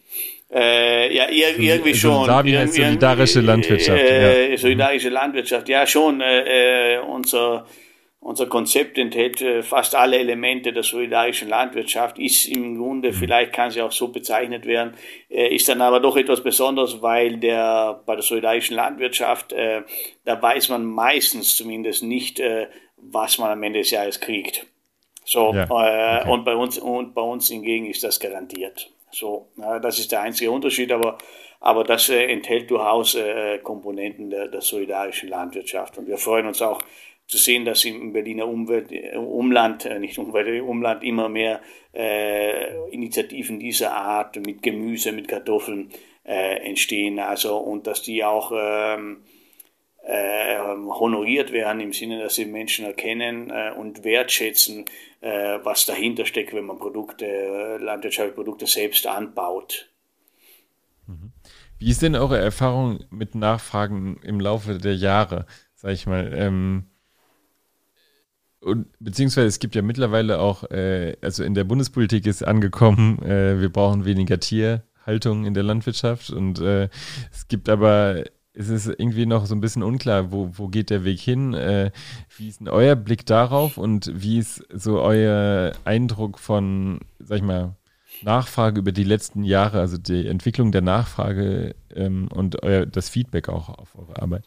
Äh, 0.50 1.14
ja, 1.14 1.28
ir 1.28 1.58
irgendwie 1.58 1.94
schon. 1.94 2.24
Solavi 2.24 2.52
heißt 2.52 2.74
solidarische 2.74 3.40
Landwirtschaft. 3.40 4.00
Äh, 4.00 4.50
ja. 4.52 4.56
Solidarische 4.58 5.08
Landwirtschaft, 5.10 5.68
ja 5.68 5.86
schon. 5.86 6.20
Äh, 6.20 6.96
äh 6.96 6.98
unser 7.00 7.66
unser 8.20 8.46
Konzept 8.46 8.98
enthält 8.98 9.40
äh, 9.40 9.62
fast 9.62 9.94
alle 9.94 10.18
Elemente 10.18 10.72
der 10.72 10.82
solidarischen 10.82 11.48
Landwirtschaft, 11.48 12.18
ist 12.18 12.46
im 12.46 12.76
Grunde, 12.76 13.10
mhm. 13.10 13.14
vielleicht 13.14 13.52
kann 13.52 13.70
sie 13.70 13.80
auch 13.80 13.92
so 13.92 14.08
bezeichnet 14.08 14.66
werden, 14.66 14.94
äh, 15.30 15.54
ist 15.54 15.68
dann 15.68 15.80
aber 15.80 16.00
doch 16.00 16.16
etwas 16.16 16.42
Besonderes, 16.42 17.00
weil 17.00 17.36
der 17.36 18.02
bei 18.06 18.14
der 18.16 18.22
solidarischen 18.22 18.76
Landwirtschaft, 18.76 19.52
äh, 19.52 19.82
da 20.24 20.40
weiß 20.40 20.68
man 20.70 20.84
meistens 20.84 21.56
zumindest 21.56 22.02
nicht, 22.02 22.42
was 22.96 23.38
man 23.38 23.50
am 23.50 23.62
Ende 23.62 23.78
des 23.78 23.90
Jahres 23.90 24.20
kriegt. 24.20 24.66
So, 25.24 25.54
ja, 25.54 25.70
okay. 25.70 26.30
und 26.30 26.44
bei 26.44 26.54
uns, 26.54 26.78
und 26.78 27.14
bei 27.14 27.22
uns 27.22 27.48
hingegen 27.48 27.86
ist 27.86 28.04
das 28.04 28.20
garantiert. 28.20 28.90
So, 29.10 29.48
das 29.56 29.98
ist 29.98 30.12
der 30.12 30.22
einzige 30.22 30.50
Unterschied, 30.50 30.92
aber 30.92 31.18
aber 31.60 31.82
das 31.82 32.08
enthält 32.08 32.70
durchaus 32.70 33.16
Komponenten 33.62 34.30
der, 34.30 34.48
der 34.48 34.60
solidarischen 34.60 35.28
Landwirtschaft. 35.30 35.98
Und 35.98 36.06
wir 36.06 36.18
freuen 36.18 36.46
uns 36.46 36.60
auch, 36.60 36.80
zu 37.28 37.36
sehen, 37.36 37.64
dass 37.66 37.84
im 37.84 38.12
Berliner 38.12 38.48
Umwelt, 38.48 38.90
äh, 38.90 39.16
Umland, 39.16 39.84
äh, 39.84 39.98
nicht 39.98 40.18
Umwelt, 40.18 40.62
Umland 40.62 41.04
immer 41.04 41.28
mehr 41.28 41.60
äh, 41.92 42.88
Initiativen 42.90 43.60
dieser 43.60 43.94
Art 43.94 44.36
mit 44.36 44.62
Gemüse, 44.62 45.12
mit 45.12 45.28
Kartoffeln 45.28 45.90
äh, 46.24 46.66
entstehen. 46.66 47.18
Also 47.18 47.58
und 47.58 47.86
dass 47.86 48.02
die 48.02 48.24
auch 48.24 48.50
ähm, 48.54 49.18
äh, 50.04 50.58
honoriert 50.58 51.52
werden 51.52 51.80
im 51.82 51.92
Sinne, 51.92 52.18
dass 52.18 52.36
sie 52.36 52.46
Menschen 52.46 52.86
erkennen 52.86 53.50
äh, 53.50 53.72
und 53.76 54.04
wertschätzen, 54.04 54.86
äh, 55.20 55.58
was 55.62 55.84
dahinter 55.84 56.24
steckt, 56.24 56.54
wenn 56.54 56.64
man 56.64 56.78
Produkte, 56.78 57.76
landwirtschaftliche 57.78 58.34
Produkte 58.34 58.66
selbst 58.66 59.06
anbaut. 59.06 59.92
Mhm. 61.06 61.32
Wie 61.78 61.90
ist 61.90 62.00
denn 62.00 62.16
eure 62.16 62.38
Erfahrung 62.38 63.04
mit 63.10 63.34
Nachfragen 63.34 64.18
im 64.24 64.40
Laufe 64.40 64.78
der 64.78 64.96
Jahre? 64.96 65.46
Sag 65.74 65.92
ich 65.92 66.06
mal, 66.06 66.32
ähm, 66.34 66.87
und, 68.60 68.86
beziehungsweise 68.98 69.46
es 69.46 69.58
gibt 69.58 69.74
ja 69.74 69.82
mittlerweile 69.82 70.40
auch, 70.40 70.64
äh, 70.70 71.16
also 71.22 71.44
in 71.44 71.54
der 71.54 71.64
Bundespolitik 71.64 72.26
ist 72.26 72.46
angekommen, 72.46 73.22
äh, 73.22 73.60
wir 73.60 73.70
brauchen 73.70 74.04
weniger 74.04 74.40
Tierhaltung 74.40 75.44
in 75.46 75.54
der 75.54 75.62
Landwirtschaft 75.62 76.30
und 76.30 76.60
äh, 76.60 76.88
es 77.32 77.48
gibt 77.48 77.68
aber, 77.68 78.24
es 78.54 78.68
ist 78.68 78.86
irgendwie 78.86 79.26
noch 79.26 79.46
so 79.46 79.54
ein 79.54 79.60
bisschen 79.60 79.82
unklar, 79.84 80.32
wo, 80.32 80.50
wo 80.54 80.68
geht 80.68 80.90
der 80.90 81.04
Weg 81.04 81.20
hin? 81.20 81.54
Äh, 81.54 81.92
wie 82.36 82.48
ist 82.48 82.60
denn 82.60 82.68
euer 82.68 82.96
Blick 82.96 83.24
darauf 83.26 83.78
und 83.78 84.10
wie 84.14 84.38
ist 84.38 84.64
so 84.74 85.00
euer 85.00 85.72
Eindruck 85.84 86.38
von, 86.38 87.00
sag 87.20 87.38
ich 87.38 87.44
mal, 87.44 87.76
Nachfrage 88.22 88.80
über 88.80 88.90
die 88.90 89.04
letzten 89.04 89.44
Jahre, 89.44 89.78
also 89.78 89.96
die 89.96 90.26
Entwicklung 90.26 90.72
der 90.72 90.82
Nachfrage 90.82 91.76
ähm, 91.94 92.28
und 92.34 92.64
euer, 92.64 92.84
das 92.86 93.08
Feedback 93.08 93.48
auch 93.48 93.68
auf 93.68 93.96
eure 93.96 94.20
Arbeit? 94.20 94.44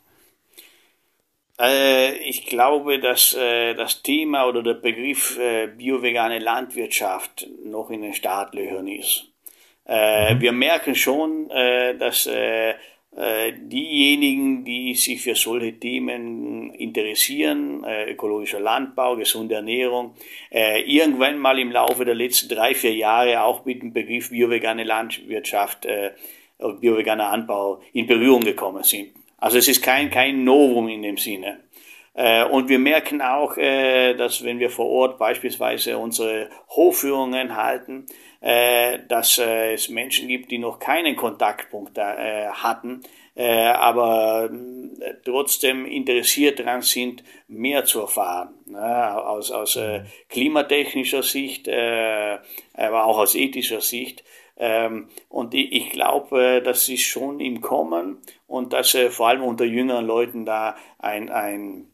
Äh, 1.61 2.17
ich 2.17 2.45
glaube, 2.47 2.99
dass 2.99 3.33
äh, 3.35 3.75
das 3.75 4.01
Thema 4.01 4.47
oder 4.47 4.63
der 4.63 4.73
Begriff 4.73 5.37
äh, 5.37 5.67
biovegane 5.67 6.39
Landwirtschaft 6.39 7.47
noch 7.63 7.91
in 7.91 8.01
den 8.01 8.13
Startlöchern 8.13 8.87
ist. 8.87 9.27
Mhm. 9.87 10.39
Wir 10.39 10.51
merken 10.51 10.93
schon, 10.93 11.49
dass 11.49 12.29
diejenigen, 13.57 14.63
die 14.63 14.93
sich 14.93 15.21
für 15.21 15.35
solche 15.35 15.73
Themen 15.79 16.71
interessieren, 16.75 17.83
ökologischer 18.07 18.59
Landbau, 18.59 19.17
gesunde 19.17 19.55
Ernährung, 19.55 20.13
irgendwann 20.51 21.39
mal 21.39 21.59
im 21.59 21.71
Laufe 21.71 22.05
der 22.05 22.13
letzten 22.13 22.47
drei, 22.47 22.75
vier 22.75 22.93
Jahre 22.93 23.43
auch 23.43 23.65
mit 23.65 23.81
dem 23.81 23.91
Begriff 23.91 24.29
biovegane 24.29 24.83
Landwirtschaft, 24.83 25.87
bioveganer 26.79 27.31
Anbau 27.31 27.81
in 27.91 28.05
Berührung 28.05 28.41
gekommen 28.41 28.83
sind. 28.83 29.09
Also 29.41 29.57
es 29.57 29.67
ist 29.67 29.81
kein, 29.81 30.09
kein 30.09 30.45
Novum 30.45 30.87
in 30.87 31.01
dem 31.01 31.17
Sinne. 31.17 31.59
Äh, 32.13 32.45
und 32.45 32.69
wir 32.69 32.77
merken 32.77 33.21
auch, 33.21 33.57
äh, 33.57 34.13
dass 34.13 34.43
wenn 34.43 34.59
wir 34.59 34.69
vor 34.69 34.87
Ort 34.87 35.17
beispielsweise 35.17 35.97
unsere 35.97 36.49
Hofführungen 36.69 37.55
halten, 37.55 38.05
äh, 38.41 38.99
dass 39.07 39.39
es 39.39 39.89
Menschen 39.89 40.27
gibt, 40.27 40.51
die 40.51 40.57
noch 40.57 40.79
keinen 40.79 41.15
Kontaktpunkt 41.15 41.97
hatten, 41.97 43.01
aber 43.33 44.49
trotzdem 45.23 45.85
interessiert 45.85 46.59
daran 46.59 46.81
sind, 46.81 47.23
mehr 47.47 47.85
zu 47.85 48.01
erfahren. 48.01 48.53
Aus, 48.75 49.51
aus 49.51 49.79
klimatechnischer 50.27 51.23
Sicht, 51.23 51.69
aber 51.69 53.05
auch 53.05 53.19
aus 53.19 53.35
ethischer 53.35 53.79
Sicht. 53.79 54.23
Ähm, 54.63 55.07
und 55.27 55.55
ich, 55.55 55.89
glaube, 55.89 56.61
das 56.63 56.87
ist 56.87 57.01
schon 57.01 57.39
im 57.39 57.61
Kommen 57.61 58.19
und 58.45 58.73
dass 58.73 58.93
äh, 58.93 59.09
vor 59.09 59.29
allem 59.29 59.41
unter 59.41 59.65
jüngeren 59.65 60.05
Leuten 60.05 60.45
da 60.45 60.75
ein, 60.99 61.31
ein, 61.31 61.87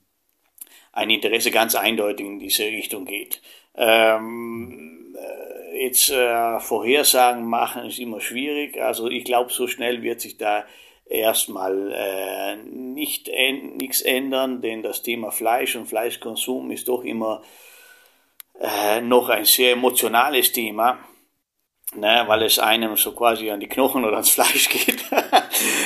ein 0.92 1.10
Interesse 1.10 1.50
ganz 1.50 1.76
eindeutig 1.76 2.26
in 2.26 2.40
diese 2.40 2.66
Richtung 2.66 3.06
geht. 3.06 3.42
Ähm, 3.74 5.16
äh, 5.18 5.86
jetzt 5.86 6.10
äh, 6.10 6.60
Vorhersagen 6.60 7.46
machen 7.46 7.86
ist 7.86 8.00
immer 8.00 8.20
schwierig. 8.20 8.78
Also 8.82 9.08
ich 9.08 9.24
glaube, 9.24 9.50
so 9.50 9.68
schnell 9.68 10.04
wird 10.04 10.20
sich 10.20 10.38
da 10.38 10.66
erstmal 11.06 11.94
äh, 11.94 12.58
nicht 12.58 13.32
nichts 13.78 14.02
ändern, 14.02 14.60
denn 14.60 14.84
das 14.84 15.04
Thema 15.04 15.32
Fleisch 15.32 15.78
und 15.78 15.86
Fleischkonsum 15.86 16.70
ist 16.72 16.90
doch 16.90 17.06
immer 17.06 17.44
äh, 18.60 19.00
noch 19.00 19.30
ein 19.30 19.46
sehr 19.46 19.72
emotionales 19.72 20.52
Thema 20.52 21.00
ne, 21.96 22.24
weil 22.28 22.44
es 22.44 22.60
einem 22.60 22.96
so 22.96 23.14
quasi 23.14 23.50
an 23.50 23.60
die 23.60 23.68
Knochen 23.68 24.04
oder 24.04 24.16
ans 24.16 24.30
Fleisch 24.30 24.70
geht. 24.70 25.04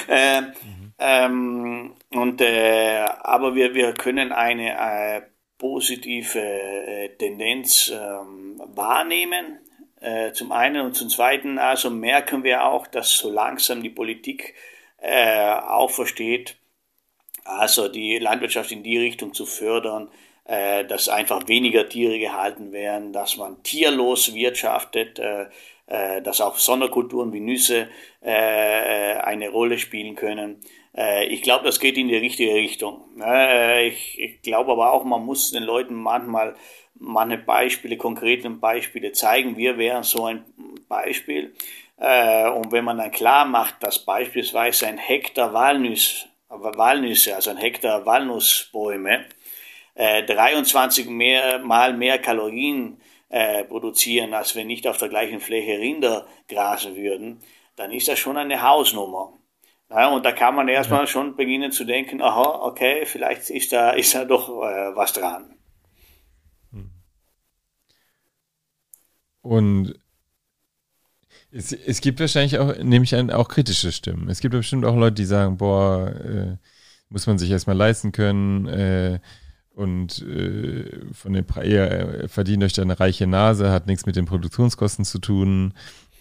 äh, 0.07 0.41
mhm. 0.41 0.93
ähm, 0.99 1.95
und, 2.13 2.41
äh, 2.41 3.05
aber 3.21 3.55
wir, 3.55 3.73
wir 3.73 3.93
können 3.93 4.31
eine 4.31 4.71
äh, 4.71 5.21
positive 5.57 6.39
äh, 6.39 7.09
Tendenz 7.17 7.91
ähm, 7.93 8.61
wahrnehmen. 8.65 9.59
Äh, 9.99 10.31
zum 10.33 10.51
einen 10.51 10.81
und 10.81 10.95
zum 10.95 11.09
zweiten 11.09 11.59
also 11.59 11.91
merken 11.91 12.43
wir 12.43 12.65
auch, 12.65 12.87
dass 12.87 13.17
so 13.17 13.29
langsam 13.29 13.83
die 13.83 13.91
Politik 13.91 14.55
äh, 14.97 15.51
auch 15.51 15.91
versteht, 15.91 16.57
also 17.43 17.87
die 17.87 18.17
Landwirtschaft 18.17 18.71
in 18.71 18.83
die 18.83 18.97
Richtung 18.97 19.33
zu 19.33 19.45
fördern, 19.45 20.09
dass 20.43 21.07
einfach 21.07 21.47
weniger 21.47 21.87
Tiere 21.87 22.19
gehalten 22.19 22.71
werden, 22.71 23.13
dass 23.13 23.37
man 23.37 23.63
tierlos 23.63 24.33
wirtschaftet, 24.33 25.19
äh, 25.91 26.21
dass 26.21 26.39
auch 26.39 26.57
Sonderkulturen 26.57 27.33
wie 27.33 27.41
Nüsse 27.41 27.89
äh, 28.23 28.31
äh, 28.31 29.17
eine 29.17 29.49
Rolle 29.49 29.77
spielen 29.77 30.15
können. 30.15 30.61
Äh, 30.95 31.25
ich 31.25 31.41
glaube, 31.41 31.65
das 31.65 31.81
geht 31.81 31.97
in 31.97 32.07
die 32.07 32.15
richtige 32.15 32.53
Richtung. 32.53 33.03
Äh, 33.21 33.89
ich, 33.89 34.17
ich 34.17 34.41
glaube 34.41 34.71
aber 34.71 34.93
auch, 34.93 35.03
man 35.03 35.25
muss 35.25 35.51
den 35.51 35.63
Leuten 35.63 35.95
manchmal 35.95 36.55
manche 36.95 37.39
Beispiele, 37.39 37.97
konkrete 37.97 38.49
Beispiele 38.49 39.11
zeigen. 39.11 39.57
Wir 39.57 39.77
wären 39.77 40.03
so 40.03 40.25
ein 40.25 40.45
Beispiel. 40.87 41.53
Äh, 41.97 42.49
und 42.49 42.71
wenn 42.71 42.85
man 42.85 42.97
dann 42.97 43.11
klar 43.11 43.43
macht, 43.43 43.83
dass 43.83 43.99
beispielsweise 43.99 44.87
ein 44.87 44.97
Hektar 44.97 45.53
Walnuss, 45.53 46.25
Walnüsse, 46.47 47.35
also 47.35 47.49
ein 47.49 47.57
Hektar 47.57 48.05
Walnussbäume, 48.05 49.25
23 49.93 51.07
mehr, 51.07 51.59
mal 51.59 51.93
mehr 51.93 52.17
Kalorien 52.17 52.97
äh, 53.31 53.63
produzieren, 53.63 54.33
als 54.33 54.55
wenn 54.55 54.67
nicht 54.67 54.85
auf 54.87 54.97
der 54.97 55.09
gleichen 55.09 55.39
Fläche 55.39 55.79
Rinder 55.79 56.27
grasen 56.47 56.95
würden, 56.95 57.39
dann 57.77 57.91
ist 57.91 58.07
das 58.07 58.19
schon 58.19 58.37
eine 58.37 58.61
Hausnummer. 58.61 59.33
Ja, 59.89 60.09
und 60.09 60.25
da 60.25 60.31
kann 60.31 60.55
man 60.55 60.67
erstmal 60.67 61.07
schon 61.07 61.35
beginnen 61.35 61.71
zu 61.71 61.83
denken, 61.85 62.21
aha, 62.21 62.61
okay, 62.63 63.05
vielleicht 63.05 63.49
ist 63.49 63.71
da, 63.71 63.91
ist 63.91 64.15
da 64.15 64.25
doch 64.25 64.49
äh, 64.49 64.95
was 64.95 65.13
dran. 65.13 65.55
Und 69.41 69.95
es, 71.51 71.73
es 71.73 72.01
gibt 72.01 72.19
wahrscheinlich 72.19 72.59
auch, 72.59 72.77
nehme 72.77 73.03
ich 73.03 73.15
an, 73.15 73.31
auch 73.31 73.47
kritische 73.47 73.91
Stimmen. 73.91 74.29
Es 74.29 74.39
gibt 74.39 74.53
bestimmt 74.53 74.85
auch 74.85 74.95
Leute, 74.95 75.15
die 75.15 75.25
sagen, 75.25 75.57
boah, 75.57 76.07
äh, 76.07 76.57
muss 77.09 77.27
man 77.27 77.37
sich 77.37 77.49
erstmal 77.49 77.75
leisten 77.75 78.11
können, 78.11 78.67
äh, 78.67 79.19
und 79.81 80.21
äh, 80.21 80.85
von 81.11 81.33
den 81.33 81.45
Pre 81.45 81.65
ihr 81.65 82.25
verdient 82.27 82.63
euch 82.63 82.73
da 82.73 82.83
eine 82.83 82.99
reiche 82.99 83.25
Nase, 83.25 83.71
hat 83.71 83.87
nichts 83.87 84.05
mit 84.05 84.15
den 84.15 84.25
Produktionskosten 84.25 85.05
zu 85.05 85.19
tun. 85.19 85.73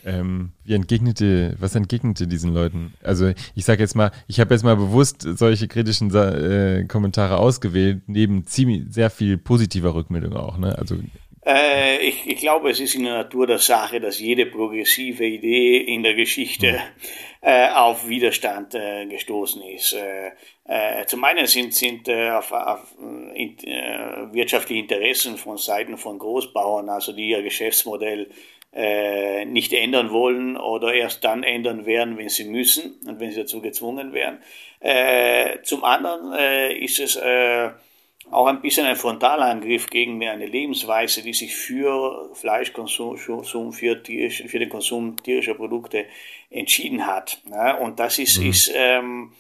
Ähm, 0.03 0.53
wie 0.65 0.73
entgegnete, 0.73 1.57
was 1.59 1.75
entgegnete 1.75 2.27
diesen 2.27 2.55
Leuten? 2.55 2.95
Also 3.03 3.33
ich 3.55 3.67
sage 3.67 3.83
jetzt 3.83 3.95
mal, 3.95 4.13
ich 4.29 4.41
habe 4.41 4.55
jetzt 4.55 4.63
mal 4.63 4.77
bewusst 4.77 5.27
solche 5.35 5.69
kritischen 5.69 6.15
äh, 6.15 6.87
Kommentare 6.89 7.37
ausgewählt, 7.37 8.03
neben 8.07 8.47
ziemlich 8.47 8.85
sehr 8.89 9.11
viel 9.11 9.37
positiver 9.37 9.95
Rückmeldung 9.95 10.35
auch. 10.35 10.57
Ne? 10.57 10.77
Also 10.79 10.97
äh, 11.47 11.99
ich, 11.99 12.27
ich, 12.27 12.39
glaube, 12.39 12.71
es 12.71 12.81
ist 12.81 12.95
in 12.95 13.05
der 13.05 13.15
Natur 13.15 13.47
der 13.47 13.59
Sache, 13.59 13.99
dass 14.01 14.21
jede 14.21 14.47
progressive 14.47 15.25
Idee 15.25 15.79
in 15.79 16.03
der 16.03 16.15
Geschichte 16.15 16.81
äh, 17.41 17.71
auf 17.71 18.07
Widerstand 18.09 18.75
äh, 18.75 19.07
gestoßen 19.07 19.63
ist. 19.63 19.95
Äh, 19.95 20.33
äh, 20.65 21.07
zum 21.07 21.25
einen 21.25 21.47
sind, 21.47 21.73
sind 21.73 22.09
äh, 22.09 22.31
auf, 22.31 22.53
auf 22.53 22.95
in, 23.35 23.57
wirtschaftliche 24.33 24.83
Interessen 24.83 25.39
von 25.39 25.57
Seiten 25.57 25.97
von 25.97 26.19
Großbauern, 26.19 26.91
also 26.91 27.13
die 27.13 27.31
ihr 27.31 27.43
Geschäftsmodell 27.43 28.31
nicht 29.47 29.73
ändern 29.73 30.13
wollen 30.13 30.57
oder 30.57 30.95
erst 30.95 31.25
dann 31.25 31.43
ändern 31.43 31.87
werden, 31.87 32.17
wenn 32.17 32.29
sie 32.29 32.45
müssen 32.45 33.01
und 33.05 33.19
wenn 33.19 33.33
sie 33.33 33.41
dazu 33.41 33.61
gezwungen 33.61 34.13
werden. 34.13 34.39
Zum 35.65 35.83
anderen 35.83 36.33
ist 36.81 37.01
es 37.01 37.19
auch 38.31 38.47
ein 38.47 38.61
bisschen 38.61 38.87
ein 38.87 38.97
Frontalangriff 38.97 39.89
gegen 39.89 40.23
eine 40.27 40.47
Lebensweise, 40.47 41.23
die 41.23 41.33
sich 41.33 41.55
für 41.55 42.31
Fleischkonsum, 42.35 43.17
für, 43.17 44.03
tierische, 44.03 44.49
für 44.49 44.59
den 44.59 44.69
Konsum 44.69 45.17
tierischer 45.23 45.55
Produkte 45.55 46.07
entschieden 46.51 47.07
hat. 47.07 47.43
Ja, 47.51 47.75
und 47.77 47.99
das 47.99 48.19
ist, 48.19 48.39
mhm. 48.39 48.51
ist 48.51 48.73
ähm, 48.75 49.33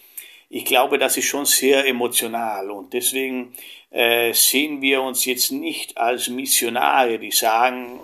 ich 0.49 0.64
glaube, 0.64 0.99
das 0.99 1.16
ist 1.16 1.26
schon 1.26 1.47
sehr 1.47 1.86
emotional 1.86 2.70
und 2.70 2.93
deswegen 2.93 3.53
äh, 3.91 4.32
sehen 4.32 4.82
wir 4.82 5.01
uns 5.03 5.24
jetzt 5.24 5.53
nicht 5.53 5.97
als 5.97 6.28
Missionare, 6.28 7.20
die 7.20 7.30
sagen, 7.30 8.01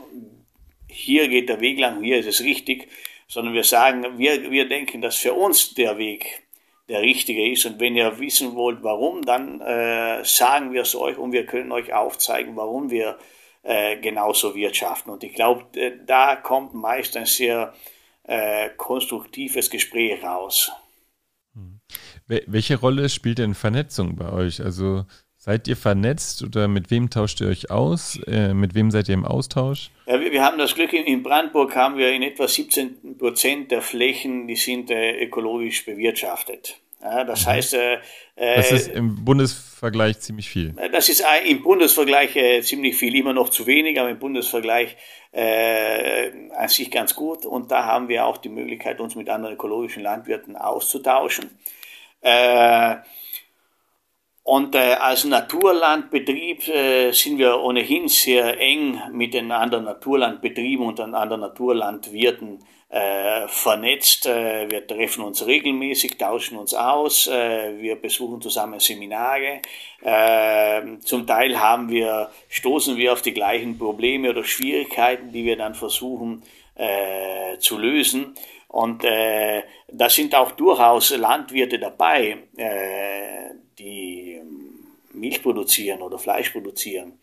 hier 0.89 1.29
geht 1.29 1.49
der 1.49 1.61
Weg 1.61 1.79
lang, 1.81 2.03
hier 2.03 2.19
ist 2.19 2.27
es 2.27 2.43
richtig, 2.43 2.89
sondern 3.27 3.55
wir 3.55 3.65
sagen, 3.65 4.19
wir, 4.19 4.51
wir 4.51 4.69
denken, 4.69 5.03
dass 5.03 5.17
für 5.17 5.35
uns 5.35 5.75
der 5.75 5.99
Weg 5.99 6.46
der 6.89 7.03
richtige 7.03 7.51
ist. 7.51 7.67
Und 7.67 7.81
wenn 7.81 7.97
ihr 7.97 8.19
wissen 8.19 8.55
wollt, 8.55 8.83
warum, 8.83 9.23
dann 9.23 9.61
äh, 9.61 10.25
sagen 10.25 10.73
wir 10.73 10.83
es 10.83 10.95
euch 10.95 11.19
und 11.19 11.33
wir 11.33 11.47
können 11.47 11.73
euch 11.73 11.93
aufzeigen, 11.93 12.57
warum 12.57 12.91
wir 12.91 13.19
äh, 13.63 13.97
genauso 13.97 14.55
wirtschaften. 14.55 15.11
Und 15.11 15.25
ich 15.25 15.35
glaube, 15.35 15.67
da 16.07 16.37
kommt 16.37 16.75
meist 16.75 17.17
ein 17.17 17.27
sehr 17.27 17.75
äh, 18.23 18.71
konstruktives 18.77 19.71
Gespräch 19.71 20.23
raus. 20.23 20.71
Hm. 21.55 21.81
Welche 22.27 22.77
Rolle 22.77 23.09
spielt 23.09 23.39
denn 23.39 23.55
Vernetzung 23.55 24.17
bei 24.17 24.33
euch? 24.33 24.61
Also 24.61 25.05
Seid 25.47 25.69
ihr 25.69 25.77
vernetzt 25.77 26.43
oder 26.43 26.67
mit 26.67 26.91
wem 26.91 27.09
tauscht 27.09 27.41
ihr 27.41 27.47
euch 27.47 27.71
aus? 27.71 28.19
Äh, 28.27 28.53
mit 28.53 28.75
wem 28.75 28.91
seid 28.91 29.09
ihr 29.09 29.15
im 29.15 29.25
Austausch? 29.25 29.91
Ja, 30.05 30.21
wir, 30.21 30.33
wir, 30.33 30.43
haben 30.43 30.59
das 30.59 30.75
Glück, 30.75 30.93
in, 30.93 31.23
Brandenburg 31.23 31.77
haben 31.77 31.97
wir 31.97 32.11
in 32.11 32.25
etwa 32.25 32.49
17 32.49 33.17
Prozent 33.17 33.71
der 33.71 33.81
Flächen, 33.81 34.49
die 34.49 34.57
sind 34.57 34.91
äh, 34.91 35.23
ökologisch 35.23 35.85
bewirtschaftet. 35.85 36.81
Ja, 37.01 37.23
das 37.23 37.47
mhm. 37.47 37.51
heißt, 37.51 37.75
äh, 37.75 37.99
das 38.35 38.73
ist 38.73 38.89
im 38.89 39.25
Bundesvergleich 39.25 40.19
ziemlich 40.19 40.49
viel. 40.49 40.75
Äh, 40.79 40.91
das 40.91 41.09
ist 41.09 41.25
im 41.49 41.63
Bundesvergleich 41.63 42.35
äh, 42.35 42.63
ziemlich 42.63 42.97
viel, 42.97 43.15
immer 43.15 43.33
noch 43.33 43.49
zu 43.49 43.69
wenig, 43.69 44.01
aber 44.01 44.11
im 44.11 44.19
Bundesvergleich 44.19 44.97
äh, 45.31 46.33
an 46.57 46.69
sich 46.69 46.91
ganz 46.91 47.15
gut. 47.15 47.47
Und 47.47 47.71
da 47.71 47.85
haben 47.85 48.09
wir 48.09 48.27
auch 48.27 48.39
die 48.39 48.49
Möglichkeit, 48.49 48.99
uns 48.99 49.15
mit 49.15 49.29
anderen 49.29 49.55
ökologischen 49.55 50.03
Landwirten 50.03 50.57
auszutauschen. 50.57 51.51
Äh, 52.21 52.97
und 54.47 54.77
äh, 54.77 54.95
als 54.95 55.25
Naturlandbetrieb 55.25 56.69
äh, 56.69 57.11
sind 57.11 57.39
wir 57.39 57.59
ohnehin 57.59 58.07
sehr 58.07 58.61
eng 58.61 59.03
mit 59.11 59.35
den 59.35 59.51
anderen 59.51 59.83
Naturlandbetrieben 59.83 60.87
und 60.87 61.01
den 61.01 61.17
anderen 61.17 61.41
Naturlandwirten 61.41 62.61
äh, 62.89 63.49
vernetzt. 63.49 64.27
Äh, 64.27 64.71
wir 64.71 64.87
treffen 64.87 65.25
uns 65.25 65.45
regelmäßig, 65.45 66.17
tauschen 66.17 66.59
uns 66.59 66.75
aus, 66.75 67.27
äh, 67.27 67.77
wir 67.81 67.97
besuchen 67.97 68.41
zusammen 68.41 68.79
Seminare. 68.79 69.63
Äh, 70.01 71.01
zum 71.01 71.27
Teil 71.27 71.61
haben 71.61 71.89
wir, 71.89 72.31
stoßen 72.49 72.97
wir 72.97 73.15
auf 73.15 73.23
die 73.23 73.35
gleichen 73.35 73.77
Probleme 73.77 74.31
oder 74.31 74.45
Schwierigkeiten, 74.45 75.33
die 75.33 75.45
wir 75.45 75.57
dann 75.57 75.75
versuchen 75.75 76.45
äh, 76.77 77.59
zu 77.59 77.79
lösen. 77.79 78.37
Und 78.69 79.05
äh, 79.05 79.65
da 79.89 80.09
sind 80.09 80.37
auch 80.37 80.53
durchaus 80.53 81.11
Landwirte 81.17 81.81
dabei, 81.81 82.37
äh, 82.57 83.66
die 83.79 84.35
ähm, 84.35 84.87
Milch 85.13 85.43
produzieren 85.43 86.03
oder 86.03 86.19
Fleisch 86.19 86.51
produzieren. 86.51 87.19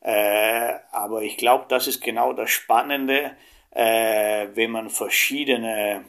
Äh, 0.00 0.74
aber 0.92 1.22
ich 1.22 1.36
glaube, 1.36 1.66
das 1.68 1.86
ist 1.86 2.00
genau 2.02 2.32
das 2.32 2.50
Spannende, 2.50 3.36
äh, 3.70 4.48
wenn 4.54 4.70
man 4.70 4.90
verschiedene, 4.90 6.04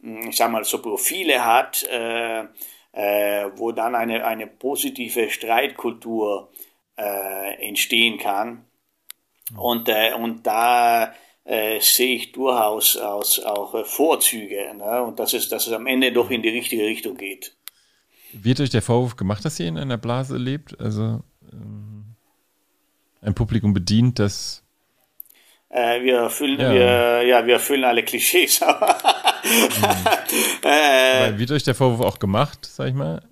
hm, 0.00 0.28
ich 0.28 0.36
sag 0.36 0.50
mal, 0.50 0.64
so 0.64 0.80
Profile 0.80 1.44
hat, 1.44 1.82
äh, 1.84 2.44
äh, 2.92 3.50
wo 3.56 3.72
dann 3.72 3.94
eine, 3.94 4.24
eine 4.24 4.46
positive 4.46 5.30
Streitkultur 5.30 6.50
äh, 6.96 7.66
entstehen 7.68 8.18
kann. 8.18 8.64
Und, 9.56 9.88
äh, 9.88 10.12
und 10.14 10.46
da 10.46 11.14
sehe 11.78 12.16
ich 12.16 12.32
durchaus 12.32 12.96
aus, 12.96 13.38
auch 13.38 13.86
Vorzüge. 13.86 14.74
Ne? 14.74 15.02
Und 15.04 15.20
dass 15.20 15.32
es, 15.32 15.48
dass 15.48 15.68
es 15.68 15.72
am 15.72 15.86
Ende 15.86 16.10
doch 16.10 16.28
in 16.28 16.42
die 16.42 16.48
richtige 16.48 16.84
Richtung 16.84 17.16
geht. 17.16 17.55
Wird 18.42 18.60
euch 18.60 18.70
der 18.70 18.82
Vorwurf 18.82 19.16
gemacht, 19.16 19.44
dass 19.44 19.60
ihr 19.60 19.68
in 19.68 19.78
einer 19.78 19.98
Blase 19.98 20.36
lebt? 20.36 20.80
Also 20.80 21.22
ähm, 21.52 22.16
ein 23.22 23.34
Publikum 23.34 23.74
bedient, 23.74 24.18
das. 24.18 24.64
Äh, 25.68 26.02
wir 26.02 26.18
erfüllen, 26.18 26.60
ja. 26.60 26.72
Wir, 26.72 27.22
ja, 27.26 27.46
wir 27.46 27.54
erfüllen 27.54 27.84
alle 27.84 28.04
Klischees. 28.04 28.62
äh, 30.62 31.36
wird 31.36 31.50
euch 31.50 31.64
der 31.64 31.74
Vorwurf 31.74 32.06
auch 32.06 32.18
gemacht, 32.18 32.64
sag 32.64 32.88
ich 32.88 32.94
mal? 32.94 33.22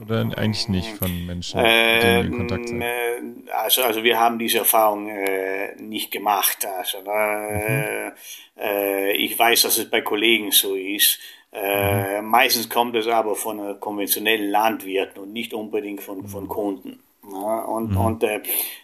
Oder 0.00 0.20
eigentlich 0.36 0.68
nicht 0.68 0.96
von 0.98 1.26
Menschen, 1.26 1.60
mit 1.60 2.02
denen 2.02 2.18
ihr 2.18 2.24
in 2.24 2.36
Kontakt 2.36 2.68
seid? 2.68 2.80
Ähm, 2.80 3.44
äh, 3.46 3.50
also, 3.52 3.82
also 3.82 4.04
wir 4.04 4.20
haben 4.20 4.38
diese 4.38 4.58
Erfahrung 4.58 5.08
äh, 5.08 5.74
nicht 5.76 6.10
gemacht. 6.10 6.66
Also, 6.66 6.98
mhm. 7.00 8.12
äh, 8.58 9.12
ich 9.12 9.38
weiß, 9.38 9.62
dass 9.62 9.78
es 9.78 9.90
bei 9.90 10.02
Kollegen 10.02 10.50
so 10.50 10.74
ist. 10.74 11.18
Äh, 11.58 12.20
meistens 12.20 12.68
kommt 12.68 12.94
es 12.96 13.08
aber 13.08 13.34
von 13.34 13.80
konventionellen 13.80 14.50
Landwirten 14.50 15.22
und 15.22 15.32
nicht 15.32 15.54
unbedingt 15.54 16.02
von, 16.02 16.28
von 16.28 16.44
mhm. 16.44 16.48
Kunden. 16.48 17.02
Ja, 17.32 17.64
und 17.64 17.92
mhm. 17.92 17.96
und 17.96 18.22
äh, 18.22 18.40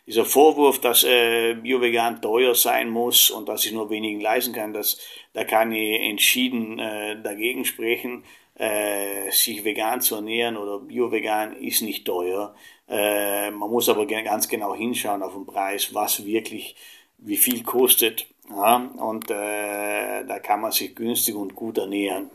dieser 0.07 0.25
Vorwurf, 0.25 0.81
dass 0.81 1.05
äh, 1.05 1.55
Bio-Vegan 1.55 2.21
teuer 2.23 2.55
sein 2.55 2.89
muss 2.89 3.31
und 3.31 3.49
dass 3.49 3.65
ich 3.67 3.73
nur 3.73 3.91
wenigen 3.91 4.21
leisten 4.21 4.53
kann, 4.53 4.73
das, 4.73 4.99
da 5.33 5.45
kann 5.45 5.71
ich 5.73 6.01
entschieden 6.01 6.79
äh, 6.79 7.21
dagegen 7.23 7.65
sprechen. 7.65 8.25
Äh, 8.55 9.31
sich 9.31 9.65
vegan 9.65 10.01
zu 10.01 10.17
ernähren 10.17 10.57
oder 10.57 10.79
Bio-Vegan 10.79 11.57
ist 11.57 11.83
nicht 11.83 12.05
teuer. 12.05 12.55
Äh, 12.89 13.51
man 13.51 13.71
muss 13.71 13.89
aber 13.89 14.07
ganz 14.07 14.49
genau 14.49 14.75
hinschauen 14.75 15.23
auf 15.23 15.33
den 15.33 15.47
Preis, 15.47 15.95
was 15.95 16.25
wirklich, 16.27 16.77
wie 17.19 17.37
viel 17.37 17.63
kostet. 17.63 18.27
Ja, 18.51 18.77
und 18.77 19.31
äh, 19.31 20.25
da 20.27 20.39
kann 20.41 20.61
man 20.61 20.73
sich 20.73 20.95
günstig 20.95 21.35
und 21.35 21.55
gut 21.55 21.79
ernähren. 21.79 22.31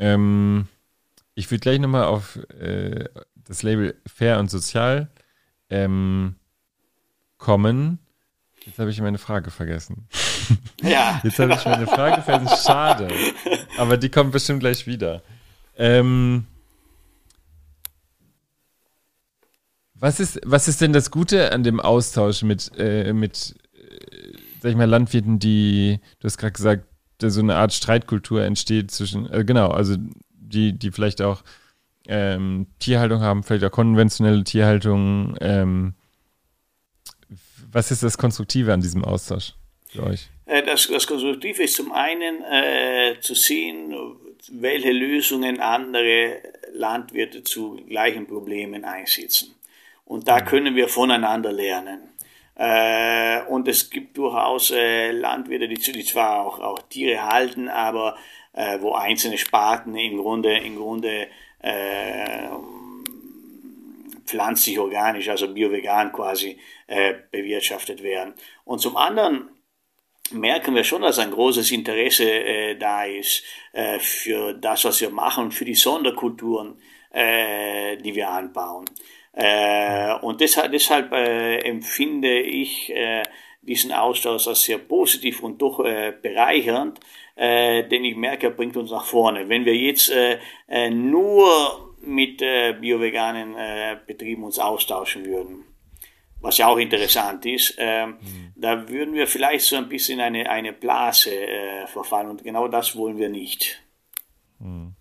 Ähm, 0.00 0.66
ich 1.34 1.50
würde 1.50 1.60
gleich 1.60 1.78
nochmal 1.78 2.04
auf 2.04 2.36
äh, 2.58 3.04
das 3.36 3.62
Label 3.62 3.94
fair 4.06 4.38
und 4.40 4.50
sozial 4.50 5.10
ähm, 5.68 6.36
kommen. 7.38 7.98
Jetzt 8.64 8.78
habe 8.78 8.90
ich 8.90 9.00
meine 9.00 9.18
Frage 9.18 9.50
vergessen. 9.50 10.08
Ja. 10.82 11.20
Jetzt 11.22 11.38
habe 11.38 11.52
ich 11.52 11.64
meine 11.64 11.86
Frage 11.86 12.22
vergessen. 12.22 12.56
Schade. 12.66 13.08
Aber 13.78 13.96
die 13.96 14.08
kommt 14.08 14.32
bestimmt 14.32 14.60
gleich 14.60 14.86
wieder. 14.86 15.22
Ähm, 15.76 16.46
was, 19.94 20.18
ist, 20.18 20.40
was 20.44 20.66
ist 20.66 20.80
denn 20.80 20.92
das 20.92 21.10
Gute 21.10 21.52
an 21.52 21.62
dem 21.62 21.78
Austausch 21.78 22.42
mit, 22.42 22.72
äh, 22.78 23.12
mit 23.12 23.54
äh, 23.74 24.32
sag 24.60 24.70
ich 24.70 24.76
mal, 24.76 24.88
Landwirten, 24.88 25.38
die, 25.38 26.00
du 26.18 26.24
hast 26.24 26.38
gerade 26.38 26.52
gesagt, 26.52 26.84
so 27.28 27.40
eine 27.40 27.56
Art 27.56 27.72
Streitkultur 27.72 28.42
entsteht 28.42 28.90
zwischen, 28.90 29.30
äh, 29.30 29.44
genau, 29.44 29.68
also 29.68 29.96
die, 30.32 30.72
die 30.72 30.90
vielleicht 30.90 31.20
auch 31.20 31.42
ähm, 32.08 32.66
Tierhaltung 32.78 33.20
haben, 33.20 33.42
vielleicht 33.42 33.64
auch 33.64 33.70
konventionelle 33.70 34.44
Tierhaltung. 34.44 35.36
Ähm, 35.40 35.94
was 37.70 37.90
ist 37.90 38.02
das 38.02 38.18
Konstruktive 38.18 38.72
an 38.72 38.80
diesem 38.80 39.04
Austausch 39.04 39.54
für 39.88 40.04
euch? 40.04 40.28
Äh, 40.46 40.62
das, 40.64 40.88
das 40.88 41.06
Konstruktive 41.06 41.62
ist 41.62 41.76
zum 41.76 41.92
einen 41.92 42.42
äh, 42.42 43.20
zu 43.20 43.34
sehen, 43.34 43.94
welche 44.50 44.90
Lösungen 44.90 45.60
andere 45.60 46.40
Landwirte 46.72 47.44
zu 47.44 47.76
gleichen 47.88 48.26
Problemen 48.26 48.84
einsetzen. 48.84 49.54
Und 50.04 50.26
da 50.26 50.40
mhm. 50.40 50.44
können 50.46 50.74
wir 50.74 50.88
voneinander 50.88 51.52
lernen. 51.52 52.09
Äh, 52.60 53.40
und 53.48 53.66
es 53.68 53.88
gibt 53.88 54.18
durchaus 54.18 54.70
äh, 54.70 55.12
Landwirte, 55.12 55.66
die, 55.66 56.04
zwar 56.04 56.44
auch, 56.44 56.60
auch 56.60 56.78
Tiere 56.90 57.22
halten, 57.22 57.70
aber 57.70 58.18
äh, 58.52 58.78
wo 58.82 58.92
einzelne 58.92 59.38
Sparten 59.38 59.96
im 59.96 60.18
Grunde, 60.18 60.58
im 60.58 60.76
Grunde 60.76 61.28
äh, 61.60 62.48
pflanzlich 64.26 64.78
organisch, 64.78 65.30
also 65.30 65.54
biovegan 65.54 66.12
quasi 66.12 66.58
äh, 66.86 67.14
bewirtschaftet 67.30 68.02
werden. 68.02 68.34
Und 68.64 68.80
zum 68.80 68.98
anderen 68.98 69.48
merken 70.30 70.74
wir 70.74 70.84
schon, 70.84 71.00
dass 71.00 71.18
ein 71.18 71.30
großes 71.30 71.70
Interesse 71.70 72.30
äh, 72.30 72.76
da 72.76 73.04
ist 73.04 73.42
äh, 73.72 73.98
für 74.00 74.52
das, 74.52 74.84
was 74.84 75.00
wir 75.00 75.08
machen 75.08 75.50
für 75.50 75.64
die 75.64 75.74
Sonderkulturen, 75.74 76.76
die 77.12 78.14
wir 78.14 78.28
anbauen. 78.28 78.84
Äh, 79.40 80.18
und 80.20 80.42
deshalb, 80.42 80.70
deshalb 80.70 81.12
äh, 81.12 81.60
empfinde 81.60 82.40
ich 82.40 82.94
äh, 82.94 83.22
diesen 83.62 83.90
Austausch 83.90 84.46
als 84.46 84.64
sehr 84.64 84.76
positiv 84.76 85.42
und 85.42 85.62
doch 85.62 85.80
äh, 85.80 86.12
bereichernd, 86.20 87.00
äh, 87.36 87.88
denn 87.88 88.04
ich 88.04 88.16
merke, 88.16 88.48
er 88.48 88.52
bringt 88.52 88.76
uns 88.76 88.90
nach 88.90 89.06
vorne. 89.06 89.48
Wenn 89.48 89.64
wir 89.64 89.74
jetzt 89.74 90.10
äh, 90.10 90.90
nur 90.90 91.94
mit 92.02 92.42
äh, 92.42 92.74
bioveganen 92.78 93.54
Betrieben 94.06 94.44
uns 94.44 94.58
austauschen 94.58 95.24
würden, 95.24 95.64
was 96.42 96.58
ja 96.58 96.68
auch 96.68 96.78
interessant 96.78 97.44
ist, 97.44 97.78
mhm. 97.78 98.52
da 98.56 98.88
würden 98.88 99.12
wir 99.12 99.26
vielleicht 99.26 99.66
so 99.66 99.76
ein 99.76 99.90
bisschen 99.90 100.18
in 100.18 100.24
eine, 100.24 100.50
eine 100.50 100.72
Blase 100.72 101.30
verfallen 101.86 102.30
und 102.30 102.42
genau 102.42 102.66
das 102.68 102.96
wollen 102.96 103.18
wir 103.18 103.28
nicht. 103.28 103.82
Mhm. 104.58 104.94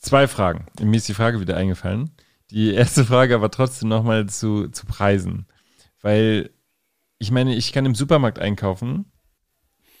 Zwei 0.00 0.28
Fragen. 0.28 0.64
Mir 0.82 0.96
ist 0.96 1.08
die 1.08 1.14
Frage 1.14 1.40
wieder 1.40 1.58
eingefallen. 1.58 2.10
Die 2.50 2.72
erste 2.72 3.04
Frage 3.04 3.34
aber 3.34 3.50
trotzdem 3.50 3.90
nochmal 3.90 4.26
zu, 4.26 4.68
zu 4.68 4.86
Preisen. 4.86 5.46
Weil 6.00 6.50
ich 7.18 7.30
meine, 7.30 7.54
ich 7.54 7.72
kann 7.72 7.84
im 7.84 7.94
Supermarkt 7.94 8.38
einkaufen. 8.38 9.12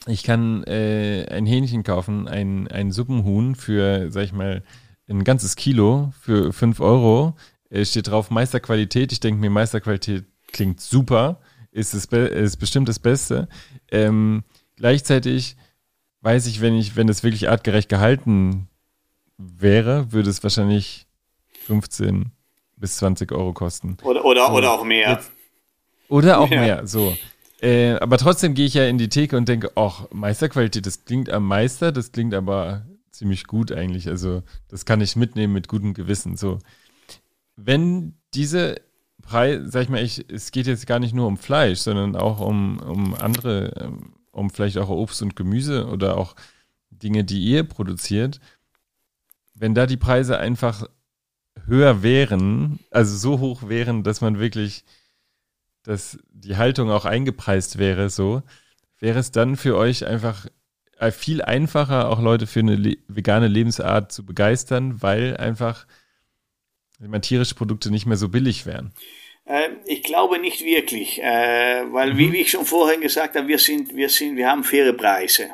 Ich 0.06 0.22
kann 0.22 0.64
äh, 0.64 1.26
ein 1.30 1.44
Hähnchen 1.44 1.82
kaufen, 1.82 2.26
ein, 2.28 2.66
ein 2.68 2.90
Suppenhuhn 2.90 3.54
für, 3.54 4.10
sag 4.10 4.24
ich 4.24 4.32
mal, 4.32 4.64
ein 5.06 5.22
ganzes 5.22 5.54
Kilo 5.54 6.14
für 6.18 6.54
5 6.54 6.80
Euro. 6.80 7.36
Es 7.68 7.90
steht 7.90 8.08
drauf 8.08 8.30
Meisterqualität. 8.30 9.12
Ich 9.12 9.20
denke 9.20 9.38
mir, 9.38 9.50
Meisterqualität 9.50 10.24
klingt 10.50 10.80
super. 10.80 11.42
Ist, 11.72 11.92
es 11.92 12.06
ist 12.06 12.56
bestimmt 12.56 12.88
das 12.88 12.98
Beste. 12.98 13.48
Ähm, 13.90 14.44
gleichzeitig 14.76 15.56
weiß 16.22 16.46
ich, 16.46 16.62
wenn 16.62 16.74
ich, 16.74 16.96
wenn 16.96 17.08
es 17.10 17.22
wirklich 17.22 17.50
artgerecht 17.50 17.90
gehalten 17.90 18.69
wäre, 19.40 20.12
würde 20.12 20.30
es 20.30 20.42
wahrscheinlich 20.42 21.06
15 21.66 22.32
bis 22.76 22.96
20 22.96 23.32
Euro 23.32 23.52
kosten. 23.52 23.96
Oder, 24.02 24.24
oder, 24.24 24.46
so, 24.46 24.52
oder 24.52 24.72
auch 24.72 24.84
mehr. 24.84 25.10
Jetzt, 25.10 25.30
oder 26.08 26.40
auch 26.40 26.50
ja. 26.50 26.60
mehr, 26.60 26.86
so. 26.86 27.16
Äh, 27.62 27.92
aber 27.94 28.18
trotzdem 28.18 28.54
gehe 28.54 28.66
ich 28.66 28.74
ja 28.74 28.86
in 28.86 28.98
die 28.98 29.08
Theke 29.08 29.36
und 29.36 29.48
denke, 29.48 29.72
ach, 29.76 30.06
Meisterqualität, 30.12 30.86
das 30.86 31.04
klingt 31.04 31.30
am 31.30 31.46
Meister, 31.46 31.92
das 31.92 32.12
klingt 32.12 32.34
aber 32.34 32.86
ziemlich 33.10 33.46
gut 33.46 33.70
eigentlich. 33.70 34.08
Also, 34.08 34.42
das 34.68 34.84
kann 34.84 35.00
ich 35.00 35.16
mitnehmen 35.16 35.52
mit 35.52 35.68
gutem 35.68 35.94
Gewissen. 35.94 36.36
So. 36.36 36.58
Wenn 37.56 38.14
diese 38.34 38.80
Preise, 39.22 39.70
sag 39.70 39.82
ich 39.82 39.88
mal, 39.90 40.02
ich, 40.02 40.24
es 40.30 40.52
geht 40.52 40.66
jetzt 40.66 40.86
gar 40.86 40.98
nicht 40.98 41.14
nur 41.14 41.26
um 41.26 41.36
Fleisch, 41.36 41.80
sondern 41.80 42.16
auch 42.16 42.40
um, 42.40 42.78
um 42.78 43.14
andere, 43.14 43.72
ähm, 43.78 44.14
um 44.32 44.50
vielleicht 44.50 44.78
auch 44.78 44.88
Obst 44.88 45.20
und 45.22 45.36
Gemüse 45.36 45.86
oder 45.86 46.16
auch 46.16 46.34
Dinge, 46.90 47.24
die 47.24 47.40
ihr 47.44 47.64
produziert, 47.64 48.40
wenn 49.60 49.74
da 49.74 49.86
die 49.86 49.98
Preise 49.98 50.38
einfach 50.38 50.88
höher 51.66 52.02
wären, 52.02 52.80
also 52.90 53.16
so 53.16 53.40
hoch 53.40 53.68
wären, 53.68 54.02
dass 54.02 54.22
man 54.22 54.38
wirklich, 54.38 54.84
dass 55.82 56.18
die 56.30 56.56
Haltung 56.56 56.90
auch 56.90 57.04
eingepreist 57.04 57.78
wäre, 57.78 58.08
so, 58.08 58.42
wäre 58.98 59.18
es 59.18 59.32
dann 59.32 59.56
für 59.56 59.76
euch 59.76 60.06
einfach 60.06 60.46
äh, 60.98 61.10
viel 61.10 61.42
einfacher, 61.42 62.08
auch 62.08 62.20
Leute 62.20 62.46
für 62.46 62.60
eine 62.60 62.74
le 62.74 62.96
vegane 63.08 63.48
Lebensart 63.48 64.10
zu 64.10 64.24
begeistern, 64.24 65.02
weil 65.02 65.36
einfach 65.36 65.86
meine, 66.98 67.20
tierische 67.20 67.54
Produkte 67.54 67.90
nicht 67.90 68.06
mehr 68.06 68.16
so 68.16 68.30
billig 68.30 68.64
wären. 68.64 68.94
Ähm, 69.46 69.72
ich 69.84 70.02
glaube 70.02 70.38
nicht 70.38 70.64
wirklich, 70.64 71.20
äh, 71.22 71.84
weil 71.92 72.14
mhm. 72.14 72.18
wie, 72.18 72.36
ich 72.38 72.50
schon 72.50 72.64
vorhin 72.64 73.02
gesagt 73.02 73.36
habe, 73.36 73.46
wir 73.46 73.58
sind, 73.58 73.94
wir 73.94 74.08
sind, 74.08 74.36
wir 74.36 74.48
haben 74.48 74.64
faire 74.64 74.94
Preise. 74.94 75.50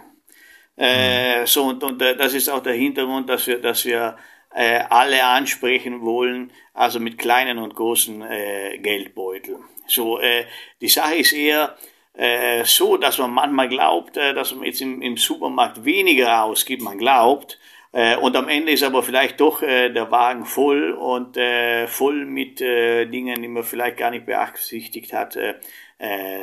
Äh, 0.77 1.47
so, 1.47 1.65
und, 1.65 1.83
und 1.83 2.01
äh, 2.03 2.17
das 2.17 2.35
ist 2.35 2.49
auch 2.49 2.63
der 2.63 2.75
Hintergrund, 2.75 3.29
dass 3.29 3.47
wir, 3.47 3.61
dass 3.61 3.85
wir 3.85 4.17
äh, 4.55 4.81
alle 4.91 5.25
ansprechen 5.25 6.03
wollen, 6.03 6.53
also 6.75 7.01
mit 7.01 7.19
kleinen 7.19 7.59
und 7.59 7.75
großen 7.75 8.23
äh, 8.23 8.79
Geldbeutel. 8.79 9.59
So, 9.87 10.19
äh, 10.19 10.45
die 10.81 10.89
Sache 10.89 11.17
ist 11.17 11.33
eher 11.33 11.77
äh, 12.15 12.65
so, 12.65 12.97
dass 12.97 13.19
man 13.19 13.31
manchmal 13.33 13.69
glaubt, 13.69 14.17
äh, 14.17 14.35
dass 14.35 14.55
man 14.55 14.65
jetzt 14.65 14.81
im, 14.81 15.03
im 15.03 15.17
Supermarkt 15.17 15.85
weniger 15.85 16.45
ausgibt, 16.45 16.83
man 16.83 16.99
glaubt, 16.99 17.59
äh, 17.93 18.17
und 18.17 18.37
am 18.37 18.49
Ende 18.49 18.73
ist 18.73 18.83
aber 18.83 19.03
vielleicht 19.03 19.41
doch 19.41 19.63
äh, 19.63 19.89
der 19.89 20.11
Wagen 20.11 20.45
voll 20.45 20.93
und 20.93 21.39
äh, 21.39 21.87
voll 21.87 22.27
mit 22.27 22.61
äh, 22.61 23.07
Dingen, 23.07 23.41
die 23.41 23.49
man 23.49 23.65
vielleicht 23.65 23.97
gar 23.97 24.11
nicht 24.11 24.27
beabsichtigt 24.27 25.15
hat, 25.15 25.37
äh, 25.37 25.55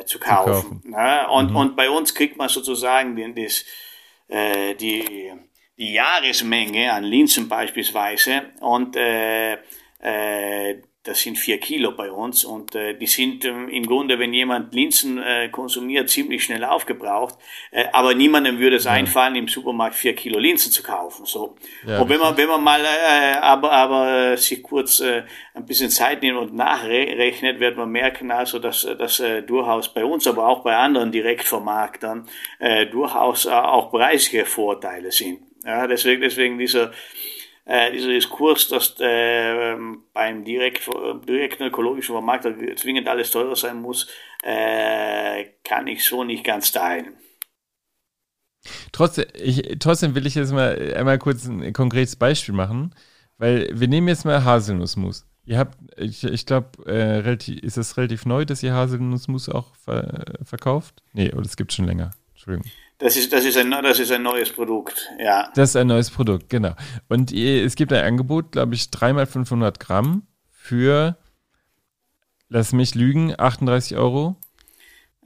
zu 0.04 0.18
kaufen. 0.18 0.54
Zu 0.54 0.80
kaufen. 0.80 0.82
Ja, 0.90 1.28
und, 1.28 1.50
mhm. 1.50 1.56
und 1.56 1.76
bei 1.76 1.88
uns 1.88 2.12
kriegt 2.12 2.36
man 2.36 2.48
sozusagen 2.48 3.34
das, 3.36 3.64
äh, 4.28 4.74
die, 4.74 5.32
die 5.76 5.92
Jahresmenge 5.92 6.92
an 6.92 7.04
Linsen 7.04 7.48
beispielsweise. 7.48 8.52
Und 8.60 8.96
äh, 8.96 9.54
äh, 10.00 10.82
das 11.04 11.20
sind 11.20 11.38
vier 11.38 11.58
Kilo 11.58 11.92
bei 11.92 12.10
uns 12.10 12.44
und 12.44 12.74
äh, 12.74 12.94
die 12.94 13.06
sind 13.06 13.44
ähm, 13.44 13.68
im 13.68 13.86
Grunde, 13.86 14.18
wenn 14.18 14.32
jemand 14.32 14.72
Linsen 14.74 15.18
äh, 15.18 15.50
konsumiert, 15.50 16.08
ziemlich 16.08 16.44
schnell 16.44 16.64
aufgebraucht. 16.64 17.34
Äh, 17.70 17.84
aber 17.92 18.14
niemandem 18.14 18.58
würde 18.58 18.76
es 18.76 18.84
ja. 18.84 18.92
einfallen, 18.92 19.36
im 19.36 19.46
Supermarkt 19.46 19.96
vier 19.96 20.14
Kilo 20.14 20.38
Linsen 20.38 20.72
zu 20.72 20.82
kaufen. 20.82 21.26
So. 21.26 21.56
Ja, 21.86 22.00
und 22.00 22.08
wenn 22.08 22.18
man, 22.18 22.34
wenn 22.38 22.48
man 22.48 22.64
mal 22.64 22.80
äh, 22.80 23.36
aber, 23.36 23.70
aber 23.70 24.36
sich 24.38 24.62
kurz 24.62 25.00
äh, 25.00 25.24
ein 25.52 25.66
bisschen 25.66 25.90
Zeit 25.90 26.22
nimmt 26.22 26.38
und 26.38 26.54
nachrechnet, 26.54 27.60
wird 27.60 27.76
man 27.76 27.90
merken, 27.90 28.30
also 28.30 28.58
dass, 28.58 28.88
dass 28.98 29.20
äh, 29.20 29.42
durchaus 29.42 29.92
bei 29.92 30.06
uns, 30.06 30.26
aber 30.26 30.48
auch 30.48 30.62
bei 30.62 30.74
anderen 30.74 31.12
Direktvermarktern 31.12 32.26
äh, 32.58 32.86
durchaus 32.86 33.44
äh, 33.44 33.50
auch 33.50 33.90
preisliche 33.90 34.46
Vorteile 34.46 35.12
sind. 35.12 35.40
Ja, 35.66 35.86
deswegen, 35.86 36.22
deswegen 36.22 36.58
dieser 36.58 36.92
äh, 37.64 37.92
dieser 37.92 38.08
Diskurs, 38.08 38.68
dass 38.68 38.94
äh, 39.00 39.76
beim 40.12 40.44
direkt, 40.44 40.88
direkten 41.28 41.64
ökologischen 41.64 42.14
Vermarkter 42.14 42.54
zwingend 42.76 43.08
alles 43.08 43.30
teurer 43.30 43.56
sein 43.56 43.80
muss, 43.80 44.08
äh, 44.42 45.44
kann 45.64 45.86
ich 45.86 46.04
so 46.04 46.24
nicht 46.24 46.44
ganz 46.44 46.72
teilen. 46.72 47.16
Trotzdem, 48.92 49.26
ich, 49.34 49.76
trotzdem 49.78 50.14
will 50.14 50.26
ich 50.26 50.34
jetzt 50.34 50.52
mal 50.52 50.94
einmal 50.96 51.18
kurz 51.18 51.46
ein 51.46 51.72
konkretes 51.72 52.16
Beispiel 52.16 52.54
machen, 52.54 52.94
weil 53.38 53.68
wir 53.72 53.88
nehmen 53.88 54.08
jetzt 54.08 54.24
mal 54.24 54.44
Haselnussmus. 54.44 55.26
Ihr 55.46 55.58
habt, 55.58 55.76
ich, 55.98 56.24
ich 56.24 56.46
glaube, 56.46 56.70
äh, 56.86 57.60
ist 57.60 57.76
das 57.76 57.96
relativ 57.98 58.24
neu, 58.24 58.46
dass 58.46 58.62
ihr 58.62 58.72
Haselnussmus 58.72 59.48
auch 59.50 59.74
ver 59.76 60.24
verkauft? 60.42 61.02
Nee, 61.12 61.32
oder 61.32 61.44
es 61.44 61.56
gibt 61.56 61.72
schon 61.72 61.84
länger. 61.84 62.12
Entschuldigung. 62.44 62.70
Das 62.98 63.16
ist, 63.16 63.32
das, 63.32 63.44
ist 63.44 63.56
ein, 63.56 63.70
das 63.70 63.98
ist 63.98 64.12
ein 64.12 64.22
neues 64.22 64.50
Produkt, 64.50 65.10
ja. 65.18 65.50
Das 65.54 65.70
ist 65.70 65.76
ein 65.76 65.88
neues 65.88 66.10
Produkt, 66.10 66.48
genau. 66.48 66.74
Und 67.08 67.32
es 67.32 67.74
gibt 67.74 67.92
ein 67.92 68.04
Angebot, 68.04 68.52
glaube 68.52 68.74
ich, 68.74 68.90
dreimal 68.90 69.26
500 69.26 69.80
Gramm 69.80 70.26
für, 70.52 71.16
lass 72.48 72.72
mich 72.72 72.94
lügen, 72.94 73.34
38 73.36 73.96
Euro. 73.96 74.36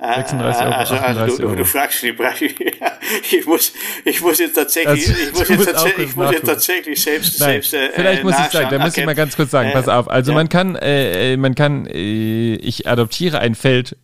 36 0.01 0.63
Euro, 0.63 0.75
also, 0.75 0.95
also 0.95 1.37
du, 1.37 1.43
Euro. 1.49 1.57
du 1.57 1.65
fragst 1.65 2.03
die 2.03 2.13
Preise. 2.13 2.47
ich 3.31 3.45
muss, 3.45 3.73
ich 4.05 4.21
muss 4.23 4.39
jetzt 4.39 4.55
tatsächlich, 4.55 5.09
also, 5.09 5.13
ich 5.13 5.33
muss 5.35 5.49
jetzt, 5.49 5.65
tatsächlich, 5.67 6.09
ich 6.09 6.17
muss 6.17 6.31
jetzt 6.33 6.47
tatsächlich 6.47 7.03
selbst, 7.03 7.41
Nein, 7.41 7.51
selbst 7.63 7.75
äh, 7.75 7.91
Vielleicht 7.95 8.25
muss 8.25 8.39
ich 8.39 8.47
sagen, 8.47 8.69
da 8.71 8.79
muss 8.79 8.97
ich 8.97 9.05
mal 9.05 9.15
ganz 9.15 9.37
kurz 9.37 9.51
sagen, 9.51 9.73
pass 9.73 9.89
auf. 9.89 10.09
Also 10.09 10.31
ja. 10.31 10.37
man 10.37 10.49
kann, 10.49 10.77
äh, 10.77 11.37
man 11.37 11.55
kann, 11.55 11.87
äh, 11.87 12.55
ich 12.55 12.89
adoptiere 12.89 13.41
ein 13.41 13.55
Feld 13.55 13.97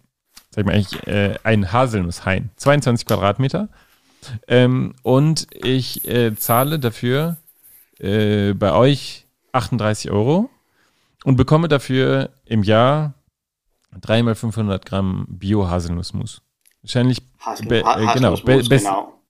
sag 0.54 0.60
ich 0.60 0.66
mal 0.66 0.74
eigentlich, 0.74 1.06
äh, 1.08 1.34
ein 1.42 1.72
Haselnusshain, 1.72 2.50
22 2.56 3.06
Quadratmeter. 3.06 3.68
Ähm, 4.46 4.94
und 5.02 5.48
ich 5.52 6.06
äh, 6.08 6.36
zahle 6.36 6.78
dafür 6.78 7.38
äh, 7.98 8.52
bei 8.54 8.72
euch 8.72 9.26
38 9.52 10.10
Euro 10.10 10.48
und 11.24 11.36
bekomme 11.36 11.68
dafür 11.68 12.30
im 12.44 12.62
Jahr 12.62 13.14
dreimal 14.00 14.34
500 14.34 14.86
Gramm 14.86 15.26
Bio-Haselnussmus. 15.28 16.40
Wahrscheinlich, 16.82 17.20
Hasel, 17.40 17.66
be, 17.66 17.80
äh, 17.80 18.14
genau, 18.14 18.36
be, 18.36 18.62
genau. 18.62 19.20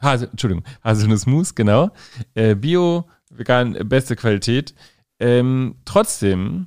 Hasel, 0.00 0.28
Entschuldigung, 0.30 0.64
Haselnussmus, 0.82 1.54
genau. 1.54 1.90
Äh, 2.34 2.54
Bio, 2.54 3.08
vegan, 3.30 3.72
beste 3.88 4.16
Qualität. 4.16 4.74
Ähm, 5.18 5.76
trotzdem 5.84 6.66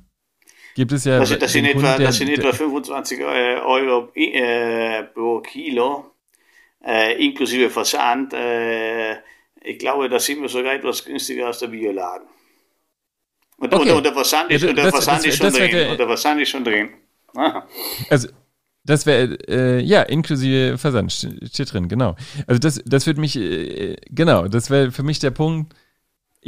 gibt 0.78 0.92
es 0.92 1.04
ja. 1.04 1.18
Das, 1.18 1.36
das 1.36 1.52
sind, 1.52 1.64
etwa, 1.64 1.88
Kunden, 1.88 2.04
das 2.04 2.16
sind 2.16 2.30
etwa 2.30 2.52
25 2.52 3.18
äh, 3.18 3.22
Euro 3.64 4.10
äh, 4.14 5.02
pro 5.02 5.40
Kilo, 5.40 6.12
äh, 6.86 7.20
inklusive 7.24 7.68
Versand. 7.68 8.32
Äh, 8.32 9.16
ich 9.60 9.78
glaube, 9.78 10.08
da 10.08 10.20
sind 10.20 10.40
wir 10.40 10.48
sogar 10.48 10.74
etwas 10.74 11.04
günstiger 11.04 11.48
als 11.48 11.58
der 11.58 11.66
Bioladen. 11.66 12.28
Und, 13.56 13.74
okay. 13.74 13.90
und, 13.90 13.96
und, 13.96 14.06
der 14.06 14.12
Versand 14.12 14.52
ist, 14.52 14.62
ja, 14.62 14.72
das, 14.72 14.82
der 14.84 14.92
Versand 14.92 15.18
das, 15.18 15.26
ist 15.26 15.38
schon 15.38 15.52
drin. 15.52 15.70
Der, 15.72 15.90
und 15.90 15.98
der 15.98 16.06
Versand 16.06 16.40
ist 16.40 16.48
schon 16.48 16.64
drin. 16.64 16.90
Ah. 17.34 17.66
Also, 18.08 18.28
das 18.84 19.04
wäre, 19.04 19.36
äh, 19.48 19.80
ja, 19.80 20.02
inklusive 20.02 20.78
Versand 20.78 21.12
steht 21.12 21.72
drin, 21.72 21.88
genau. 21.88 22.14
Also 22.46 22.60
das, 22.60 22.80
das 22.86 23.04
würde 23.06 23.20
mich, 23.20 23.36
äh, 23.36 23.96
genau, 24.10 24.46
das 24.46 24.70
wäre 24.70 24.92
für 24.92 25.02
mich 25.02 25.18
der 25.18 25.32
Punkt, 25.32 25.74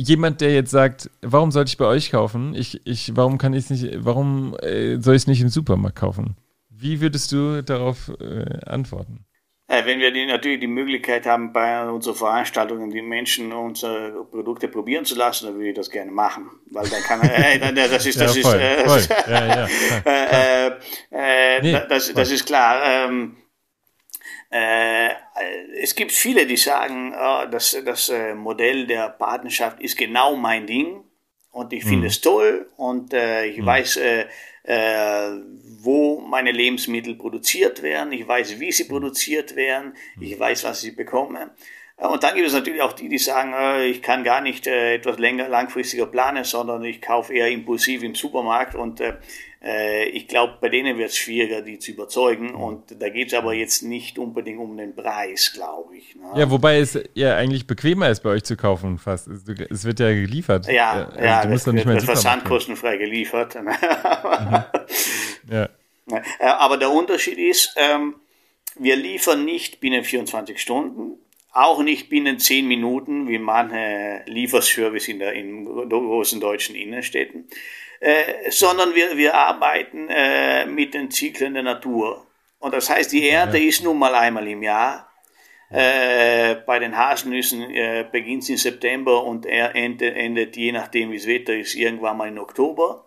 jemand, 0.01 0.41
der 0.41 0.53
jetzt 0.53 0.71
sagt, 0.71 1.11
warum 1.23 1.51
sollte 1.51 1.69
ich 1.69 1.77
bei 1.77 1.87
euch 1.87 2.11
kaufen? 2.11 2.55
Ich, 2.55 2.81
ich, 2.87 3.17
warum 3.17 3.39
kann 3.39 3.53
ich 3.53 3.65
es 3.65 3.71
nicht, 3.71 4.05
warum 4.05 4.57
äh, 4.63 4.99
soll 5.01 5.15
ich 5.15 5.23
es 5.23 5.27
nicht 5.27 5.41
im 5.41 5.49
Supermarkt 5.49 5.99
kaufen? 5.99 6.37
Wie 6.69 7.01
würdest 7.01 7.33
du 7.33 7.63
darauf 7.63 8.11
äh, 8.21 8.65
antworten? 8.67 9.27
Äh, 9.71 9.85
wenn 9.85 10.01
wir 10.01 10.11
die, 10.11 10.27
natürlich 10.27 10.59
die 10.59 10.67
Möglichkeit 10.67 11.27
haben, 11.27 11.53
bei 11.53 11.89
unseren 11.89 12.17
Veranstaltungen 12.17 12.91
die 12.91 13.03
Menschen 13.03 13.53
unsere 13.53 14.25
Produkte 14.25 14.67
probieren 14.67 15.05
zu 15.05 15.15
lassen, 15.15 15.47
dann 15.47 15.55
würde 15.55 15.69
ich 15.69 15.77
das 15.77 15.91
gerne 15.91 16.11
machen. 16.11 16.51
Weil 16.73 16.89
dann 16.89 17.03
kann 17.03 17.21
äh, 17.23 17.73
das 17.73 18.05
ist, 18.05 18.21
das 18.21 18.35
ja, 18.35 18.41
ist, 18.41 19.11
äh, 19.11 19.31
ja, 19.31 19.47
ja, 19.47 19.69
äh, 20.05 20.67
äh, 21.13 21.63
nee, 21.63 21.81
das, 21.89 22.13
das 22.13 22.33
ist 22.33 22.47
klar. 22.47 22.83
Ähm, 22.85 23.37
äh, 24.51 25.11
es 25.81 25.95
gibt 25.95 26.13
viele, 26.13 26.47
die 26.47 26.57
sagen, 26.57 27.15
oh, 27.17 27.47
das, 27.51 27.77
das 27.85 28.09
äh, 28.09 28.35
Modell 28.35 28.87
der 28.87 29.09
Partnerschaft 29.11 29.81
ist 29.81 29.97
genau 29.97 30.35
mein 30.35 30.67
Ding 30.67 31.05
und 31.53 31.73
ich 31.73 31.85
finde 31.85 32.03
mhm. 32.03 32.07
es 32.07 32.21
toll 32.21 32.69
und 32.77 33.15
äh, 33.15 33.47
ich 33.47 33.59
mhm. 33.59 33.67
weiß, 33.67 33.97
äh, 33.99 34.27
äh, 34.65 35.31
wo 35.83 36.21
meine 36.21 36.53
Lebensmittel 36.53 37.15
produziert 37.15 37.83
werden, 37.83 38.13
ich 38.13 38.27
weiß, 38.27 38.59
wie 38.59 38.73
sie 38.73 38.85
mhm. 38.85 38.89
produziert 38.89 39.55
werden, 39.57 39.95
mhm. 40.17 40.23
ich 40.23 40.39
weiß, 40.39 40.65
was 40.65 40.83
ich 40.85 40.97
bekomme. 40.97 41.51
Äh, 41.97 42.07
und 42.07 42.23
dann 42.23 42.35
gibt 42.35 42.47
es 42.47 42.53
natürlich 42.53 42.83
auch 42.83 42.93
die, 42.93 43.09
die 43.09 43.19
sagen, 43.19 43.53
äh, 43.53 43.87
ich 43.87 44.03
kann 44.03 44.25
gar 44.25 44.41
nicht 44.41 44.67
äh, 44.67 44.95
etwas 44.95 45.19
länger, 45.19 45.49
langfristiger 45.49 46.07
planen, 46.07 46.45
sondern 46.45 46.85
ich 46.85 47.01
kaufe 47.01 47.33
eher 47.33 47.49
impulsiv 47.49 48.03
im 48.03 48.15
Supermarkt 48.15 48.75
und 48.75 49.01
äh, 49.01 49.15
ich 49.63 50.27
glaube, 50.27 50.55
bei 50.59 50.71
denen 50.71 50.97
wird 50.97 51.11
es 51.11 51.19
schwieriger, 51.19 51.61
die 51.61 51.79
zu 51.79 51.91
überzeugen. 51.91 52.55
Und 52.55 52.99
da 52.99 53.11
geht 53.11 53.29
es 53.29 53.35
aber 53.35 53.53
jetzt 53.53 53.83
nicht 53.83 54.19
unbedingt 54.19 54.59
um 54.59 54.75
den 54.77 54.97
Preis, 54.97 55.53
glaube 55.53 55.99
ich. 55.99 56.17
Ne? 56.17 56.23
Ja, 56.35 56.51
wobei 56.51 56.79
es 56.79 56.99
ja 57.13 57.37
eigentlich 57.37 57.67
bequemer 57.67 58.09
ist, 58.09 58.23
bei 58.23 58.31
euch 58.31 58.45
zu 58.45 58.57
kaufen 58.57 58.97
fast. 58.97 59.29
Es 59.29 59.85
wird 59.85 60.01
ja 60.01 60.09
geliefert. 60.13 60.67
Ja, 60.67 61.09
also 61.09 61.21
ja, 61.21 61.43
du 61.43 61.49
musst 61.49 61.67
das, 61.67 61.75
nicht 61.75 61.85
mehr 61.85 62.01
versandkostenfrei 62.01 62.97
geliefert. 62.97 63.55
mhm. 63.57 64.65
ja. 65.51 65.69
Äh, 66.41 66.47
aber 66.47 66.77
der 66.77 66.91
Unterschied 66.91 67.39
ist, 67.39 67.75
ähm, 67.77 68.17
wir 68.77 68.97
liefern 68.97 69.45
nicht 69.45 69.81
binnen 69.81 70.05
24 70.05 70.61
Stunden, 70.61 71.19
auch 71.53 71.83
nicht 71.83 72.09
binnen 72.09 72.39
10 72.39 72.67
Minuten, 72.67 73.29
wie 73.29 73.39
manche 73.39 74.23
Lieferservice 74.27 75.09
in, 75.09 75.19
der, 75.19 75.33
in 75.33 75.65
großen 75.65 76.41
deutschen 76.41 76.77
Innenstädten, 76.77 77.49
äh, 78.01 78.51
sondern 78.51 78.95
wir, 78.95 79.17
wir 79.17 79.35
arbeiten 79.35 80.09
äh, 80.09 80.67
mit 80.67 80.95
den 80.95 81.11
Zyklen 81.11 81.55
der 81.55 81.63
Natur. 81.63 82.27
Und 82.59 82.75
das 82.75 82.91
heißt, 82.91 83.13
die 83.13 83.29
Ernte 83.29 83.59
ja. 83.59 83.69
ist 83.69 83.85
nun 83.85 83.99
mal 83.99 84.15
einmal 84.15 84.49
im 84.49 84.63
Jahr. 84.63 85.11
Äh, 85.71 86.57
bei 86.67 86.81
den 86.81 86.97
Haselnüssen 86.97 87.71
äh, 87.71 88.05
beginnt 88.11 88.43
es 88.43 88.49
im 88.49 88.57
September 88.57 89.23
und 89.23 89.47
er 89.47 89.77
endet, 89.77 90.17
endet, 90.17 90.57
je 90.57 90.73
nachdem 90.73 91.13
wie 91.13 91.19
das 91.19 91.27
Wetter 91.29 91.55
ist, 91.55 91.75
irgendwann 91.75 92.17
mal 92.17 92.29
im 92.29 92.39
Oktober. 92.39 93.05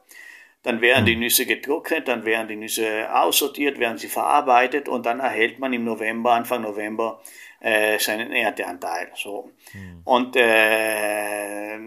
Dann 0.61 0.79
werden 0.79 1.05
die 1.05 1.13
hm. 1.13 1.19
Nüsse 1.19 1.45
getrocknet, 1.45 2.07
dann 2.07 2.23
werden 2.23 2.47
die 2.47 2.55
Nüsse 2.55 3.13
aussortiert, 3.13 3.79
werden 3.79 3.97
sie 3.97 4.07
verarbeitet 4.07 4.87
und 4.87 5.05
dann 5.05 5.19
erhält 5.19 5.59
man 5.59 5.73
im 5.73 5.83
November, 5.83 6.31
Anfang 6.31 6.61
November, 6.61 7.21
äh, 7.59 7.99
seinen 7.99 8.31
Ernteanteil. 8.31 9.11
So. 9.15 9.51
Mhm. 9.73 10.01
Und 10.05 10.35
äh, 10.37 11.77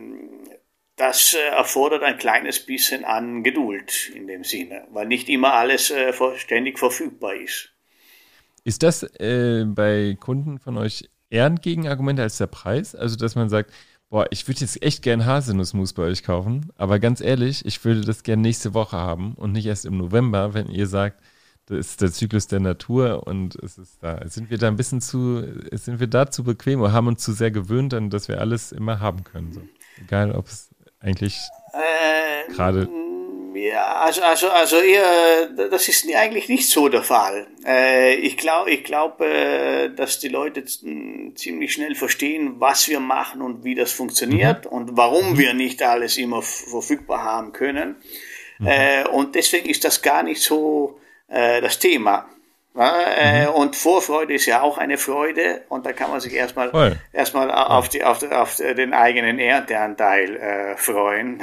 das 0.97 1.35
äh, 1.35 1.55
erfordert 1.55 2.03
ein 2.03 2.19
kleines 2.19 2.65
bisschen 2.65 3.05
an 3.05 3.43
Geduld 3.43 4.11
in 4.15 4.27
dem 4.27 4.45
Sinne, 4.45 4.87
weil 4.91 5.07
nicht 5.07 5.29
immer 5.29 5.53
alles 5.53 5.91
äh, 5.91 6.13
ständig 6.37 6.79
verfügbar 6.79 7.35
ist. 7.35 7.73
Ist 8.65 8.83
das 8.83 9.03
äh, 9.21 9.65
bei 9.67 10.17
Kunden 10.19 10.59
von 10.59 10.77
euch 10.79 11.09
eher 11.31 11.47
ein 11.47 11.61
Gegenargument 11.61 12.19
als 12.19 12.39
der 12.39 12.49
Preis? 12.49 12.95
Also, 12.95 13.17
dass 13.17 13.37
man 13.37 13.49
sagt, 13.49 13.73
boah, 14.09 14.27
ich 14.31 14.49
würde 14.49 14.61
jetzt 14.61 14.83
echt 14.83 15.03
gern 15.03 15.27
Haselnussmus 15.27 15.93
bei 15.93 16.05
euch 16.05 16.23
kaufen, 16.23 16.73
aber 16.77 16.99
ganz 16.99 17.21
ehrlich, 17.21 17.65
ich 17.65 17.85
würde 17.85 18.01
das 18.01 18.23
gern 18.23 18.41
nächste 18.41 18.75
Woche 18.75 18.97
haben 18.97 19.35
und 19.35 19.53
nicht 19.53 19.67
erst 19.67 19.85
im 19.85 19.99
November, 19.99 20.55
wenn 20.55 20.69
ihr 20.69 20.87
sagt, 20.87 21.23
das 21.67 21.79
ist 21.79 22.01
der 22.01 22.13
Zyklus 22.13 22.47
der 22.47 22.61
Natur 22.61 23.27
und 23.27 23.57
es 23.57 23.77
ist 23.77 24.03
da. 24.03 24.27
Sind 24.29 24.51
wir 24.51 24.59
da 24.59 24.69
ein 24.69 24.77
bisschen 24.77 25.01
zu, 25.01 25.45
sind 25.73 25.99
wir 25.99 26.07
da 26.07 26.31
zu 26.31 26.45
bequem 26.45 26.81
oder 26.81 26.93
haben 26.93 27.09
uns 27.09 27.23
zu 27.23 27.33
sehr 27.33 27.51
gewöhnt, 27.51 27.93
an 27.93 28.09
dass 28.09 28.29
wir 28.29 28.41
alles 28.41 28.71
immer 28.71 29.01
haben 29.01 29.25
können? 29.25 29.53
So. 29.53 29.63
Egal, 30.01 30.33
ob 30.33 30.47
es 30.47 30.71
eigentlich 31.07 31.49
äh, 31.73 32.53
gerade. 32.53 32.89
Ja, 33.55 34.01
also, 34.01 34.23
also, 34.23 34.51
also 34.51 34.77
eher, 34.81 35.49
das 35.49 35.89
ist 35.89 36.07
eigentlich 36.15 36.49
nicht 36.49 36.69
so 36.69 36.91
der 36.91 37.03
Fall. 37.03 37.47
Äh, 37.65 38.15
ich 38.17 38.37
glaube, 38.37 38.71
ich 38.71 38.85
glaube, 38.85 39.27
äh, 39.27 39.95
dass 39.95 40.19
die 40.19 40.29
Leute 40.29 40.65
ziemlich 40.65 41.73
schnell 41.73 41.95
verstehen, 41.95 42.57
was 42.59 42.87
wir 42.89 43.01
machen 43.01 43.41
und 43.41 43.65
wie 43.65 43.75
das 43.75 43.93
funktioniert 43.93 44.67
mhm. 44.67 44.73
und 44.73 44.97
warum 44.97 45.33
mhm. 45.33 45.39
wir 45.39 45.55
nicht 45.55 45.83
alles 45.83 46.19
immer 46.19 46.43
verfügbar 46.43 47.25
haben 47.25 47.53
können. 47.53 47.97
Mhm. 48.59 48.67
Äh, 48.67 49.09
und 49.09 49.35
deswegen 49.35 49.71
ist 49.71 49.85
das 49.85 50.03
gar 50.03 50.23
nicht 50.23 50.43
so 50.43 51.01
äh, 51.29 51.63
das 51.63 51.79
Thema. 51.79 52.29
Ja, 52.77 53.03
äh, 53.17 53.47
mhm. 53.47 53.55
Und 53.55 53.77
Vorfreude 53.77 54.35
ist 54.35 54.47
ja 54.47 54.61
auch 54.61 54.77
eine 54.77 54.99
Freude 54.99 55.63
und 55.69 55.87
da 55.87 55.93
kann 55.93 56.11
man 56.11 56.21
sich 56.21 56.35
erstmal 56.35 56.97
erstmal 57.13 57.51
auf, 57.51 57.89
die, 57.89 58.05
auf, 58.05 58.23
auf 58.31 58.57
den 58.57 58.93
eigenen 58.93 59.39
Ernteanteil 59.39 60.37
äh, 60.37 60.77
freuen. 60.77 61.43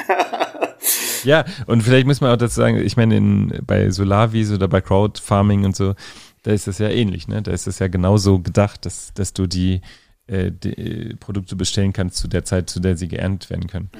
ja, 1.23 1.43
und 1.65 1.81
vielleicht 1.81 2.05
muss 2.05 2.21
man 2.21 2.31
auch 2.31 2.38
dazu 2.38 2.55
sagen, 2.55 2.77
ich 2.77 2.97
meine, 2.97 3.17
in, 3.17 3.59
bei 3.65 3.89
Solavis 3.89 4.51
oder 4.51 4.67
bei 4.67 4.81
Crowdfarming 4.81 5.65
und 5.65 5.75
so, 5.75 5.95
da 6.43 6.51
ist 6.51 6.67
das 6.67 6.77
ja 6.77 6.89
ähnlich, 6.89 7.27
ne? 7.27 7.41
Da 7.41 7.51
ist 7.51 7.67
das 7.67 7.79
ja 7.79 7.88
genauso 7.88 8.39
gedacht, 8.39 8.86
dass, 8.86 9.13
dass 9.13 9.34
du 9.34 9.47
die, 9.47 9.81
äh, 10.27 10.51
die 10.51 11.15
Produkte 11.19 11.55
bestellen 11.55 11.93
kannst 11.93 12.17
zu 12.17 12.27
der 12.27 12.43
Zeit, 12.43 12.69
zu 12.69 12.79
der 12.79 12.95
sie 12.95 13.07
geerntet 13.07 13.49
werden 13.49 13.67
können. 13.67 13.89
Mhm. 13.95 13.99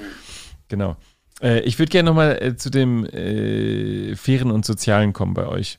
Genau. 0.68 0.96
Äh, 1.42 1.60
ich 1.60 1.78
würde 1.78 1.90
gerne 1.90 2.10
nochmal 2.10 2.40
äh, 2.40 2.56
zu 2.56 2.70
dem 2.70 3.06
äh, 3.06 4.14
fairen 4.14 4.50
und 4.50 4.64
sozialen 4.64 5.12
kommen 5.12 5.34
bei 5.34 5.46
euch. 5.46 5.78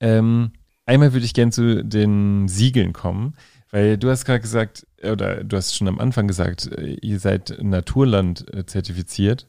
Ähm, 0.00 0.52
einmal 0.86 1.12
würde 1.12 1.26
ich 1.26 1.34
gerne 1.34 1.52
zu 1.52 1.84
den 1.84 2.48
Siegeln 2.48 2.92
kommen, 2.92 3.34
weil 3.70 3.98
du 3.98 4.10
hast 4.10 4.24
gerade 4.24 4.40
gesagt, 4.40 4.86
oder 5.02 5.44
du 5.44 5.56
hast 5.56 5.76
schon 5.76 5.88
am 5.88 5.98
Anfang 5.98 6.26
gesagt, 6.26 6.70
äh, 6.72 6.94
ihr 7.00 7.20
seid 7.20 7.62
Naturland 7.62 8.52
äh, 8.54 8.64
zertifiziert. 8.66 9.46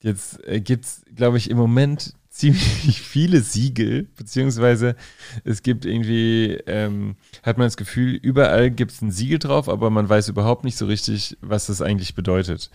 Jetzt 0.00 0.46
äh, 0.46 0.60
gibt 0.60 0.84
es, 0.84 1.02
glaube 1.14 1.38
ich, 1.38 1.50
im 1.50 1.56
Moment 1.56 2.14
ziemlich 2.28 3.00
viele 3.00 3.40
Siegel, 3.40 4.08
beziehungsweise 4.16 4.96
es 5.44 5.62
gibt 5.62 5.84
irgendwie, 5.84 6.58
ähm, 6.66 7.14
hat 7.44 7.58
man 7.58 7.66
das 7.68 7.76
Gefühl, 7.76 8.14
überall 8.14 8.72
gibt 8.72 8.90
es 8.90 9.02
ein 9.02 9.12
Siegel 9.12 9.38
drauf, 9.38 9.68
aber 9.68 9.88
man 9.88 10.08
weiß 10.08 10.28
überhaupt 10.28 10.64
nicht 10.64 10.76
so 10.76 10.86
richtig, 10.86 11.38
was 11.40 11.66
das 11.66 11.80
eigentlich 11.80 12.16
bedeutet. 12.16 12.70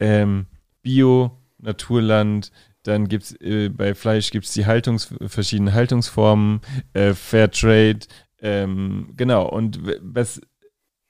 Ähm, 0.00 0.46
Bio, 0.80 1.38
Naturland, 1.58 2.52
dann 2.82 3.08
gibt 3.08 3.24
es 3.24 3.40
äh, 3.40 3.68
bei 3.68 3.94
Fleisch 3.94 4.30
gibt's 4.30 4.52
die 4.52 4.66
Haltungs 4.66 5.14
verschiedenen 5.26 5.74
Haltungsformen, 5.74 6.60
äh, 6.94 7.14
Fairtrade, 7.14 8.00
ähm, 8.40 9.14
genau. 9.16 9.48
Und 9.48 9.80
was, 10.00 10.40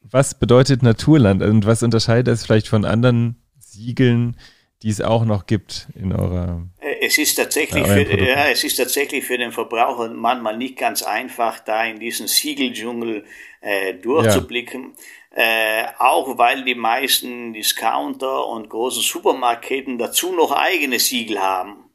was 0.01 0.39
bedeutet 0.39 0.83
Naturland 0.83 1.43
und 1.43 1.67
was 1.67 1.83
unterscheidet 1.83 2.35
es 2.35 2.45
vielleicht 2.45 2.69
von 2.69 2.85
anderen 2.85 3.37
Siegeln, 3.59 4.37
die 4.83 4.91
es 4.91 5.01
auch 5.01 5.25
noch 5.25 5.47
gibt 5.47 5.89
in 5.95 6.13
eurer 6.13 6.67
äh, 6.81 6.93
es 7.05 7.19
ist 7.19 7.35
tatsächlich 7.35 7.85
für, 7.85 8.21
ja, 8.21 8.49
es 8.49 8.63
ist 8.63 8.77
tatsächlich 8.77 9.25
für 9.25 9.37
den 9.37 9.51
Verbraucher 9.51 10.09
manchmal 10.09 10.57
nicht 10.57 10.77
ganz 10.77 11.03
einfach, 11.03 11.59
da 11.61 11.85
in 11.85 11.99
diesen 11.99 12.29
Siegeldschungel 12.29 13.25
äh, 13.61 13.95
durchzublicken. 13.95 14.83
Ja. 14.83 15.03
Äh, 15.35 15.85
auch 15.99 16.37
weil 16.37 16.63
die 16.65 16.75
meisten 16.75 17.55
Discounter 17.55 18.47
und 18.47 18.69
großen 18.69 19.03
Supermarktketten 19.03 19.97
dazu 19.97 20.33
noch 20.33 20.53
eigene 20.53 20.99
Siegel 20.99 21.41
haben. 21.41 21.91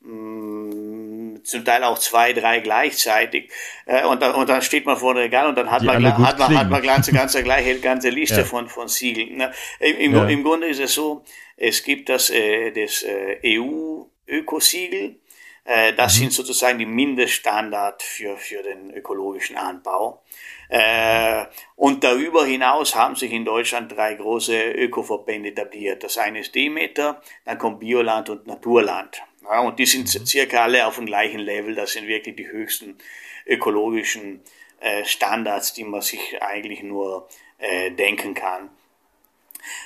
Mm, 0.00 1.36
zum 1.44 1.64
Teil 1.64 1.84
auch 1.84 1.98
zwei, 1.98 2.32
drei 2.32 2.58
gleichzeitig. 2.58 3.52
Äh, 3.86 4.04
und, 4.06 4.22
dann, 4.22 4.34
und 4.34 4.48
dann 4.48 4.62
steht 4.62 4.86
man 4.86 4.96
vor 4.96 5.14
dem 5.14 5.22
Regal 5.22 5.46
und 5.46 5.56
dann 5.56 5.70
hat 5.70 5.82
man, 5.82 6.02
hat 6.04 6.38
man, 6.38 6.58
hat 6.58 6.68
man 6.68 6.82
ganze, 6.82 7.12
ganze, 7.12 7.42
gleiche, 7.44 7.78
ganze 7.78 8.08
Liste 8.10 8.38
ja. 8.40 8.44
von, 8.44 8.68
von 8.68 8.88
Siegeln. 8.88 9.36
Ne? 9.36 9.52
Im, 9.78 9.96
im, 9.96 10.14
ja. 10.14 10.28
Im 10.28 10.42
Grunde 10.42 10.66
ist 10.66 10.80
es 10.80 10.94
so, 10.94 11.24
es 11.56 11.82
gibt 11.84 12.08
das, 12.08 12.30
äh, 12.30 12.72
das 12.72 13.04
äh, 13.04 13.38
EU-Ökosiegel. 13.44 15.20
Äh, 15.64 15.92
das 15.94 16.14
mhm. 16.14 16.18
sind 16.18 16.32
sozusagen 16.32 16.78
die 16.78 16.86
Mindeststandard 16.86 18.02
für, 18.02 18.36
für 18.36 18.62
den 18.62 18.92
ökologischen 18.94 19.56
Anbau. 19.56 20.24
Äh, 20.68 21.46
und 21.76 22.04
darüber 22.04 22.44
hinaus 22.44 22.94
haben 22.94 23.16
sich 23.16 23.32
in 23.32 23.44
Deutschland 23.44 23.92
drei 23.92 24.14
große 24.14 24.72
Ökoverbände 24.72 25.50
etabliert. 25.50 26.04
Das 26.04 26.18
eine 26.18 26.40
ist 26.40 26.54
Demeter, 26.54 27.22
dann 27.44 27.58
kommt 27.58 27.80
Bioland 27.80 28.28
und 28.28 28.46
Naturland. 28.46 29.22
Ja, 29.42 29.60
und 29.60 29.78
die 29.78 29.86
sind 29.86 30.12
mhm. 30.14 30.26
circa 30.26 30.64
alle 30.64 30.86
auf 30.86 30.96
dem 30.96 31.06
gleichen 31.06 31.40
Level. 31.40 31.74
Das 31.74 31.92
sind 31.92 32.06
wirklich 32.06 32.36
die 32.36 32.48
höchsten 32.48 32.98
ökologischen 33.46 34.42
äh, 34.80 35.04
Standards, 35.04 35.72
die 35.72 35.84
man 35.84 36.02
sich 36.02 36.42
eigentlich 36.42 36.82
nur 36.82 37.28
äh, 37.58 37.90
denken 37.90 38.34
kann. 38.34 38.70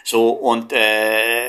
So, 0.04 0.30
und 0.30 0.72
äh, 0.72 1.48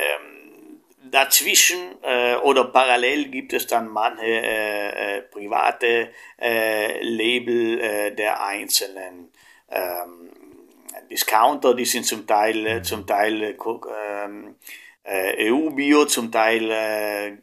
dazwischen 1.14 1.78
äh, 2.02 2.34
oder 2.36 2.64
parallel 2.64 3.26
gibt 3.28 3.52
es 3.52 3.68
dann 3.68 3.88
manche 3.88 4.24
äh, 4.24 5.18
äh, 5.18 5.22
private 5.22 6.10
äh, 6.40 7.00
Label 7.02 7.80
äh, 7.80 8.14
der 8.14 8.44
einzelnen 8.44 9.30
ähm, 9.70 10.30
Discounter, 11.08 11.74
die 11.74 11.84
sind 11.84 12.04
zum 12.04 12.26
Teil 12.26 12.66
äh, 12.66 12.82
zum 12.82 13.06
Teil 13.06 13.42
äh, 13.42 13.54
ähm, 14.24 14.56
EU-Bio, 15.06 16.06
zum 16.06 16.32
Teil 16.32 17.38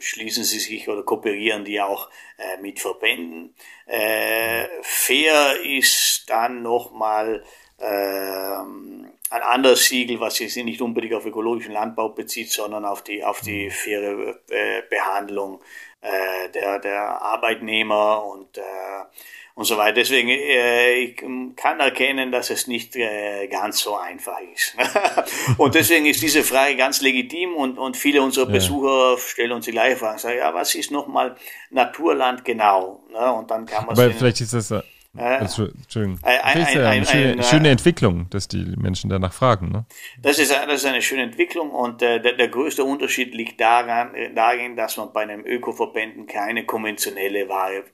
schließen 0.00 0.42
sie 0.42 0.58
sich 0.58 0.88
oder 0.88 1.04
kooperieren 1.04 1.64
die 1.64 1.80
auch 1.80 2.10
äh, 2.38 2.60
mit 2.60 2.80
Verbänden. 2.80 3.54
Äh, 3.86 4.66
fair 4.82 5.60
ist 5.62 6.24
dann 6.28 6.62
nochmal 6.62 7.44
äh, 7.78 8.56
ein 9.32 9.42
anderes 9.42 9.86
Siegel, 9.86 10.20
was 10.20 10.36
sich 10.36 10.54
nicht 10.56 10.82
unbedingt 10.82 11.14
auf 11.14 11.24
ökologischen 11.24 11.72
Landbau 11.72 12.10
bezieht, 12.10 12.52
sondern 12.52 12.84
auf 12.84 13.02
die, 13.02 13.24
auf 13.24 13.40
die 13.40 13.70
faire 13.70 14.36
äh, 14.50 14.82
Behandlung 14.90 15.60
äh, 16.02 16.50
der, 16.50 16.78
der 16.78 17.22
Arbeitnehmer 17.22 18.24
und 18.24 18.58
äh, 18.58 18.62
und 19.54 19.64
so 19.64 19.76
weiter. 19.76 19.94
Deswegen 19.94 20.28
äh, 20.28 20.94
ich 20.94 21.16
kann 21.56 21.80
erkennen, 21.80 22.32
dass 22.32 22.50
es 22.50 22.66
nicht 22.66 22.96
äh, 22.96 23.46
ganz 23.48 23.80
so 23.80 23.96
einfach 23.96 24.38
ist. 24.54 24.74
und 25.58 25.74
deswegen 25.74 26.06
ist 26.06 26.22
diese 26.22 26.42
Frage 26.42 26.76
ganz 26.76 27.00
legitim 27.00 27.54
und, 27.54 27.78
und 27.78 27.96
viele 27.96 28.22
unserer 28.22 28.46
ja. 28.46 28.52
Besucher 28.52 29.18
stellen 29.18 29.52
uns 29.52 29.66
die 29.66 29.72
gleiche 29.72 29.96
Frage. 29.96 30.18
Sagen, 30.18 30.38
ja, 30.38 30.54
was 30.54 30.74
ist 30.74 30.90
nochmal 30.90 31.36
Naturland 31.70 32.44
genau? 32.44 33.04
Ne? 33.10 33.32
Und 33.32 33.50
dann 33.50 33.66
kann 33.66 33.86
man 33.86 33.98
Aber 33.98 34.10
vielleicht 34.10 34.40
ist 34.40 34.54
das 34.54 34.70
äh, 34.70 34.82
also, 35.14 35.66
Entschuldigung. 35.66 36.18
Ein, 36.22 36.40
ein, 36.40 36.58
das 36.58 36.68
ist 36.68 36.74
ja 36.74 36.88
eine 36.88 37.06
schöne, 37.06 37.32
ein, 37.32 37.42
schöne, 37.42 37.68
Entwicklung, 37.68 38.30
dass 38.30 38.48
die 38.48 38.64
Menschen 38.78 39.10
danach 39.10 39.32
fragen. 39.32 39.70
Ne? 39.70 39.84
Das, 40.20 40.38
ist, 40.38 40.50
das 40.50 40.72
ist 40.72 40.86
eine 40.86 41.02
schöne 41.02 41.22
Entwicklung 41.22 41.70
und 41.70 42.00
äh, 42.00 42.20
der, 42.20 42.32
der 42.32 42.48
größte 42.48 42.82
Unterschied 42.82 43.34
liegt 43.34 43.60
daran, 43.60 44.14
äh, 44.14 44.32
darin, 44.32 44.74
dass 44.74 44.96
man 44.96 45.12
bei 45.12 45.22
einem 45.22 45.44
Ökoverbänden 45.44 46.26
keine 46.26 46.64
konventionelle 46.64 47.48
Ware 47.48 47.84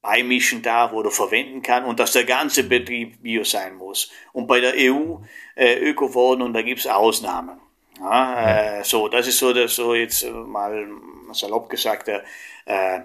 beimischen 0.00 0.62
darf 0.62 0.92
oder 0.92 1.10
verwenden 1.10 1.62
kann 1.62 1.84
und 1.84 2.00
dass 2.00 2.12
der 2.12 2.24
ganze 2.24 2.64
Betrieb 2.64 3.22
Bio 3.22 3.44
sein 3.44 3.76
muss. 3.76 4.10
Und 4.32 4.46
bei 4.46 4.60
der 4.60 4.72
EU 4.76 5.18
äh, 5.54 5.78
Öko-Verordnung, 5.78 6.54
da 6.54 6.62
gibt's 6.62 6.86
Ausnahmen. 6.86 7.60
Ja, 8.00 8.78
äh, 8.78 8.84
so, 8.84 9.08
das 9.08 9.28
ist 9.28 9.38
so, 9.38 9.52
das 9.52 9.76
so 9.76 9.94
jetzt 9.94 10.26
mal 10.28 10.88
salopp 11.32 11.68
gesagt 11.68 12.08
äh, 12.08 13.00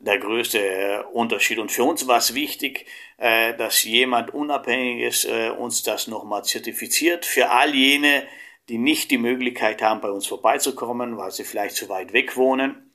der 0.00 0.18
größte 0.18 1.06
Unterschied. 1.12 1.58
Und 1.58 1.70
für 1.70 1.84
uns 1.84 2.06
war 2.08 2.18
es 2.18 2.34
wichtig, 2.34 2.86
äh, 3.18 3.56
dass 3.56 3.84
jemand 3.84 4.34
Unabhängiges 4.34 5.24
äh, 5.24 5.50
uns 5.50 5.82
das 5.82 6.08
nochmal 6.08 6.44
zertifiziert. 6.44 7.24
Für 7.24 7.50
all 7.50 7.74
jene, 7.74 8.24
die 8.68 8.78
nicht 8.78 9.10
die 9.10 9.18
Möglichkeit 9.18 9.82
haben, 9.82 10.00
bei 10.00 10.10
uns 10.10 10.26
vorbeizukommen, 10.26 11.16
weil 11.16 11.30
sie 11.30 11.44
vielleicht 11.44 11.76
zu 11.76 11.88
weit 11.88 12.12
weg 12.12 12.36
wohnen 12.36 12.90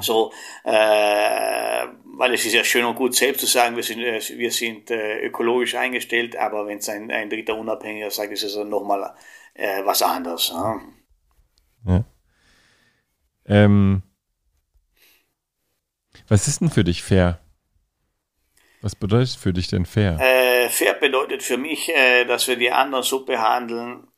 so, 0.00 0.32
äh, 0.64 0.70
weil 0.70 2.34
es 2.34 2.44
ist 2.44 2.52
ja 2.52 2.64
schön 2.64 2.84
und 2.84 2.96
gut, 2.96 3.14
selbst 3.14 3.40
zu 3.40 3.46
sagen, 3.46 3.76
wir 3.76 3.82
sind, 3.82 4.00
äh, 4.00 4.20
wir 4.36 4.50
sind 4.50 4.90
äh, 4.90 5.24
ökologisch 5.26 5.74
eingestellt, 5.74 6.36
aber 6.36 6.66
wenn 6.66 6.78
es 6.78 6.88
ein, 6.88 7.10
ein 7.10 7.28
dritter 7.28 7.56
Unabhängiger 7.56 8.10
sagt, 8.10 8.32
ist 8.32 8.42
es 8.42 8.54
dann 8.54 8.68
nochmal 8.68 9.14
äh, 9.54 9.84
was 9.84 10.02
anderes. 10.02 10.52
Ja. 10.54 10.80
ja. 11.86 12.04
Ähm, 13.46 14.02
was 16.32 16.48
ist 16.48 16.62
denn 16.62 16.70
für 16.70 16.82
dich 16.82 17.02
fair? 17.02 17.38
Was 18.80 18.96
bedeutet 18.96 19.36
für 19.36 19.52
dich 19.52 19.68
denn 19.68 19.84
fair? 19.84 20.18
Äh, 20.18 20.70
fair 20.70 20.94
bedeutet 20.94 21.42
für 21.42 21.58
mich, 21.58 21.90
äh, 21.90 22.24
dass 22.24 22.48
wir 22.48 22.56
die 22.56 22.70
anderen 22.70 23.04
so 23.04 23.26
behandeln, 23.26 24.08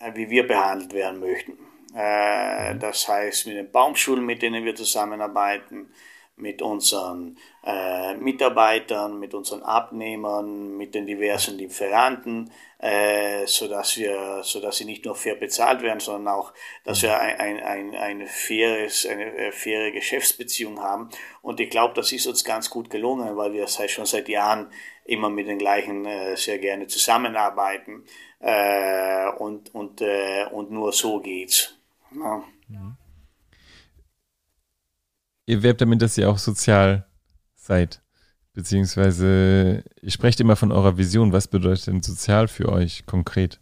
äh, 0.00 0.12
wie 0.16 0.28
wir 0.30 0.44
behandelt 0.48 0.92
werden 0.92 1.20
möchten. 1.20 1.52
Äh, 1.94 2.76
das 2.76 3.06
heißt, 3.06 3.46
mit 3.46 3.56
den 3.56 3.70
Baumschulen, 3.70 4.26
mit 4.26 4.42
denen 4.42 4.64
wir 4.64 4.74
zusammenarbeiten, 4.74 5.94
mit 6.36 6.62
unseren 6.62 7.38
äh, 7.64 8.14
Mitarbeitern, 8.14 9.18
mit 9.18 9.34
unseren 9.34 9.62
Abnehmern, 9.62 10.76
mit 10.76 10.94
den 10.94 11.06
diversen 11.06 11.56
Lieferanten, 11.56 12.50
äh, 12.78 13.46
so 13.46 13.68
dass 13.68 13.96
wir, 13.96 14.40
so 14.42 14.60
dass 14.60 14.78
sie 14.78 14.84
nicht 14.84 15.04
nur 15.04 15.14
fair 15.14 15.36
bezahlt 15.36 15.82
werden, 15.82 16.00
sondern 16.00 16.34
auch, 16.34 16.52
dass 16.84 17.02
wir 17.02 17.18
ein, 17.18 17.38
ein, 17.38 17.60
ein, 17.60 17.94
ein 17.94 18.26
faires, 18.26 19.06
eine 19.06 19.36
äh, 19.36 19.52
faire 19.52 19.92
Geschäftsbeziehung 19.92 20.80
haben. 20.80 21.10
Und 21.42 21.60
ich 21.60 21.70
glaube, 21.70 21.94
das 21.94 22.10
ist 22.12 22.26
uns 22.26 22.44
ganz 22.44 22.70
gut 22.70 22.90
gelungen, 22.90 23.36
weil 23.36 23.52
wir 23.52 23.66
seit, 23.68 23.90
schon 23.90 24.06
seit 24.06 24.28
Jahren 24.28 24.70
immer 25.04 25.30
mit 25.30 25.48
den 25.48 25.58
gleichen 25.58 26.06
äh, 26.06 26.36
sehr 26.36 26.58
gerne 26.58 26.86
zusammenarbeiten. 26.86 28.04
Äh, 28.40 29.30
und, 29.38 29.72
und, 29.74 30.00
äh, 30.00 30.46
und 30.50 30.70
nur 30.72 30.92
so 30.92 31.20
geht's. 31.20 31.78
Ja. 32.10 32.42
Mhm. 32.68 32.96
Ihr 35.46 35.62
werbt 35.62 35.80
damit, 35.80 36.02
dass 36.02 36.18
ihr 36.18 36.30
auch 36.30 36.38
sozial 36.38 37.06
seid. 37.56 38.00
Beziehungsweise, 38.54 39.82
ihr 40.02 40.10
sprecht 40.10 40.38
immer 40.40 40.56
von 40.56 40.72
eurer 40.72 40.98
Vision. 40.98 41.32
Was 41.32 41.48
bedeutet 41.48 41.86
denn 41.86 42.02
sozial 42.02 42.48
für 42.48 42.68
euch 42.68 43.06
konkret? 43.06 43.58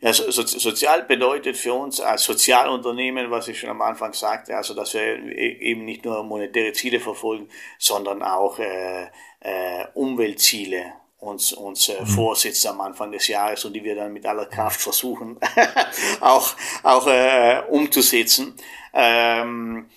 Ja, 0.00 0.12
so, 0.12 0.30
so, 0.30 0.46
sozial 0.46 1.04
bedeutet 1.04 1.56
für 1.56 1.72
uns 1.72 2.00
als 2.00 2.22
Sozialunternehmen, 2.24 3.30
was 3.30 3.48
ich 3.48 3.58
schon 3.58 3.70
am 3.70 3.82
Anfang 3.82 4.12
sagte, 4.12 4.56
also 4.56 4.74
dass 4.74 4.94
wir 4.94 5.02
e, 5.02 5.58
eben 5.60 5.84
nicht 5.84 6.04
nur 6.04 6.22
monetäre 6.22 6.72
Ziele 6.72 7.00
verfolgen, 7.00 7.48
sondern 7.78 8.22
auch 8.22 8.58
äh, 8.60 9.06
äh, 9.40 9.86
Umweltziele 9.94 10.92
uns, 11.18 11.52
uns 11.52 11.88
äh, 11.88 12.00
mhm. 12.00 12.06
vorsetzt 12.06 12.64
am 12.66 12.80
Anfang 12.80 13.10
des 13.10 13.26
Jahres 13.26 13.64
und 13.64 13.72
die 13.72 13.82
wir 13.82 13.96
dann 13.96 14.12
mit 14.12 14.24
aller 14.24 14.46
Kraft 14.46 14.80
versuchen 14.80 15.38
auch, 16.20 16.54
auch 16.84 17.06
äh, 17.08 17.62
umzusetzen. 17.68 18.54
Ähm, 18.92 19.88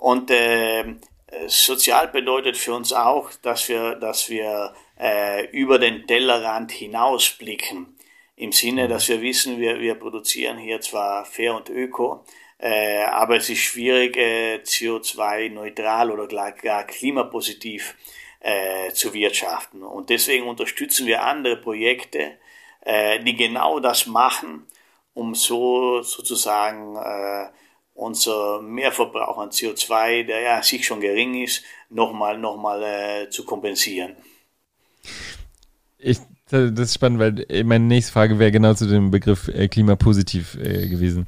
und 0.00 0.30
äh, 0.30 0.94
sozial 1.46 2.08
bedeutet 2.08 2.56
für 2.56 2.72
uns 2.72 2.90
auch, 2.94 3.30
dass 3.42 3.68
wir, 3.68 3.96
dass 3.96 4.30
wir 4.30 4.72
äh, 4.98 5.46
über 5.50 5.78
den 5.78 6.06
Tellerrand 6.06 6.72
hinausblicken. 6.72 7.98
Im 8.34 8.50
Sinne, 8.52 8.88
dass 8.88 9.10
wir 9.10 9.20
wissen, 9.20 9.60
wir, 9.60 9.78
wir 9.78 9.96
produzieren 9.96 10.56
hier 10.56 10.80
zwar 10.80 11.26
fair 11.26 11.54
und 11.54 11.68
öko, 11.68 12.24
äh, 12.56 13.02
aber 13.02 13.36
es 13.36 13.50
ist 13.50 13.58
schwierig, 13.58 14.16
äh, 14.16 14.60
CO2-neutral 14.64 16.10
oder 16.10 16.26
gar 16.52 16.84
klimapositiv 16.84 17.94
äh, 18.40 18.90
zu 18.92 19.12
wirtschaften. 19.12 19.82
Und 19.82 20.08
deswegen 20.08 20.48
unterstützen 20.48 21.06
wir 21.06 21.24
andere 21.24 21.58
Projekte, 21.58 22.38
äh, 22.80 23.20
die 23.20 23.36
genau 23.36 23.80
das 23.80 24.06
machen, 24.06 24.66
um 25.12 25.34
so 25.34 26.00
sozusagen 26.00 26.96
äh, 26.96 27.50
unser 28.00 28.62
Mehrverbrauch 28.62 29.38
an 29.38 29.50
CO2, 29.50 30.24
der 30.24 30.40
ja 30.40 30.62
sich 30.62 30.86
schon 30.86 31.00
gering 31.00 31.42
ist, 31.42 31.62
nochmal 31.90 32.38
noch 32.38 32.56
mal, 32.56 32.82
äh, 32.82 33.30
zu 33.30 33.44
kompensieren. 33.44 34.16
Ich, 35.98 36.18
das 36.48 36.70
ist 36.78 36.94
spannend, 36.94 37.20
weil 37.20 37.64
meine 37.64 37.84
nächste 37.84 38.12
Frage 38.12 38.38
wäre 38.38 38.50
genau 38.50 38.74
zu 38.74 38.86
dem 38.86 39.10
Begriff 39.10 39.48
äh, 39.48 39.68
klimapositiv 39.68 40.56
äh, 40.56 40.88
gewesen. 40.88 41.26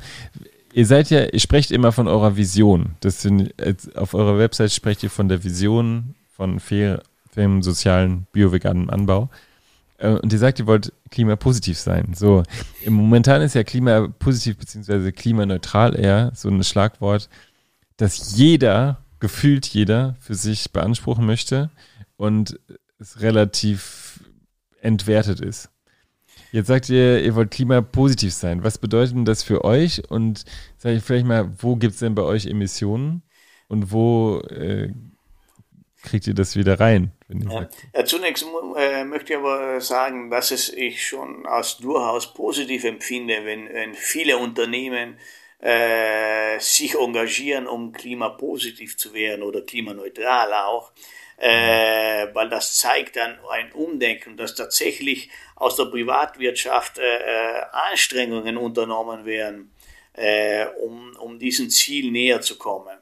Ihr 0.72 0.86
seid 0.86 1.10
ja, 1.10 1.26
ihr 1.26 1.40
sprecht 1.40 1.70
immer 1.70 1.92
von 1.92 2.08
eurer 2.08 2.36
Vision. 2.36 2.96
Das 3.00 3.20
sind, 3.20 3.54
auf 3.94 4.14
eurer 4.14 4.38
Website 4.38 4.72
sprecht 4.72 5.02
ihr 5.02 5.10
von 5.10 5.28
der 5.28 5.44
Vision 5.44 6.14
von 6.34 6.58
fair, 6.58 7.02
fairem 7.30 7.62
sozialen 7.62 8.26
bio-veganen 8.32 8.88
Anbau. 8.88 9.28
Äh, 10.02 10.18
und 10.18 10.32
ihr 10.32 10.38
sagt, 10.38 10.58
ihr 10.58 10.66
wollt 10.66 10.92
klimapositiv 11.10 11.78
sein. 11.78 12.12
So, 12.14 12.42
momentan 12.86 13.40
ist 13.42 13.54
ja 13.54 13.64
klimapositiv 13.64 14.58
bzw. 14.58 15.12
klimaneutral 15.12 15.98
eher 15.98 16.32
so 16.34 16.48
ein 16.48 16.62
Schlagwort, 16.64 17.28
dass 17.96 18.36
jeder, 18.36 19.04
gefühlt 19.20 19.66
jeder, 19.66 20.16
für 20.20 20.34
sich 20.34 20.72
beanspruchen 20.72 21.24
möchte 21.24 21.70
und 22.16 22.58
es 22.98 23.20
relativ 23.20 24.20
entwertet 24.80 25.40
ist. 25.40 25.70
Jetzt 26.50 26.66
sagt 26.66 26.88
ihr, 26.90 27.22
ihr 27.22 27.34
wollt 27.34 27.50
klimapositiv 27.50 28.32
sein. 28.32 28.62
Was 28.62 28.78
bedeutet 28.78 29.16
denn 29.16 29.24
das 29.24 29.42
für 29.42 29.64
euch? 29.64 30.10
Und 30.10 30.44
sage 30.76 30.96
ich 30.96 31.02
vielleicht 31.02 31.26
mal, 31.26 31.50
wo 31.58 31.76
gibt 31.76 31.94
es 31.94 32.00
denn 32.00 32.14
bei 32.14 32.22
euch 32.22 32.46
Emissionen? 32.46 33.22
Und 33.68 33.90
wo 33.90 34.40
äh, 34.50 34.92
kriegt 36.02 36.26
ihr 36.26 36.34
das 36.34 36.56
wieder 36.56 36.78
rein? 36.78 37.12
Ja. 37.28 37.68
ja. 37.94 38.04
zunächst 38.04 38.44
äh, 38.76 39.04
möchte 39.04 39.32
ich 39.32 39.38
aber 39.38 39.80
sagen, 39.80 40.30
dass 40.30 40.50
es 40.50 40.68
ich 40.68 41.06
schon 41.06 41.46
als 41.46 41.78
durchaus 41.78 42.34
positiv 42.34 42.84
empfinde, 42.84 43.44
wenn, 43.44 43.72
wenn 43.72 43.94
viele 43.94 44.36
Unternehmen 44.36 45.16
äh, 45.60 46.58
sich 46.58 46.96
engagieren, 46.96 47.66
um 47.66 47.92
klimapositiv 47.92 48.96
zu 48.96 49.14
werden 49.14 49.42
oder 49.42 49.62
klimaneutral 49.62 50.52
auch, 50.52 50.92
äh, 51.36 52.26
weil 52.34 52.48
das 52.48 52.74
zeigt 52.76 53.16
dann 53.16 53.38
ein 53.50 53.72
Umdenken, 53.72 54.36
dass 54.36 54.54
tatsächlich 54.54 55.30
aus 55.56 55.76
der 55.76 55.86
Privatwirtschaft 55.86 56.98
äh, 56.98 57.02
äh 57.02 57.62
Anstrengungen 57.90 58.56
unternommen 58.56 59.24
werden, 59.24 59.72
äh, 60.14 60.66
um, 60.82 61.16
um 61.16 61.38
diesem 61.38 61.70
Ziel 61.70 62.10
näher 62.10 62.40
zu 62.40 62.58
kommen. 62.58 63.01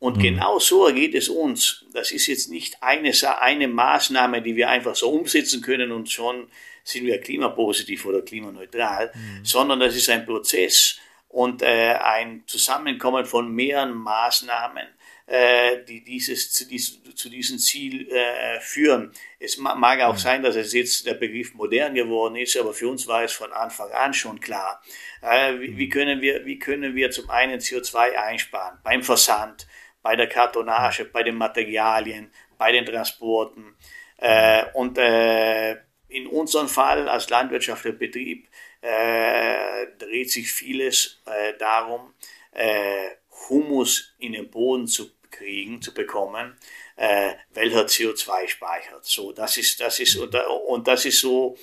Und 0.00 0.16
mhm. 0.16 0.22
genau 0.22 0.58
so 0.58 0.86
geht 0.92 1.14
es 1.14 1.28
uns. 1.28 1.84
Das 1.92 2.10
ist 2.10 2.26
jetzt 2.26 2.50
nicht 2.50 2.82
eine, 2.82 3.12
eine 3.40 3.68
Maßnahme, 3.68 4.42
die 4.42 4.56
wir 4.56 4.68
einfach 4.68 4.96
so 4.96 5.10
umsetzen 5.10 5.62
können 5.62 5.92
und 5.92 6.10
schon 6.10 6.48
sind 6.82 7.06
wir 7.06 7.20
klimapositiv 7.20 8.06
oder 8.06 8.22
klimaneutral, 8.22 9.12
mhm. 9.14 9.44
sondern 9.44 9.78
das 9.78 9.94
ist 9.94 10.08
ein 10.08 10.26
Prozess, 10.26 10.98
und 11.30 11.62
äh, 11.62 11.94
ein 11.94 12.42
Zusammenkommen 12.46 13.24
von 13.24 13.54
mehreren 13.54 13.92
Maßnahmen, 13.92 14.86
äh, 15.26 15.84
die 15.84 16.02
dieses 16.02 16.52
zu, 16.52 16.66
dies, 16.66 17.00
zu 17.14 17.28
diesem 17.28 17.58
Ziel 17.58 18.10
äh, 18.10 18.58
führen. 18.58 19.12
Es 19.38 19.56
mag 19.56 20.00
auch 20.00 20.14
mhm. 20.14 20.18
sein, 20.18 20.42
dass 20.42 20.56
es 20.56 20.72
jetzt 20.72 21.06
der 21.06 21.14
Begriff 21.14 21.54
modern 21.54 21.94
geworden 21.94 22.34
ist, 22.34 22.56
aber 22.56 22.74
für 22.74 22.88
uns 22.88 23.06
war 23.06 23.22
es 23.22 23.32
von 23.32 23.52
Anfang 23.52 23.92
an 23.92 24.12
schon 24.12 24.40
klar. 24.40 24.82
Äh, 25.22 25.60
wie, 25.60 25.76
wie, 25.76 25.86
mhm. 25.86 25.90
können 25.90 26.20
wir, 26.20 26.44
wie 26.46 26.58
können 26.58 26.96
wir 26.96 27.12
zum 27.12 27.30
einen 27.30 27.60
CO2 27.60 28.16
einsparen? 28.16 28.78
Beim 28.82 29.04
Versand, 29.04 29.68
bei 30.02 30.16
der 30.16 30.28
Kartonage, 30.28 31.04
bei 31.04 31.22
den 31.22 31.36
Materialien, 31.36 32.32
bei 32.58 32.72
den 32.72 32.86
Transporten. 32.86 33.76
Äh, 34.16 34.64
und 34.74 34.98
äh, 34.98 35.76
in 36.08 36.26
unserem 36.26 36.68
Fall 36.68 37.08
als 37.08 37.30
landwirtschaftlicher 37.30 37.96
Betrieb 37.96 38.48
äh, 38.80 39.86
dreht 39.98 40.30
sich 40.30 40.52
vieles 40.52 41.22
äh, 41.26 41.56
darum, 41.58 42.14
äh, 42.52 43.10
Humus 43.48 44.14
in 44.18 44.32
den 44.32 44.50
Boden 44.50 44.86
zu 44.86 45.10
kriegen, 45.30 45.80
zu 45.80 45.94
bekommen, 45.94 46.58
äh, 46.96 47.34
welcher 47.50 47.86
CO2 47.86 48.48
speichert. 48.48 49.04
So, 49.04 49.32
das 49.32 49.56
ist, 49.56 49.80
das 49.80 50.00
ist, 50.00 50.16
und, 50.16 50.34
und 50.34 50.88
das 50.88 51.04
ist 51.04 51.20
so 51.20 51.56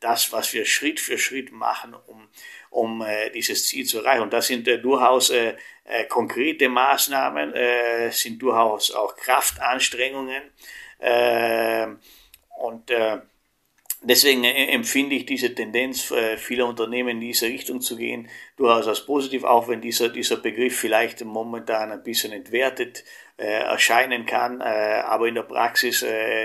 das, 0.00 0.30
was 0.30 0.52
wir 0.52 0.64
Schritt 0.66 1.00
für 1.00 1.18
Schritt 1.18 1.50
machen, 1.50 1.94
um, 2.06 2.28
um 2.76 3.00
äh, 3.00 3.30
dieses 3.30 3.66
Ziel 3.66 3.86
zu 3.86 4.00
erreichen. 4.00 4.22
Und 4.22 4.32
das 4.32 4.46
sind 4.48 4.68
äh, 4.68 4.78
durchaus 4.78 5.30
äh, 5.30 5.54
äh, 5.84 6.04
konkrete 6.04 6.68
Maßnahmen, 6.68 7.54
äh, 7.54 8.10
sind 8.10 8.40
durchaus 8.40 8.94
auch 8.94 9.16
Kraftanstrengungen. 9.16 10.42
Äh, 10.98 11.86
und 12.58 12.90
äh, 12.90 13.18
Deswegen 14.02 14.44
empfinde 14.44 15.16
ich 15.16 15.26
diese 15.26 15.52
Tendenz 15.52 16.12
vieler 16.36 16.66
Unternehmen 16.66 17.08
in 17.08 17.20
diese 17.20 17.46
Richtung 17.46 17.80
zu 17.80 17.96
gehen 17.96 18.28
durchaus 18.56 18.86
als 18.86 19.04
positiv, 19.04 19.42
auch 19.42 19.66
wenn 19.68 19.80
dieser, 19.80 20.10
dieser 20.10 20.36
Begriff 20.36 20.78
vielleicht 20.78 21.24
momentan 21.24 21.90
ein 21.90 22.02
bisschen 22.04 22.30
entwertet 22.30 23.02
erscheinen 23.36 24.24
kann. 24.24 24.62
Aber 24.62 25.26
in 25.26 25.34
der 25.34 25.42
Praxis 25.42 26.04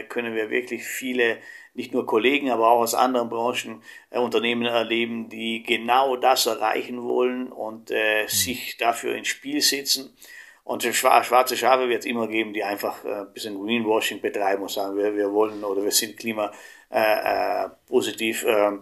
können 0.09 0.33
wir 0.33 0.49
wirklich 0.49 0.85
viele, 0.85 1.37
nicht 1.73 1.93
nur 1.93 2.05
Kollegen, 2.05 2.49
aber 2.49 2.69
auch 2.69 2.81
aus 2.81 2.95
anderen 2.95 3.29
Branchen, 3.29 3.81
äh, 4.09 4.19
Unternehmen 4.19 4.65
erleben, 4.65 5.29
die 5.29 5.63
genau 5.63 6.15
das 6.17 6.45
erreichen 6.45 7.01
wollen 7.03 7.51
und 7.51 7.91
äh, 7.91 8.23
mhm. 8.23 8.27
sich 8.27 8.77
dafür 8.77 9.15
ins 9.15 9.29
Spiel 9.29 9.61
setzen. 9.61 10.15
Und 10.63 10.83
schwarze 10.83 11.57
Schafe 11.57 11.89
wird 11.89 12.01
es 12.01 12.05
immer 12.05 12.27
geben, 12.27 12.53
die 12.53 12.63
einfach 12.63 13.03
äh, 13.03 13.21
ein 13.21 13.33
bisschen 13.33 13.59
Greenwashing 13.59 14.21
betreiben 14.21 14.61
und 14.61 14.71
sagen, 14.71 14.97
wir, 14.97 15.15
wir 15.15 15.31
wollen 15.31 15.63
oder 15.63 15.83
wir 15.83 15.91
sind 15.91 16.17
Klima 16.17 16.51
äh, 16.89 17.65
äh, 17.65 17.69
positiv. 17.87 18.43
Äh, 18.43 18.77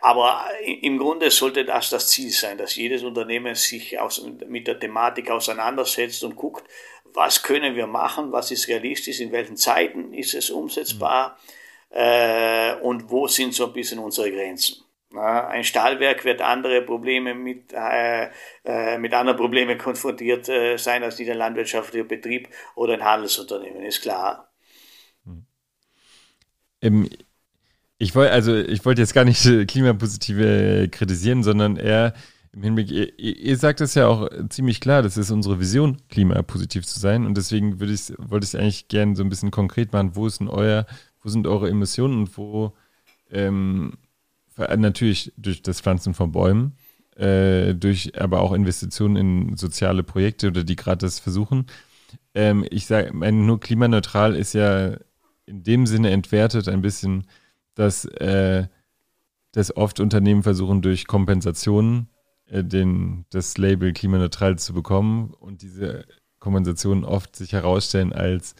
aber 0.00 0.44
im 0.64 0.98
Grunde 0.98 1.30
sollte 1.30 1.64
das 1.64 1.90
das 1.90 2.08
Ziel 2.08 2.30
sein, 2.30 2.58
dass 2.58 2.74
jedes 2.74 3.04
Unternehmen 3.04 3.54
sich 3.54 3.98
aus, 4.00 4.24
mit 4.48 4.66
der 4.66 4.80
Thematik 4.80 5.30
auseinandersetzt 5.30 6.24
und 6.24 6.34
guckt, 6.34 6.68
was 7.14 7.42
können 7.42 7.76
wir 7.76 7.86
machen, 7.86 8.32
was 8.32 8.50
ist 8.50 8.68
realistisch, 8.68 9.20
in 9.20 9.32
welchen 9.32 9.56
Zeiten 9.56 10.12
ist 10.12 10.34
es 10.34 10.50
umsetzbar 10.50 11.30
mhm. 11.30 11.65
Äh, 11.90 12.74
und 12.76 13.10
wo 13.10 13.26
sind 13.26 13.54
so 13.54 13.66
ein 13.66 13.72
bisschen 13.72 13.98
unsere 13.98 14.30
Grenzen. 14.30 14.82
Ein 15.14 15.64
Stahlwerk 15.64 16.24
wird 16.24 16.42
andere 16.42 16.82
Probleme 16.82 17.34
mit, 17.34 17.72
äh, 17.72 18.28
äh, 18.64 18.98
mit 18.98 19.14
anderen 19.14 19.38
Problemen 19.38 19.78
konfrontiert 19.78 20.48
äh, 20.48 20.76
sein 20.76 21.02
als 21.02 21.16
die 21.16 21.24
der 21.24 21.36
landwirtschaftliche 21.36 22.04
Betrieb 22.04 22.48
oder 22.74 22.94
ein 22.94 23.04
Handelsunternehmen, 23.04 23.82
ist 23.82 24.02
klar. 24.02 24.52
Ähm, 26.82 27.08
ich 27.98 28.14
wollte 28.14 28.32
also 28.32 28.54
ich 28.54 28.84
jetzt 28.84 29.14
gar 29.14 29.24
nicht 29.24 29.42
Klimapositive 29.68 30.88
kritisieren, 30.90 31.42
sondern 31.42 31.76
eher 31.76 32.12
im 32.56 32.62
Hinblick, 32.62 32.90
ihr, 32.90 33.18
ihr 33.18 33.56
sagt 33.58 33.82
es 33.82 33.94
ja 33.94 34.08
auch 34.08 34.28
ziemlich 34.48 34.80
klar, 34.80 35.02
das 35.02 35.18
ist 35.18 35.30
unsere 35.30 35.60
Vision, 35.60 35.98
klimapositiv 36.08 36.86
zu 36.86 36.98
sein. 36.98 37.26
Und 37.26 37.36
deswegen 37.36 37.80
würde 37.80 37.92
ich, 37.92 38.12
wollte 38.16 38.44
ich 38.44 38.54
es 38.54 38.60
eigentlich 38.60 38.88
gerne 38.88 39.14
so 39.14 39.22
ein 39.22 39.28
bisschen 39.28 39.50
konkret 39.50 39.92
machen, 39.92 40.16
wo 40.16 40.26
ist 40.26 40.40
denn 40.40 40.48
euer, 40.48 40.86
wo 41.26 41.30
sind 41.30 41.48
eure 41.48 41.68
Emissionen 41.68 42.20
und 42.20 42.38
wo 42.38 42.72
ähm, 43.32 43.94
natürlich 44.56 45.32
durch 45.36 45.60
das 45.60 45.80
Pflanzen 45.80 46.14
von 46.14 46.30
Bäumen, 46.30 46.76
äh, 47.16 47.74
durch 47.74 48.18
aber 48.20 48.40
auch 48.40 48.52
Investitionen 48.52 49.16
in 49.16 49.56
soziale 49.56 50.04
Projekte 50.04 50.46
oder 50.46 50.62
die 50.62 50.76
gerade 50.76 51.04
das 51.04 51.18
versuchen. 51.18 51.66
Ähm, 52.32 52.64
ich 52.70 52.86
sage, 52.86 53.12
nur 53.12 53.58
klimaneutral 53.58 54.36
ist 54.36 54.52
ja 54.52 54.96
in 55.46 55.64
dem 55.64 55.86
Sinne 55.86 56.10
entwertet 56.10 56.68
ein 56.68 56.80
bisschen, 56.80 57.26
dass, 57.74 58.04
äh, 58.04 58.68
dass 59.50 59.76
oft 59.76 59.98
Unternehmen 59.98 60.44
versuchen, 60.44 60.80
durch 60.80 61.08
Kompensationen 61.08 62.08
äh, 62.46 62.62
das 63.30 63.58
Label 63.58 63.92
klimaneutral 63.92 64.60
zu 64.60 64.74
bekommen 64.74 65.34
und 65.40 65.62
diese 65.62 66.06
Kompensationen 66.38 67.04
oft 67.04 67.34
sich 67.34 67.52
herausstellen 67.52 68.12
als 68.12 68.54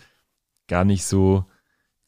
gar 0.66 0.84
nicht 0.84 1.04
so 1.04 1.44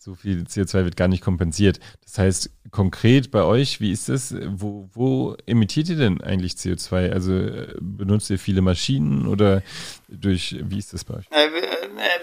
so 0.09 0.15
viel 0.15 0.45
CO2 0.45 0.85
wird 0.85 0.97
gar 0.97 1.09
nicht 1.09 1.23
kompensiert. 1.23 1.81
Das 2.03 2.17
heißt, 2.17 2.51
konkret 2.71 3.31
bei 3.31 3.43
euch, 3.43 3.81
wie 3.81 3.93
ist 3.93 4.09
das? 4.09 4.35
Wo, 4.47 4.89
wo 4.95 5.37
emittiert 5.47 5.91
ihr 5.91 5.97
denn 5.97 6.23
eigentlich 6.23 6.53
CO2? 6.53 7.13
Also 7.13 7.33
äh, 7.35 7.75
benutzt 7.79 8.31
ihr 8.31 8.39
viele 8.39 8.63
Maschinen 8.63 9.27
oder 9.27 9.63
durch, 10.09 10.57
wie 10.63 10.79
ist 10.79 10.95
das 10.95 11.05
bei 11.05 11.15
euch? 11.17 11.27
Äh, 11.31 11.49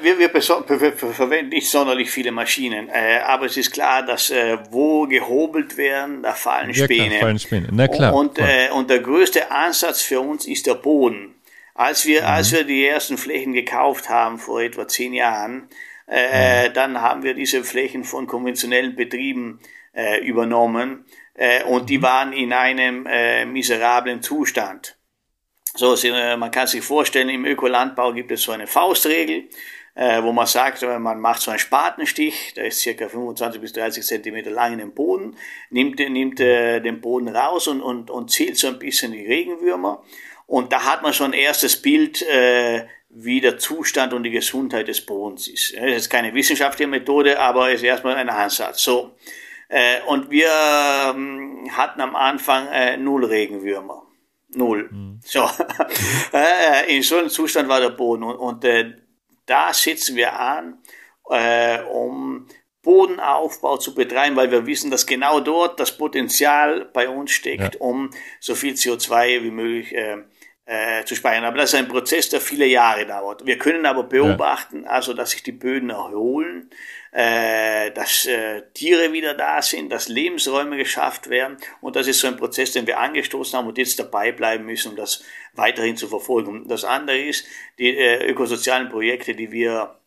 wir, 0.01 0.17
wir, 0.17 0.33
wir, 0.33 0.93
verwenden 0.93 1.49
nicht 1.49 1.69
sonderlich 1.69 2.09
viele 2.09 2.31
Maschinen, 2.31 2.89
äh, 2.89 3.19
aber 3.23 3.45
es 3.45 3.55
ist 3.55 3.71
klar, 3.71 4.03
dass 4.03 4.31
wo 4.71 5.05
gehobelt 5.05 5.77
werden, 5.77 6.23
da 6.23 6.33
fallen 6.33 6.71
ja, 6.71 6.85
Späne. 6.85 7.09
Klar, 7.09 7.19
fallen 7.19 7.39
Späne. 7.39 7.67
Na 7.71 7.87
klar. 7.87 8.15
Und, 8.15 8.39
und 8.73 8.89
der 8.89 8.99
größte 8.99 9.51
Ansatz 9.51 10.01
für 10.01 10.19
uns 10.21 10.47
ist 10.47 10.65
der 10.65 10.75
Boden. 10.75 11.35
Als 11.75 12.05
wir, 12.05 12.21
mhm. 12.21 12.27
als 12.27 12.51
wir 12.51 12.63
die 12.63 12.85
ersten 12.85 13.17
Flächen 13.17 13.53
gekauft 13.53 14.09
haben 14.09 14.39
vor 14.39 14.61
etwa 14.61 14.87
zehn 14.87 15.13
Jahren, 15.13 15.67
äh, 16.07 16.69
dann 16.71 17.01
haben 17.01 17.23
wir 17.23 17.33
diese 17.33 17.63
Flächen 17.63 18.03
von 18.03 18.27
konventionellen 18.27 18.95
Betrieben 18.95 19.59
äh, 19.93 20.19
übernommen 20.25 21.05
äh, 21.33 21.63
und 21.63 21.89
die 21.89 21.97
mhm. 21.97 22.03
waren 22.03 22.33
in 22.33 22.53
einem 22.53 23.05
äh, 23.07 23.45
miserablen 23.45 24.21
Zustand. 24.21 24.97
So, 25.75 25.95
äh, 25.95 26.37
man 26.37 26.51
kann 26.51 26.67
sich 26.67 26.83
vorstellen, 26.83 27.29
im 27.29 27.45
Ökolandbau 27.45 28.13
gibt 28.13 28.31
es 28.31 28.43
so 28.43 28.51
eine 28.51 28.67
Faustregel, 28.67 29.49
äh, 29.95 30.21
wo 30.21 30.31
man 30.31 30.45
sagt, 30.45 30.81
man 30.83 31.19
macht 31.19 31.41
so 31.41 31.51
einen 31.51 31.59
Spatenstich, 31.59 32.53
der 32.55 32.67
ist 32.67 32.81
circa 32.81 33.09
25 33.09 33.61
bis 33.61 33.73
30 33.73 34.05
Zentimeter 34.05 34.51
lang 34.51 34.73
in 34.73 34.79
den 34.79 34.93
Boden, 34.93 35.35
nimmt, 35.69 35.99
nimmt 35.99 36.39
den 36.39 37.01
Boden 37.01 37.29
raus 37.29 37.67
und, 37.67 37.81
und, 37.81 38.09
und 38.09 38.29
zählt 38.29 38.57
so 38.57 38.67
ein 38.67 38.79
bisschen 38.79 39.13
die 39.13 39.25
Regenwürmer. 39.25 40.03
Und 40.47 40.71
da 40.71 40.83
hat 40.85 41.01
man 41.01 41.13
schon 41.13 41.31
ein 41.31 41.39
erstes 41.39 41.81
Bild, 41.81 42.21
äh, 42.21 42.85
wie 43.17 43.39
der 43.39 43.57
Zustand 43.57 44.13
und 44.13 44.23
die 44.23 44.31
Gesundheit 44.31 44.89
des 44.89 45.05
Bodens 45.05 45.47
ist. 45.47 45.73
Das 45.73 45.95
ist 45.95 46.09
keine 46.09 46.33
wissenschaftliche 46.33 46.89
Methode, 46.89 47.39
aber 47.39 47.71
ist 47.71 47.81
erstmal 47.81 48.15
ein 48.15 48.29
Ansatz. 48.29 48.81
So. 48.81 49.15
Äh, 49.69 50.01
und 50.07 50.29
wir 50.29 50.51
ähm, 51.15 51.69
hatten 51.71 52.01
am 52.01 52.15
Anfang 52.15 52.67
äh, 52.67 52.97
null 52.97 53.23
Regenwürmer. 53.23 54.03
Null. 54.49 54.89
Mhm. 54.91 55.19
So. 55.23 55.49
Äh, 56.33 56.93
in 56.93 57.01
so 57.01 57.17
einem 57.17 57.29
Zustand 57.29 57.69
war 57.69 57.79
der 57.79 57.91
Boden. 57.91 58.23
Und, 58.23 58.35
und 58.35 58.65
da 59.45 59.73
setzen 59.73 60.17
wir 60.17 60.37
an, 60.37 60.79
um 61.89 62.45
Bodenaufbau 62.81 63.77
zu 63.77 63.95
betreiben, 63.95 64.35
weil 64.35 64.51
wir 64.51 64.65
wissen, 64.65 64.91
dass 64.91 65.05
genau 65.05 65.39
dort 65.39 65.79
das 65.79 65.97
Potenzial 65.97 66.89
bei 66.93 67.07
uns 67.07 67.31
steckt, 67.31 67.75
ja. 67.75 67.81
um 67.81 68.11
so 68.41 68.53
viel 68.53 68.73
CO2 68.73 69.43
wie 69.43 69.51
möglich 69.51 69.95
äh, 69.95 70.17
äh, 70.65 71.03
zu 71.05 71.15
speichern. 71.15 71.45
Aber 71.45 71.57
das 71.57 71.73
ist 71.73 71.79
ein 71.79 71.87
Prozess, 71.87 72.29
der 72.29 72.41
viele 72.41 72.65
Jahre 72.65 73.05
dauert. 73.05 73.45
Wir 73.45 73.57
können 73.57 73.85
aber 73.85 74.03
beobachten, 74.03 74.83
ja. 74.83 74.89
also 74.89 75.13
dass 75.13 75.31
sich 75.31 75.43
die 75.43 75.51
Böden 75.51 75.91
erholen, 75.91 76.69
äh, 77.11 77.91
dass 77.91 78.25
äh, 78.25 78.63
Tiere 78.73 79.13
wieder 79.13 79.35
da 79.35 79.61
sind, 79.61 79.91
dass 79.91 80.07
Lebensräume 80.07 80.77
geschafft 80.77 81.29
werden. 81.29 81.57
Und 81.81 81.95
das 81.95 82.07
ist 82.07 82.19
so 82.19 82.27
ein 82.27 82.37
Prozess, 82.37 82.71
den 82.71 82.87
wir 82.87 82.99
angestoßen 82.99 83.57
haben 83.57 83.67
und 83.67 83.77
jetzt 83.77 83.99
dabei 83.99 84.31
bleiben 84.31 84.65
müssen, 84.65 84.91
um 84.91 84.95
das 84.95 85.23
weiterhin 85.53 85.97
zu 85.97 86.07
verfolgen. 86.07 86.63
Und 86.63 86.67
das 86.67 86.83
andere 86.83 87.19
ist, 87.19 87.45
die 87.77 87.95
äh, 87.95 88.27
ökosozialen 88.27 88.89
Projekte, 88.89 89.35
die 89.35 89.51
wir 89.51 89.99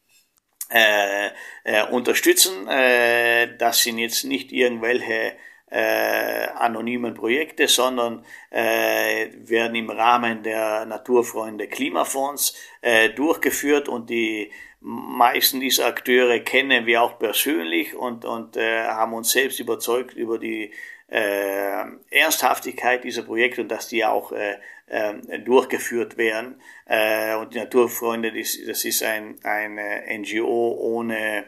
äh, 0.70 1.28
äh, 1.64 1.84
unterstützen. 1.90 2.68
Äh, 2.68 3.56
das 3.56 3.82
sind 3.82 3.98
jetzt 3.98 4.24
nicht 4.24 4.52
irgendwelche 4.52 5.32
äh, 5.70 6.46
anonymen 6.56 7.14
Projekte, 7.14 7.68
sondern 7.68 8.24
äh, 8.50 9.28
werden 9.36 9.74
im 9.74 9.90
Rahmen 9.90 10.42
der 10.42 10.86
Naturfreunde 10.86 11.68
Klimafonds 11.68 12.56
äh, 12.80 13.10
durchgeführt 13.10 13.88
und 13.88 14.10
die 14.10 14.50
meisten 14.80 15.60
dieser 15.60 15.86
Akteure 15.86 16.38
kennen 16.40 16.86
wir 16.86 17.02
auch 17.02 17.18
persönlich 17.18 17.94
und, 17.94 18.24
und 18.24 18.56
äh, 18.56 18.84
haben 18.84 19.12
uns 19.12 19.32
selbst 19.32 19.60
überzeugt 19.60 20.14
über 20.14 20.38
die 20.38 20.72
äh, 21.08 21.84
Ernsthaftigkeit 22.10 23.02
dieser 23.02 23.22
Projekte 23.22 23.62
und 23.62 23.68
dass 23.68 23.88
die 23.88 24.04
auch 24.04 24.30
äh, 24.32 24.56
äh, 24.86 25.38
durchgeführt 25.40 26.16
werden. 26.16 26.60
Äh, 26.86 27.34
und 27.36 27.54
die 27.54 27.58
Naturfreunde, 27.58 28.32
das, 28.32 28.58
das 28.66 28.84
ist 28.84 29.02
ein, 29.02 29.38
eine 29.42 30.04
NGO 30.18 30.76
ohne 30.78 31.46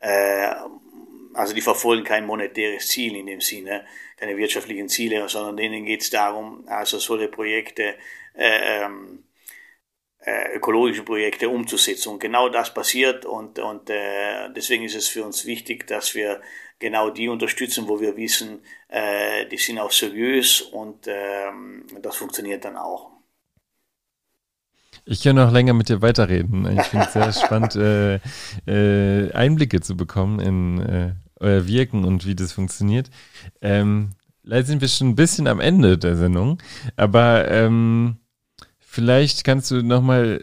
äh, 0.00 0.54
also 1.38 1.54
die 1.54 1.60
verfolgen 1.60 2.02
kein 2.02 2.26
monetäres 2.26 2.88
Ziel 2.88 3.14
in 3.14 3.26
dem 3.26 3.40
Sinne, 3.40 3.86
keine 4.16 4.36
wirtschaftlichen 4.36 4.88
Ziele, 4.88 5.28
sondern 5.28 5.56
denen 5.56 5.84
geht 5.84 6.02
es 6.02 6.10
darum, 6.10 6.66
also 6.66 6.98
solche 6.98 7.28
Projekte, 7.28 7.94
äh, 8.34 8.82
ähm, 8.82 9.22
äh, 10.18 10.56
ökologische 10.56 11.04
Projekte 11.04 11.48
umzusetzen. 11.48 12.08
Und 12.08 12.18
genau 12.18 12.48
das 12.48 12.74
passiert 12.74 13.24
und, 13.24 13.60
und 13.60 13.88
äh, 13.88 14.50
deswegen 14.56 14.82
ist 14.82 14.96
es 14.96 15.06
für 15.06 15.24
uns 15.24 15.46
wichtig, 15.46 15.86
dass 15.86 16.16
wir 16.16 16.40
genau 16.80 17.10
die 17.10 17.28
unterstützen, 17.28 17.86
wo 17.86 18.00
wir 18.00 18.16
wissen, 18.16 18.60
äh, 18.88 19.46
die 19.46 19.58
sind 19.58 19.78
auch 19.78 19.92
seriös 19.92 20.60
und 20.60 21.06
äh, 21.06 21.52
das 22.02 22.16
funktioniert 22.16 22.64
dann 22.64 22.76
auch. 22.76 23.12
Ich 25.04 25.22
kann 25.22 25.36
noch 25.36 25.52
länger 25.52 25.72
mit 25.72 25.88
dir 25.88 26.02
weiterreden. 26.02 26.66
Ich 26.78 26.86
finde 26.88 27.06
es 27.06 27.12
sehr 27.12 27.32
spannend, 27.44 27.76
äh, 27.76 28.16
äh, 28.66 29.32
Einblicke 29.32 29.80
zu 29.80 29.96
bekommen 29.96 30.40
in 30.40 31.16
äh, 31.40 31.66
Wirken 31.66 32.04
und 32.04 32.26
wie 32.26 32.34
das 32.34 32.52
funktioniert. 32.52 33.10
Ähm, 33.60 34.10
leider 34.42 34.66
sind 34.66 34.80
wir 34.80 34.88
schon 34.88 35.10
ein 35.10 35.16
bisschen 35.16 35.46
am 35.46 35.60
Ende 35.60 35.98
der 35.98 36.16
Sendung, 36.16 36.58
aber 36.96 37.50
ähm, 37.50 38.16
vielleicht 38.78 39.44
kannst 39.44 39.70
du 39.70 39.82
nochmal 39.82 40.42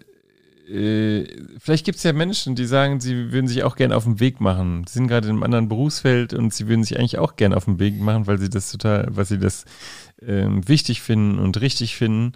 äh, 0.68 1.28
vielleicht 1.60 1.86
gibt 1.86 1.98
es 1.98 2.04
ja 2.04 2.14
Menschen, 2.14 2.56
die 2.56 2.66
sagen, 2.66 3.00
sie 3.00 3.32
würden 3.32 3.48
sich 3.48 3.64
auch 3.64 3.76
gerne 3.76 3.96
auf 3.96 4.06
den 4.06 4.20
Weg 4.20 4.42
machen. 4.42 4.86
Sie 4.88 4.94
sind 4.94 5.08
gerade 5.08 5.28
in 5.28 5.34
einem 5.34 5.44
anderen 5.44 5.68
Berufsfeld 5.68 6.34
und 6.34 6.54
sie 6.54 6.68
würden 6.68 6.84
sich 6.84 6.98
eigentlich 6.98 7.20
auch 7.20 7.36
gerne 7.36 7.56
auf 7.56 7.66
den 7.66 7.80
Weg 7.80 8.00
machen, 8.00 8.28
weil 8.28 8.40
sie 8.40 8.50
das 8.50 8.72
total, 8.72 9.08
weil 9.12 9.26
sie 9.26 9.38
das 9.38 9.66
ähm, 10.22 10.68
wichtig 10.68 11.02
finden 11.02 11.40
und 11.40 11.62
richtig 11.62 11.96
finden. 11.96 12.34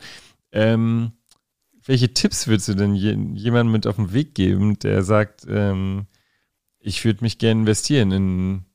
Ähm, 0.52 1.14
welche 1.86 2.14
Tipps 2.14 2.48
würdest 2.48 2.68
du 2.68 2.76
denn 2.76 2.94
je, 2.94 3.18
jemandem 3.34 3.72
mit 3.72 3.88
auf 3.88 3.96
den 3.96 4.14
Weg 4.14 4.36
geben, 4.36 4.78
der 4.80 5.04
sagt, 5.04 5.48
ähm, 5.50 6.06
ich 6.80 7.04
würde 7.06 7.24
mich 7.24 7.38
gerne 7.38 7.62
investieren 7.62 8.12
in 8.12 8.66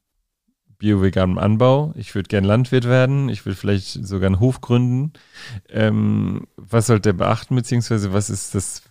bio-veganem 0.78 1.38
Anbau, 1.38 1.94
ich 1.96 2.14
würde 2.14 2.28
gerne 2.28 2.46
Landwirt 2.46 2.86
werden, 2.86 3.28
ich 3.28 3.46
würde 3.46 3.57
vielleicht 3.57 4.07
sogar 4.07 4.26
einen 4.26 4.40
Hof 4.40 4.61
gründen. 4.61 5.12
Ähm, 5.70 6.46
was 6.57 6.88
sollte 6.88 7.11
er 7.11 7.14
beachten, 7.14 7.55
beziehungsweise 7.55 8.12
was 8.12 8.28
ist 8.28 8.55
das 8.55 8.82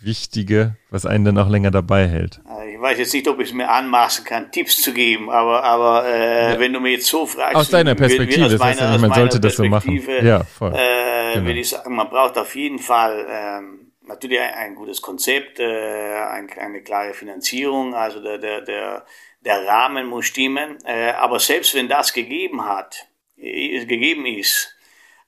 Wichtige, 0.00 0.76
was 0.90 1.06
einen 1.06 1.24
dann 1.24 1.38
auch 1.38 1.48
länger 1.48 1.70
dabei 1.70 2.06
hält? 2.06 2.40
Ich 2.72 2.80
weiß 2.80 2.98
jetzt 2.98 3.12
nicht, 3.12 3.26
ob 3.26 3.40
ich 3.40 3.48
es 3.48 3.54
mir 3.54 3.68
anmaßen 3.68 4.24
kann, 4.24 4.52
Tipps 4.52 4.80
zu 4.80 4.92
geben, 4.92 5.30
aber, 5.30 5.64
aber 5.64 6.06
äh, 6.06 6.52
ja. 6.52 6.60
wenn 6.60 6.72
du 6.72 6.80
mir 6.80 6.92
jetzt 6.92 7.06
so 7.06 7.26
fragst. 7.26 7.56
Aus 7.56 7.70
deiner 7.70 7.96
Perspektive, 7.96 8.44
aus 8.44 8.52
das 8.52 8.60
heißt 8.60 8.80
ja 8.80 8.92
nicht, 8.92 9.00
man 9.00 9.12
sollte 9.12 9.40
das 9.40 9.56
so 9.56 9.64
machen. 9.64 10.00
Ja, 10.22 10.44
voll. 10.44 10.74
Äh, 10.74 11.34
genau. 11.34 11.46
Würde 11.46 11.60
ich 11.60 11.68
sagen, 11.68 11.96
man 11.96 12.08
braucht 12.08 12.38
auf 12.38 12.54
jeden 12.54 12.78
Fall 12.78 13.26
ähm, 13.28 13.87
natürlich 14.08 14.40
ein, 14.40 14.54
ein, 14.54 14.74
gutes 14.74 15.00
Konzept, 15.00 15.60
äh, 15.60 16.14
ein, 16.14 16.50
eine 16.58 16.82
klare 16.82 17.14
Finanzierung, 17.14 17.94
also 17.94 18.20
der, 18.20 18.38
der, 18.38 18.62
der, 18.62 19.06
der 19.40 19.66
Rahmen 19.66 20.06
muss 20.06 20.26
stimmen. 20.26 20.78
Äh, 20.84 21.10
aber 21.12 21.38
selbst 21.38 21.74
wenn 21.74 21.88
das 21.88 22.12
gegeben 22.12 22.64
hat, 22.64 23.06
äh, 23.36 23.84
gegeben 23.84 24.26
ist, 24.26 24.74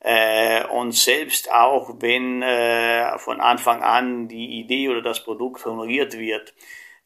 äh, 0.00 0.64
und 0.66 0.92
selbst 0.92 1.52
auch 1.52 1.96
wenn 2.00 2.42
äh, 2.42 3.18
von 3.18 3.40
Anfang 3.40 3.82
an 3.82 4.28
die 4.28 4.60
Idee 4.60 4.88
oder 4.88 5.02
das 5.02 5.22
Produkt 5.22 5.64
honoriert 5.66 6.18
wird, 6.18 6.54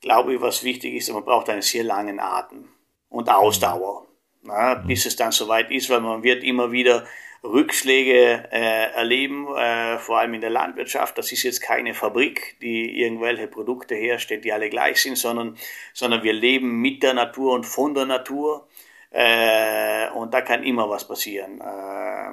glaube 0.01 0.35
ich, 0.35 0.41
was 0.41 0.63
wichtig 0.63 0.95
ist, 0.95 1.13
man 1.13 1.25
braucht 1.25 1.51
einen 1.51 1.63
sehr 1.63 1.83
langen 1.83 2.21
Atem 2.21 2.69
und 3.09 3.29
Ausdauer, 3.29 4.07
na, 4.43 4.75
bis 4.75 5.07
es 5.07 5.17
dann 5.17 5.33
soweit 5.33 5.71
ist, 5.71 5.91
weil 5.91 6.01
man 6.01 6.23
wird 6.23 6.45
immer 6.45 6.71
wieder 6.71 7.05
Rückschläge 7.45 8.49
äh, 8.51 8.93
erleben, 8.93 9.47
äh, 9.55 9.99
vor 9.99 10.19
allem 10.19 10.35
in 10.35 10.41
der 10.41 10.51
Landwirtschaft. 10.51 11.19
Das 11.19 11.31
ist 11.31 11.43
jetzt 11.43 11.61
keine 11.61 11.93
Fabrik, 11.93 12.57
die 12.63 13.03
irgendwelche 13.03 13.47
Produkte 13.49 13.95
herstellt, 13.95 14.45
die 14.45 14.53
alle 14.53 14.71
gleich 14.71 15.03
sind, 15.03 15.19
sondern, 15.19 15.57
sondern 15.93 16.23
wir 16.23 16.33
leben 16.33 16.81
mit 16.81 17.03
der 17.03 17.13
Natur 17.13 17.53
und 17.53 17.65
von 17.65 17.95
der 17.95 18.07
Natur. 18.07 18.67
Äh, 19.11 20.09
und 20.11 20.33
da 20.33 20.41
kann 20.41 20.65
immer 20.65 20.89
was 20.89 21.07
passieren. 21.07 21.61
Äh, 21.61 22.33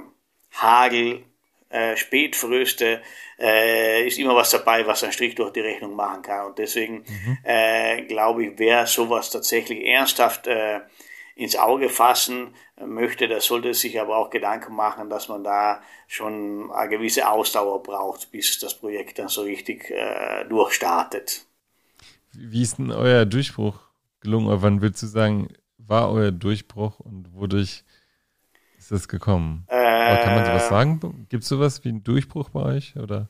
Hagel, 0.54 1.24
äh, 1.70 1.98
Spätfröste, 1.98 3.02
äh, 3.38 4.08
ist 4.08 4.18
immer 4.18 4.36
was 4.36 4.52
dabei, 4.52 4.88
was 4.88 5.04
einen 5.04 5.12
Strich 5.12 5.36
durch 5.36 5.52
die 5.52 5.60
Rechnung 5.60 5.94
machen 5.94 6.22
kann. 6.22 6.48
Und 6.48 6.58
deswegen 6.58 7.04
mhm. 7.06 8.08
glaube 8.08 8.46
ich, 8.46 8.52
wer 8.56 8.88
sowas 8.88 9.30
tatsächlich 9.30 9.86
ernsthaft 9.86 10.48
ins 11.36 11.56
Auge 11.56 11.90
fassen 11.90 12.56
möchte, 12.86 13.28
der 13.28 13.42
sollte 13.42 13.74
sich 13.74 14.00
aber 14.00 14.18
auch 14.18 14.30
Gedanken 14.30 14.76
machen, 14.76 15.10
dass 15.10 15.30
man 15.30 15.44
da 15.44 15.82
schon 16.08 16.72
eine 16.72 16.90
gewisse 16.90 17.30
Ausdauer 17.30 17.84
braucht, 17.84 18.32
bis 18.32 18.60
das 18.60 18.78
Projekt 18.78 19.20
dann 19.20 19.28
so 19.28 19.42
richtig 19.42 19.90
äh, 19.90 20.46
durchstartet. 20.46 21.46
Wie 22.34 22.62
ist 22.62 22.78
denn 22.78 22.92
euer 22.92 23.26
Durchbruch 23.26 23.80
gelungen? 24.22 24.48
Oder 24.48 24.62
wann 24.62 24.82
würdest 24.82 25.04
du 25.04 25.08
sagen, 25.08 25.50
war 25.78 26.12
euer 26.12 26.32
Durchbruch 26.32 27.00
und 27.00 27.34
wodurch 27.34 27.84
ist 28.78 28.92
es 28.92 29.08
gekommen? 29.08 29.66
Äh, 29.68 30.24
kann 30.24 30.36
man 30.36 30.46
sowas 30.46 30.70
sagen? 30.70 31.28
Gibt 31.30 31.44
es 31.44 31.50
sowas 31.50 31.84
wie 31.84 31.90
einen 31.90 32.04
Durchbruch 32.04 32.50
bei 32.50 32.64
euch? 32.64 32.96
Oder? 32.96 33.30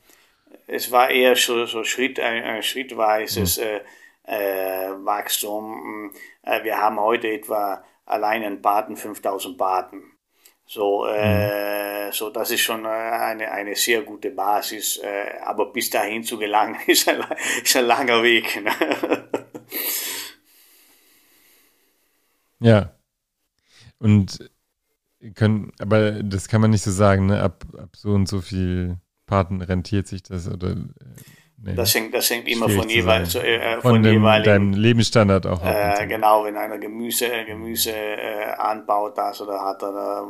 Es 0.68 0.92
war 0.92 1.10
eher 1.10 1.36
so, 1.36 1.66
so 1.66 1.84
Schritt, 1.84 2.20
ein, 2.20 2.44
ein 2.44 2.64
schrittweises 2.64 3.58
hm. 3.58 3.64
äh, 3.64 3.76
äh, 3.78 3.82
Wachstum. 4.26 6.12
Äh, 6.44 6.64
wir 6.64 6.78
haben 6.78 7.00
heute 7.00 7.28
etwa 7.28 7.84
allein 8.06 8.44
in 8.44 8.62
Baden 8.62 8.96
5000 8.96 9.58
Baden. 9.58 10.04
So, 10.66 11.06
äh, 11.06 12.08
mhm. 12.08 12.12
so 12.14 12.30
das 12.30 12.52
ist 12.52 12.62
schon 12.62 12.86
äh, 12.86 12.88
eine, 12.88 13.52
eine 13.52 13.76
sehr 13.76 14.04
gute 14.04 14.32
Basis, 14.32 14.98
äh, 14.98 15.40
aber 15.44 15.72
bis 15.74 15.90
dahin 15.90 16.24
zu 16.24 16.38
gelangen 16.38 16.78
ist 16.88 17.10
ein, 17.10 17.24
ist 17.64 17.76
ein 17.76 17.86
langer 17.86 18.24
Weg. 18.24 18.64
Ne? 18.64 18.72
Ja. 22.62 22.96
Und 23.98 24.50
können, 25.36 25.72
aber 25.80 26.24
das 26.24 26.48
kann 26.48 26.62
man 26.62 26.72
nicht 26.72 26.84
so 26.84 26.92
sagen, 26.92 27.26
ne? 27.28 27.42
Ab, 27.42 27.66
ab 27.78 27.96
so 27.96 28.12
und 28.12 28.28
so 28.28 28.42
viel 28.42 28.98
Paten 29.26 29.62
rentiert 29.62 30.08
sich 30.08 30.24
das 30.24 30.48
oder. 30.48 30.72
Äh, 30.72 30.78
nee, 31.64 31.76
das 31.76 31.94
hängt, 31.96 32.14
das 32.14 32.30
hängt 32.30 32.48
immer 32.48 32.70
von 32.70 32.90
jeweils, 32.90 33.36
äh, 33.36 33.74
von, 33.82 33.82
von 33.82 34.04
dem, 34.04 34.14
jeweiligen, 34.14 34.46
deinem 34.46 34.74
Lebensstandard 34.74 35.48
auch. 35.48 35.64
Äh, 35.64 36.08
genau, 36.08 36.44
wenn 36.46 36.58
einer 36.58 36.78
Gemüse, 36.78 37.30
Gemüse 37.46 37.92
äh, 37.92 38.52
anbaut, 38.58 39.18
das 39.18 39.42
oder 39.42 39.62
hat 39.62 39.84
er 39.84 40.28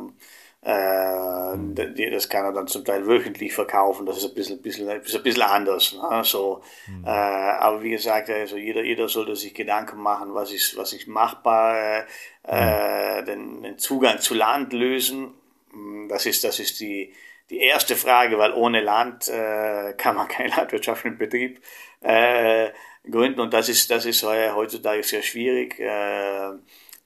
äh, 0.64 1.56
mhm. 1.56 1.74
das 2.12 2.28
kann 2.28 2.44
er 2.44 2.52
dann 2.52 2.68
zum 2.68 2.84
Teil 2.84 3.04
wöchentlich 3.06 3.52
verkaufen. 3.52 4.06
Das 4.06 4.18
ist 4.18 4.26
ein 4.26 4.34
bisschen, 4.34 4.62
bisschen, 4.62 4.88
ist 4.88 5.16
ein 5.16 5.22
bisschen 5.22 5.42
anders. 5.42 5.92
Ne? 5.92 6.22
So, 6.22 6.62
mhm. 6.86 7.04
äh, 7.04 7.08
aber 7.08 7.82
wie 7.82 7.90
gesagt, 7.90 8.30
also 8.30 8.56
jeder, 8.56 8.82
jeder 8.84 9.08
sollte 9.08 9.34
sich 9.34 9.54
Gedanken 9.54 10.00
machen, 10.00 10.34
was 10.34 10.52
ist, 10.52 10.76
was 10.76 10.92
ist 10.92 11.08
machbar, 11.08 12.04
äh, 12.44 13.20
mhm. 13.20 13.26
den, 13.26 13.62
den 13.62 13.78
Zugang 13.78 14.20
zu 14.20 14.34
Land 14.34 14.72
lösen. 14.72 15.32
Hm, 15.72 16.08
das 16.08 16.26
ist, 16.26 16.44
das 16.44 16.60
ist 16.60 16.78
die, 16.78 17.12
die 17.50 17.58
erste 17.58 17.96
Frage, 17.96 18.38
weil 18.38 18.52
ohne 18.52 18.80
Land 18.80 19.28
äh, 19.28 19.94
kann 19.96 20.16
man 20.16 20.28
keinen 20.28 20.50
landwirtschaftlichen 20.56 21.18
Betrieb 21.18 21.62
äh, 22.00 22.70
gründen 23.10 23.40
und 23.40 23.52
das 23.52 23.68
ist, 23.68 23.90
das 23.90 24.06
ist 24.06 24.22
heutzutage 24.22 25.02
sehr 25.02 25.22
schwierig. 25.22 25.78
Äh, 25.78 26.52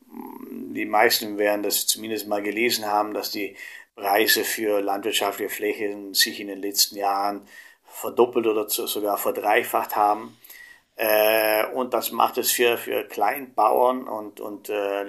die 0.09 0.85
meisten 0.85 1.39
werden 1.39 1.63
das 1.63 1.87
zumindest 1.87 2.29
mal 2.29 2.43
gelesen 2.43 2.87
haben, 2.87 3.15
dass 3.15 3.31
die 3.31 3.57
Preise 3.97 4.45
für 4.45 4.81
landwirtschaftliche 4.81 5.51
Flächen 5.51 6.15
sich 6.15 6.39
in 6.41 6.49
den 6.49 6.61
letzten 6.61 6.97
Jahren 6.97 7.49
verdoppelt 7.87 8.47
oder 8.47 8.69
sogar 8.69 9.17
verdreifacht 9.17 9.97
haben. 9.97 10.37
Äh, 10.97 11.67
und 11.73 11.95
das 11.95 12.11
macht 12.11 12.39
es 12.39 12.53
für, 12.53 12.79
für 12.79 13.05
Kleinbauern 13.05 14.07
und, 14.07 14.41
und 14.41 14.69
äh, 14.69 15.05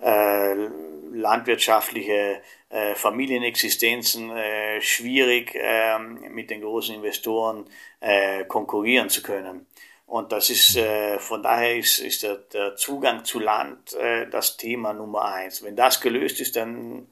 äh, 0.00 0.68
landwirtschaftliche 1.12 2.42
äh, 2.72 2.94
Familienexistenzen 2.94 4.30
äh, 4.30 4.80
schwierig, 4.80 5.54
ähm, 5.54 6.20
mit 6.30 6.48
den 6.48 6.62
großen 6.62 6.94
Investoren 6.94 7.66
äh, 8.00 8.44
konkurrieren 8.46 9.10
zu 9.10 9.22
können. 9.22 9.66
Und 10.06 10.32
das 10.32 10.48
ist, 10.48 10.76
äh, 10.76 11.18
von 11.18 11.42
daher 11.42 11.76
ist, 11.76 11.98
ist 11.98 12.22
der, 12.22 12.36
der 12.36 12.74
Zugang 12.76 13.26
zu 13.26 13.40
Land 13.40 13.92
äh, 13.92 14.26
das 14.28 14.56
Thema 14.56 14.94
Nummer 14.94 15.22
eins. 15.22 15.62
Wenn 15.62 15.76
das 15.76 16.00
gelöst 16.00 16.40
ist, 16.40 16.56
dann, 16.56 17.08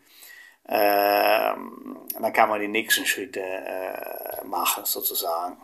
äh, 0.65 1.53
dann 1.55 2.33
kann 2.33 2.49
man 2.49 2.61
die 2.61 2.69
nächsten 2.69 3.05
Schritte 3.05 3.41
äh, 3.41 4.45
machen, 4.45 4.85
sozusagen. 4.87 5.59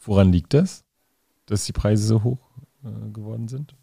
Woran 0.00 0.32
liegt 0.32 0.54
das, 0.54 0.82
dass 1.44 1.66
die 1.66 1.72
Preise 1.72 2.06
so 2.06 2.22
hoch 2.22 2.38
äh, 2.84 3.12
geworden 3.12 3.48
sind? 3.48 3.74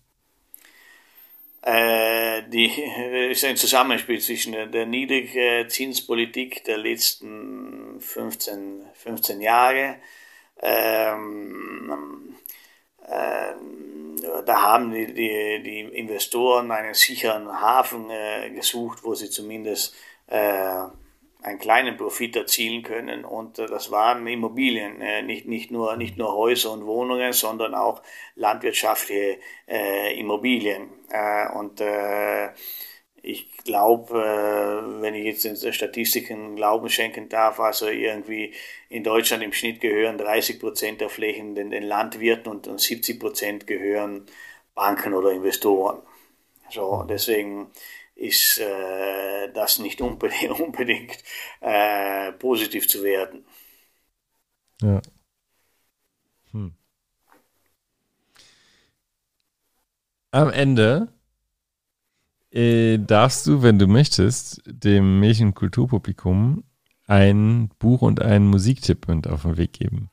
Äh, 1.65 2.43
die 2.49 2.67
ist 3.31 3.43
ein 3.43 3.57
Zusammenspiel 3.57 4.21
zwischen 4.21 4.53
der, 4.53 4.67
der 4.67 4.85
Niedrigzinspolitik 4.85 6.63
der 6.63 6.77
letzten 6.77 7.99
15, 7.99 8.85
15 8.93 9.41
Jahre, 9.41 9.95
ähm, 10.61 12.35
äh, 13.07 13.53
da 14.45 14.61
haben 14.61 14.91
die, 14.91 15.07
die, 15.07 15.63
die, 15.63 15.79
Investoren 15.79 16.71
einen 16.71 16.93
sicheren 16.93 17.47
Hafen 17.59 18.11
äh, 18.11 18.51
gesucht, 18.51 19.03
wo 19.03 19.15
sie 19.15 19.31
zumindest 19.31 19.95
äh, 20.27 20.83
einen 21.45 21.59
kleinen 21.59 21.95
Profit 21.95 22.35
erzielen 22.35 22.81
können. 22.81 23.23
Und 23.23 23.59
äh, 23.59 23.67
das 23.67 23.91
waren 23.91 24.25
Immobilien, 24.27 24.99
äh, 25.01 25.21
nicht, 25.21 25.47
nicht, 25.47 25.71
nur, 25.71 25.95
nicht 25.95 26.17
nur 26.17 26.33
Häuser 26.35 26.71
und 26.71 26.85
Wohnungen, 26.85 27.33
sondern 27.33 27.75
auch 27.75 28.01
landwirtschaftliche 28.35 29.37
äh, 29.67 30.19
Immobilien. 30.19 30.89
Äh, 31.09 31.47
und 31.53 31.81
ich 33.21 33.57
glaube, 33.63 34.97
wenn 35.01 35.15
ich 35.15 35.25
jetzt 35.25 35.45
den 35.45 35.73
Statistiken 35.73 36.55
Glauben 36.55 36.89
schenken 36.89 37.27
darf, 37.27 37.59
also 37.59 37.87
irgendwie 37.87 38.53
in 38.87 39.03
Deutschland 39.03 39.41
im 39.41 39.51
Schnitt 39.51 39.81
gehören 39.81 40.19
30 40.19 40.59
Prozent 40.59 41.01
der 41.01 41.09
Flächen 41.09 41.55
den, 41.55 41.71
den 41.71 41.83
Landwirten 41.83 42.51
und, 42.51 42.67
und 42.67 42.79
70 42.79 43.19
Prozent 43.19 43.65
gehören 43.65 44.27
Banken 44.75 45.13
oder 45.15 45.31
Investoren. 45.31 46.03
So, 46.69 47.03
deswegen 47.09 47.71
ist 48.15 48.59
äh, 48.59 49.51
das 49.53 49.79
nicht 49.79 50.01
unbedingt, 50.01 50.59
unbedingt 50.59 51.17
äh, 51.61 52.31
positiv 52.33 52.87
zu 52.87 53.03
werden. 53.03 53.45
Ja. 54.81 55.01
Hm. 56.51 56.73
Am 60.31 60.49
Ende 60.49 61.13
äh, 62.51 62.97
darfst 62.97 63.47
du, 63.47 63.61
wenn 63.61 63.79
du 63.79 63.87
möchtest, 63.87 64.61
dem 64.65 65.19
Mädchenkulturpublikum 65.19 66.63
ein 67.07 67.69
Buch 67.79 68.01
und 68.01 68.21
einen 68.21 68.47
Musiktipp 68.47 69.07
mit 69.07 69.27
auf 69.27 69.43
den 69.43 69.57
Weg 69.57 69.73
geben. 69.73 70.09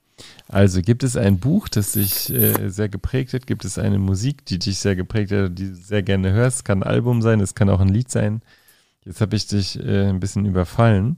Also 0.49 0.83
gibt 0.83 1.03
es 1.03 1.17
ein 1.17 1.39
Buch, 1.39 1.69
das 1.69 1.93
dich 1.93 2.31
äh, 2.31 2.69
sehr 2.69 2.89
geprägt 2.89 3.33
hat? 3.33 3.47
Gibt 3.47 3.65
es 3.65 3.79
eine 3.79 3.99
Musik, 3.99 4.45
die 4.45 4.59
dich 4.59 4.79
sehr 4.79 4.97
geprägt 4.97 5.33
hat, 5.33 5.59
die 5.59 5.69
du 5.71 5.75
sehr 5.75 6.03
gerne 6.03 6.33
hörst? 6.33 6.59
Es 6.59 6.65
kann 6.65 6.83
ein 6.83 6.89
Album 6.89 7.23
sein, 7.23 7.41
es 7.41 7.55
kann 7.55 7.71
auch 7.71 7.81
ein 7.81 7.89
Lied 7.89 8.11
sein. 8.11 8.43
Jetzt 9.05 9.21
habe 9.21 9.35
ich 9.35 9.47
dich 9.47 9.79
äh, 9.81 10.09
ein 10.09 10.21
bisschen 10.21 10.45
überfallen, 10.45 11.17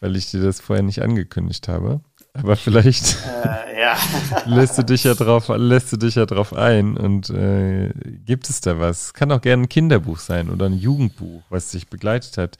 weil 0.00 0.16
ich 0.16 0.30
dir 0.30 0.42
das 0.42 0.60
vorher 0.60 0.82
nicht 0.82 1.02
angekündigt 1.02 1.68
habe. 1.68 2.00
Aber 2.34 2.56
vielleicht 2.56 3.16
äh, 3.44 3.80
ja. 3.80 3.96
lässt 4.46 4.78
du 4.78 4.82
dich 4.82 5.04
ja 5.04 5.14
drauf, 5.14 5.50
lässt 5.54 5.92
du 5.92 5.96
dich 5.98 6.14
ja 6.14 6.24
drauf 6.24 6.54
ein 6.54 6.96
und 6.96 7.28
äh, 7.28 7.92
gibt 8.24 8.48
es 8.48 8.60
da 8.62 8.80
was? 8.80 9.12
Kann 9.12 9.30
auch 9.32 9.42
gerne 9.42 9.64
ein 9.64 9.68
Kinderbuch 9.68 10.18
sein 10.18 10.48
oder 10.48 10.66
ein 10.66 10.78
Jugendbuch, 10.78 11.42
was 11.50 11.70
dich 11.70 11.88
begleitet 11.88 12.38
hat 12.38 12.56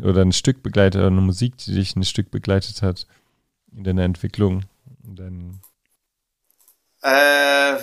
oder 0.00 0.22
ein 0.22 0.32
Stück 0.32 0.62
begleitet 0.62 1.00
oder 1.00 1.08
eine 1.08 1.20
Musik, 1.20 1.56
die 1.58 1.74
dich 1.74 1.96
ein 1.96 2.04
Stück 2.04 2.30
begleitet 2.30 2.82
hat 2.82 3.06
in 3.76 3.82
deiner 3.82 4.04
Entwicklung 4.04 4.62
dein 5.16 5.60
äh, 7.02 7.76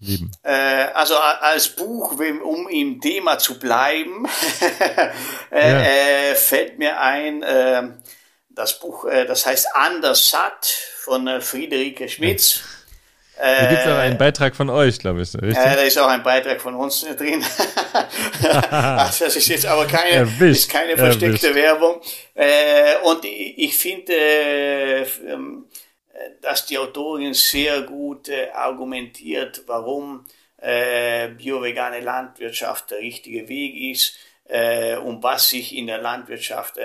Leben? 0.00 0.30
Äh, 0.42 0.52
also 0.94 1.16
als 1.16 1.68
Buch, 1.68 2.18
um 2.44 2.68
im 2.68 3.00
Thema 3.00 3.38
zu 3.38 3.58
bleiben, 3.58 4.26
äh, 5.50 5.72
ja. 5.72 5.80
Äh, 5.80 6.34
fällt 6.34 6.78
mir 6.78 7.00
ein, 7.00 7.42
äh, 7.42 7.82
das 8.50 8.78
Buch, 8.80 9.06
das 9.08 9.46
heißt 9.46 9.68
Anders 9.74 10.28
satt 10.28 10.66
von 10.66 11.40
Friederike 11.40 12.08
Schmitz. 12.08 12.56
Ja. 12.56 12.82
Da 13.42 13.66
gibt 13.66 13.80
es 13.80 13.86
auch 13.86 13.98
einen 13.98 14.18
Beitrag 14.18 14.54
von 14.54 14.70
euch, 14.70 14.98
glaube 14.98 15.22
ich. 15.22 15.34
Richtig? 15.34 15.56
Äh, 15.56 15.76
da 15.76 15.82
ist 15.82 15.98
auch 15.98 16.08
ein 16.08 16.22
Beitrag 16.22 16.60
von 16.60 16.74
uns 16.74 17.00
drin. 17.18 17.42
also 18.42 19.24
das 19.24 19.36
ist 19.36 19.48
jetzt 19.48 19.66
aber 19.66 19.86
keine, 19.86 20.30
ist 20.40 20.70
keine 20.70 20.96
versteckte 20.96 21.48
Erwischt. 21.48 21.54
Werbung. 21.54 22.00
Äh, 22.34 22.98
und 23.04 23.24
ich, 23.24 23.58
ich 23.58 23.78
finde, 23.78 24.12
äh, 24.12 25.06
dass 26.40 26.66
die 26.66 26.78
Autorin 26.78 27.34
sehr 27.34 27.82
gut 27.82 28.28
äh, 28.28 28.50
argumentiert, 28.50 29.62
warum 29.66 30.24
äh, 30.58 31.28
biovegane 31.28 32.00
Landwirtschaft 32.00 32.90
der 32.90 32.98
richtige 32.98 33.48
Weg 33.48 33.74
ist 33.96 34.16
äh, 34.44 34.96
und 34.96 35.22
was 35.22 35.50
sich 35.50 35.74
in 35.76 35.86
der 35.86 35.98
Landwirtschaft 35.98 36.78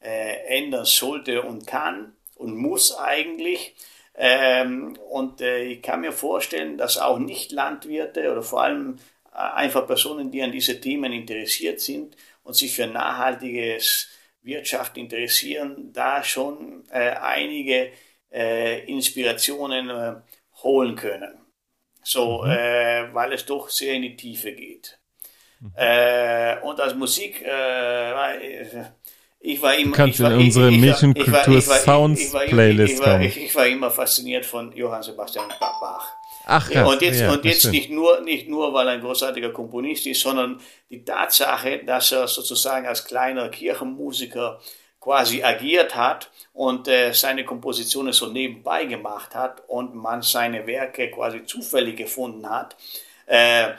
ändern 0.00 0.84
sollte 0.84 1.40
und 1.40 1.66
kann 1.66 2.12
und 2.36 2.54
muss 2.54 2.94
eigentlich. 2.94 3.74
Ähm, 4.14 4.98
und 5.08 5.40
ich 5.40 5.80
kann 5.80 6.02
mir 6.02 6.12
vorstellen, 6.12 6.76
dass 6.76 6.98
auch 6.98 7.18
Nicht-Landwirte 7.18 8.30
oder 8.30 8.42
vor 8.42 8.64
allem 8.64 8.98
einfach 9.32 9.86
Personen, 9.86 10.30
die 10.30 10.42
an 10.42 10.52
diese 10.52 10.78
Themen 10.78 11.10
interessiert 11.10 11.80
sind 11.80 12.18
und 12.42 12.54
sich 12.54 12.76
für 12.76 12.86
nachhaltiges 12.86 14.10
Wirtschaft 14.42 14.98
interessieren, 14.98 15.90
da 15.94 16.22
schon 16.22 16.84
einige 16.90 17.90
äh, 18.34 18.84
Inspirationen 18.84 19.90
äh, 19.90 20.14
holen 20.62 20.96
können. 20.96 21.38
So, 22.02 22.42
mhm. 22.42 22.50
äh, 22.50 23.14
weil 23.14 23.32
es 23.32 23.46
doch 23.46 23.68
sehr 23.70 23.94
in 23.94 24.02
die 24.02 24.16
Tiefe 24.16 24.52
geht. 24.52 24.98
Mhm. 25.60 25.72
Äh, 25.76 26.60
und 26.60 26.80
als 26.80 26.94
Musik, 26.94 27.42
äh, 27.42 28.66
ich 29.40 29.62
war 29.62 29.74
immer. 29.74 29.92
Du 29.92 29.96
kannst 29.96 30.20
war, 30.20 30.32
in 30.32 30.40
unsere 30.40 30.70
Mädchenkultur 30.70 31.60
Sounds 31.60 32.32
Playlist 32.48 33.02
kommen. 33.02 33.22
Ich, 33.22 33.36
ich, 33.36 33.54
war 33.54 33.66
immer 33.66 33.90
fasziniert 33.90 34.44
von 34.44 34.74
Johann 34.76 35.02
Sebastian 35.02 35.48
Bach. 35.60 36.12
Ach, 36.46 36.70
ja, 36.70 36.84
und 36.84 37.00
jetzt, 37.00 37.20
ja, 37.20 37.32
und 37.32 37.44
jetzt 37.46 37.70
nicht 37.70 37.90
nur, 37.90 38.20
nicht 38.20 38.48
nur, 38.48 38.74
weil 38.74 38.86
er 38.86 38.94
ein 38.94 39.00
großartiger 39.00 39.50
Komponist 39.50 40.06
ist, 40.06 40.20
sondern 40.20 40.60
die 40.90 41.02
Tatsache, 41.02 41.82
dass 41.86 42.12
er 42.12 42.28
sozusagen 42.28 42.86
als 42.86 43.06
kleiner 43.06 43.48
Kirchenmusiker 43.48 44.60
quasi 45.04 45.42
agiert 45.42 45.94
hat 45.94 46.30
und 46.54 46.88
äh, 46.88 47.12
seine 47.12 47.44
Kompositionen 47.44 48.14
so 48.14 48.28
nebenbei 48.28 48.86
gemacht 48.86 49.34
hat 49.34 49.62
und 49.68 49.94
man 49.94 50.22
seine 50.22 50.66
Werke 50.66 51.10
quasi 51.10 51.44
zufällig 51.44 51.98
gefunden 51.98 52.48
hat, 52.48 52.74
äh, 53.26 53.72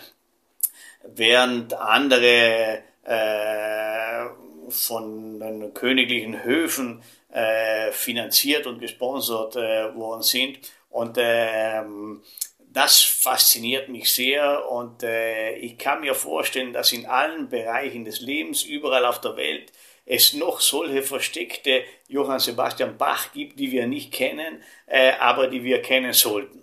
während 1.04 1.74
andere 1.74 2.84
äh, 3.04 4.26
von 4.70 5.40
den 5.40 5.74
königlichen 5.74 6.44
Höfen 6.44 7.02
äh, 7.32 7.92
finanziert 7.92 8.68
und 8.68 8.80
gesponsert 8.80 9.56
äh, 9.56 9.96
worden 9.96 10.22
sind. 10.22 10.60
Und 10.92 11.18
ähm, 11.20 12.22
das 12.60 13.02
fasziniert 13.02 13.90
mich 13.90 14.14
sehr 14.14 14.70
und 14.70 15.02
äh, 15.02 15.56
ich 15.56 15.80
kann 15.80 16.02
mir 16.02 16.14
vorstellen, 16.14 16.72
dass 16.72 16.92
in 16.92 17.08
allen 17.08 17.50
Bereichen 17.50 18.06
des 18.06 18.22
Lebens, 18.22 18.64
überall 18.64 19.06
auf 19.06 19.22
der 19.22 19.36
Welt, 19.38 19.72
es 20.06 20.34
noch 20.34 20.62
solche 20.62 21.02
versteckte 21.02 21.84
Johann 22.08 22.40
Sebastian 22.40 22.98
Bach 22.98 23.32
gibt, 23.34 23.60
die 23.60 23.72
wir 23.72 23.88
nicht 23.88 24.12
kennen, 24.12 24.62
äh, 24.86 25.14
aber 25.20 25.48
die 25.48 25.64
wir 25.64 25.82
kennen 25.82 26.14
sollten. 26.14 26.60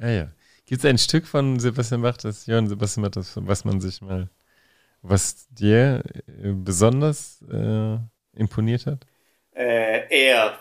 Ja, 0.00 0.08
ja. 0.08 0.28
Gibt 0.66 0.84
es 0.84 0.90
ein 0.90 0.98
Stück 0.98 1.26
von 1.26 1.58
Sebastian 1.58 2.02
Bach, 2.02 2.16
das 2.16 2.46
Johann 2.46 2.68
Sebastian 2.68 3.04
Bach, 3.04 3.10
das, 3.10 3.32
was 3.36 3.64
man 3.64 3.80
sich 3.80 4.00
mal, 4.00 4.28
was 5.00 5.48
dir 5.48 6.02
äh, 6.26 6.52
besonders 6.52 7.42
äh, 7.50 7.98
imponiert 8.34 8.86
hat? 8.86 9.06
Äh, 9.54 10.06
er 10.08 10.58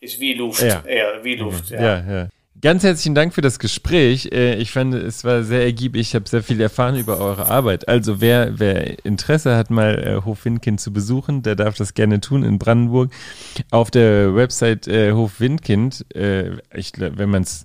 ist 0.00 0.18
wie 0.20 0.34
Luft. 0.34 0.62
Er, 0.62 0.84
er 0.86 1.24
wie 1.24 1.36
Luft, 1.36 1.70
ja. 1.70 1.80
ja, 1.80 2.12
ja. 2.12 2.28
Ganz 2.60 2.82
herzlichen 2.82 3.14
Dank 3.14 3.32
für 3.32 3.40
das 3.40 3.58
Gespräch. 3.58 4.30
Äh, 4.32 4.56
ich 4.56 4.70
fand, 4.70 4.92
es 4.92 5.24
war 5.24 5.44
sehr 5.44 5.62
ergiebig. 5.62 6.00
Ich 6.02 6.14
habe 6.14 6.28
sehr 6.28 6.42
viel 6.42 6.60
erfahren 6.60 6.96
über 6.96 7.18
eure 7.18 7.48
Arbeit. 7.48 7.88
Also 7.88 8.20
wer, 8.20 8.58
wer 8.58 9.02
Interesse 9.04 9.56
hat, 9.56 9.70
mal 9.70 9.98
äh, 9.98 10.24
Hof 10.26 10.44
Windkind 10.44 10.78
zu 10.78 10.92
besuchen, 10.92 11.42
der 11.42 11.56
darf 11.56 11.76
das 11.76 11.94
gerne 11.94 12.20
tun 12.20 12.42
in 12.42 12.58
Brandenburg. 12.58 13.12
Auf 13.70 13.90
der 13.90 14.34
Website 14.34 14.88
äh, 14.88 15.12
Hof 15.12 15.40
Windkind, 15.40 16.04
ich, 16.74 16.92
wenn 16.98 17.30
man 17.30 17.42
es 17.42 17.64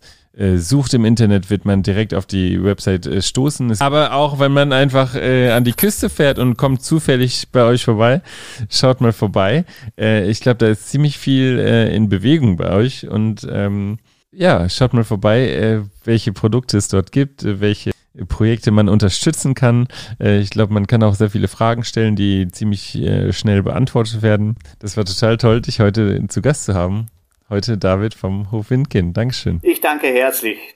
sucht 0.58 0.94
im 0.94 1.06
Internet, 1.06 1.50
wird 1.50 1.64
man 1.64 1.82
direkt 1.82 2.14
auf 2.14 2.26
die 2.26 2.62
Website 2.62 3.10
stoßen. 3.24 3.80
Aber 3.80 4.14
auch 4.14 4.38
wenn 4.38 4.52
man 4.52 4.74
einfach 4.74 5.16
an 5.16 5.64
die 5.64 5.72
Küste 5.72 6.10
fährt 6.10 6.40
und 6.40 6.58
kommt 6.58 6.84
zufällig 6.84 7.48
bei 7.54 7.64
euch 7.64 7.86
vorbei, 7.86 8.22
schaut 8.70 9.00
mal 9.00 9.14
vorbei. 9.14 9.64
Ich 9.96 10.42
glaube, 10.42 10.58
da 10.58 10.68
ist 10.68 10.90
ziemlich 10.90 11.18
viel 11.18 11.58
in 11.58 12.10
Bewegung 12.10 12.58
bei 12.58 12.70
euch 12.72 13.08
und 13.08 13.48
ähm, 13.50 13.98
ja, 14.36 14.70
schaut 14.70 14.94
mal 14.94 15.04
vorbei, 15.04 15.50
äh, 15.50 15.82
welche 16.04 16.34
Produkte 16.34 16.78
es 16.78 16.88
dort 16.88 17.12
gibt, 17.12 17.44
äh, 17.44 17.60
welche 17.60 17.92
Projekte 18.28 18.72
man 18.72 18.88
unterstützen 18.88 19.56
kann. 19.56 19.88
Äh, 20.20 20.40
ich 20.40 20.50
glaube, 20.50 20.74
man 20.74 20.88
kann 20.88 21.04
auch 21.04 21.16
sehr 21.16 21.30
viele 21.30 21.48
Fragen 21.48 21.84
stellen, 21.84 22.16
die 22.16 22.48
ziemlich 22.50 23.00
schnell 23.32 23.64
beantwortet 23.64 24.22
werden. 24.22 24.56
Das 24.80 24.98
war 24.98 25.06
total 25.06 25.38
toll, 25.38 25.62
dich 25.62 25.80
heute 25.80 26.26
zu 26.28 26.42
Gast 26.42 26.66
zu 26.66 26.74
haben. 26.74 27.08
Heute 27.50 27.78
David 27.78 28.14
vom 28.14 28.52
Hof 28.52 28.70
Windkind. 28.70 29.16
Dankeschön. 29.16 29.60
Ich 29.62 29.82
danke 29.82 30.08
herzlich. 30.08 30.58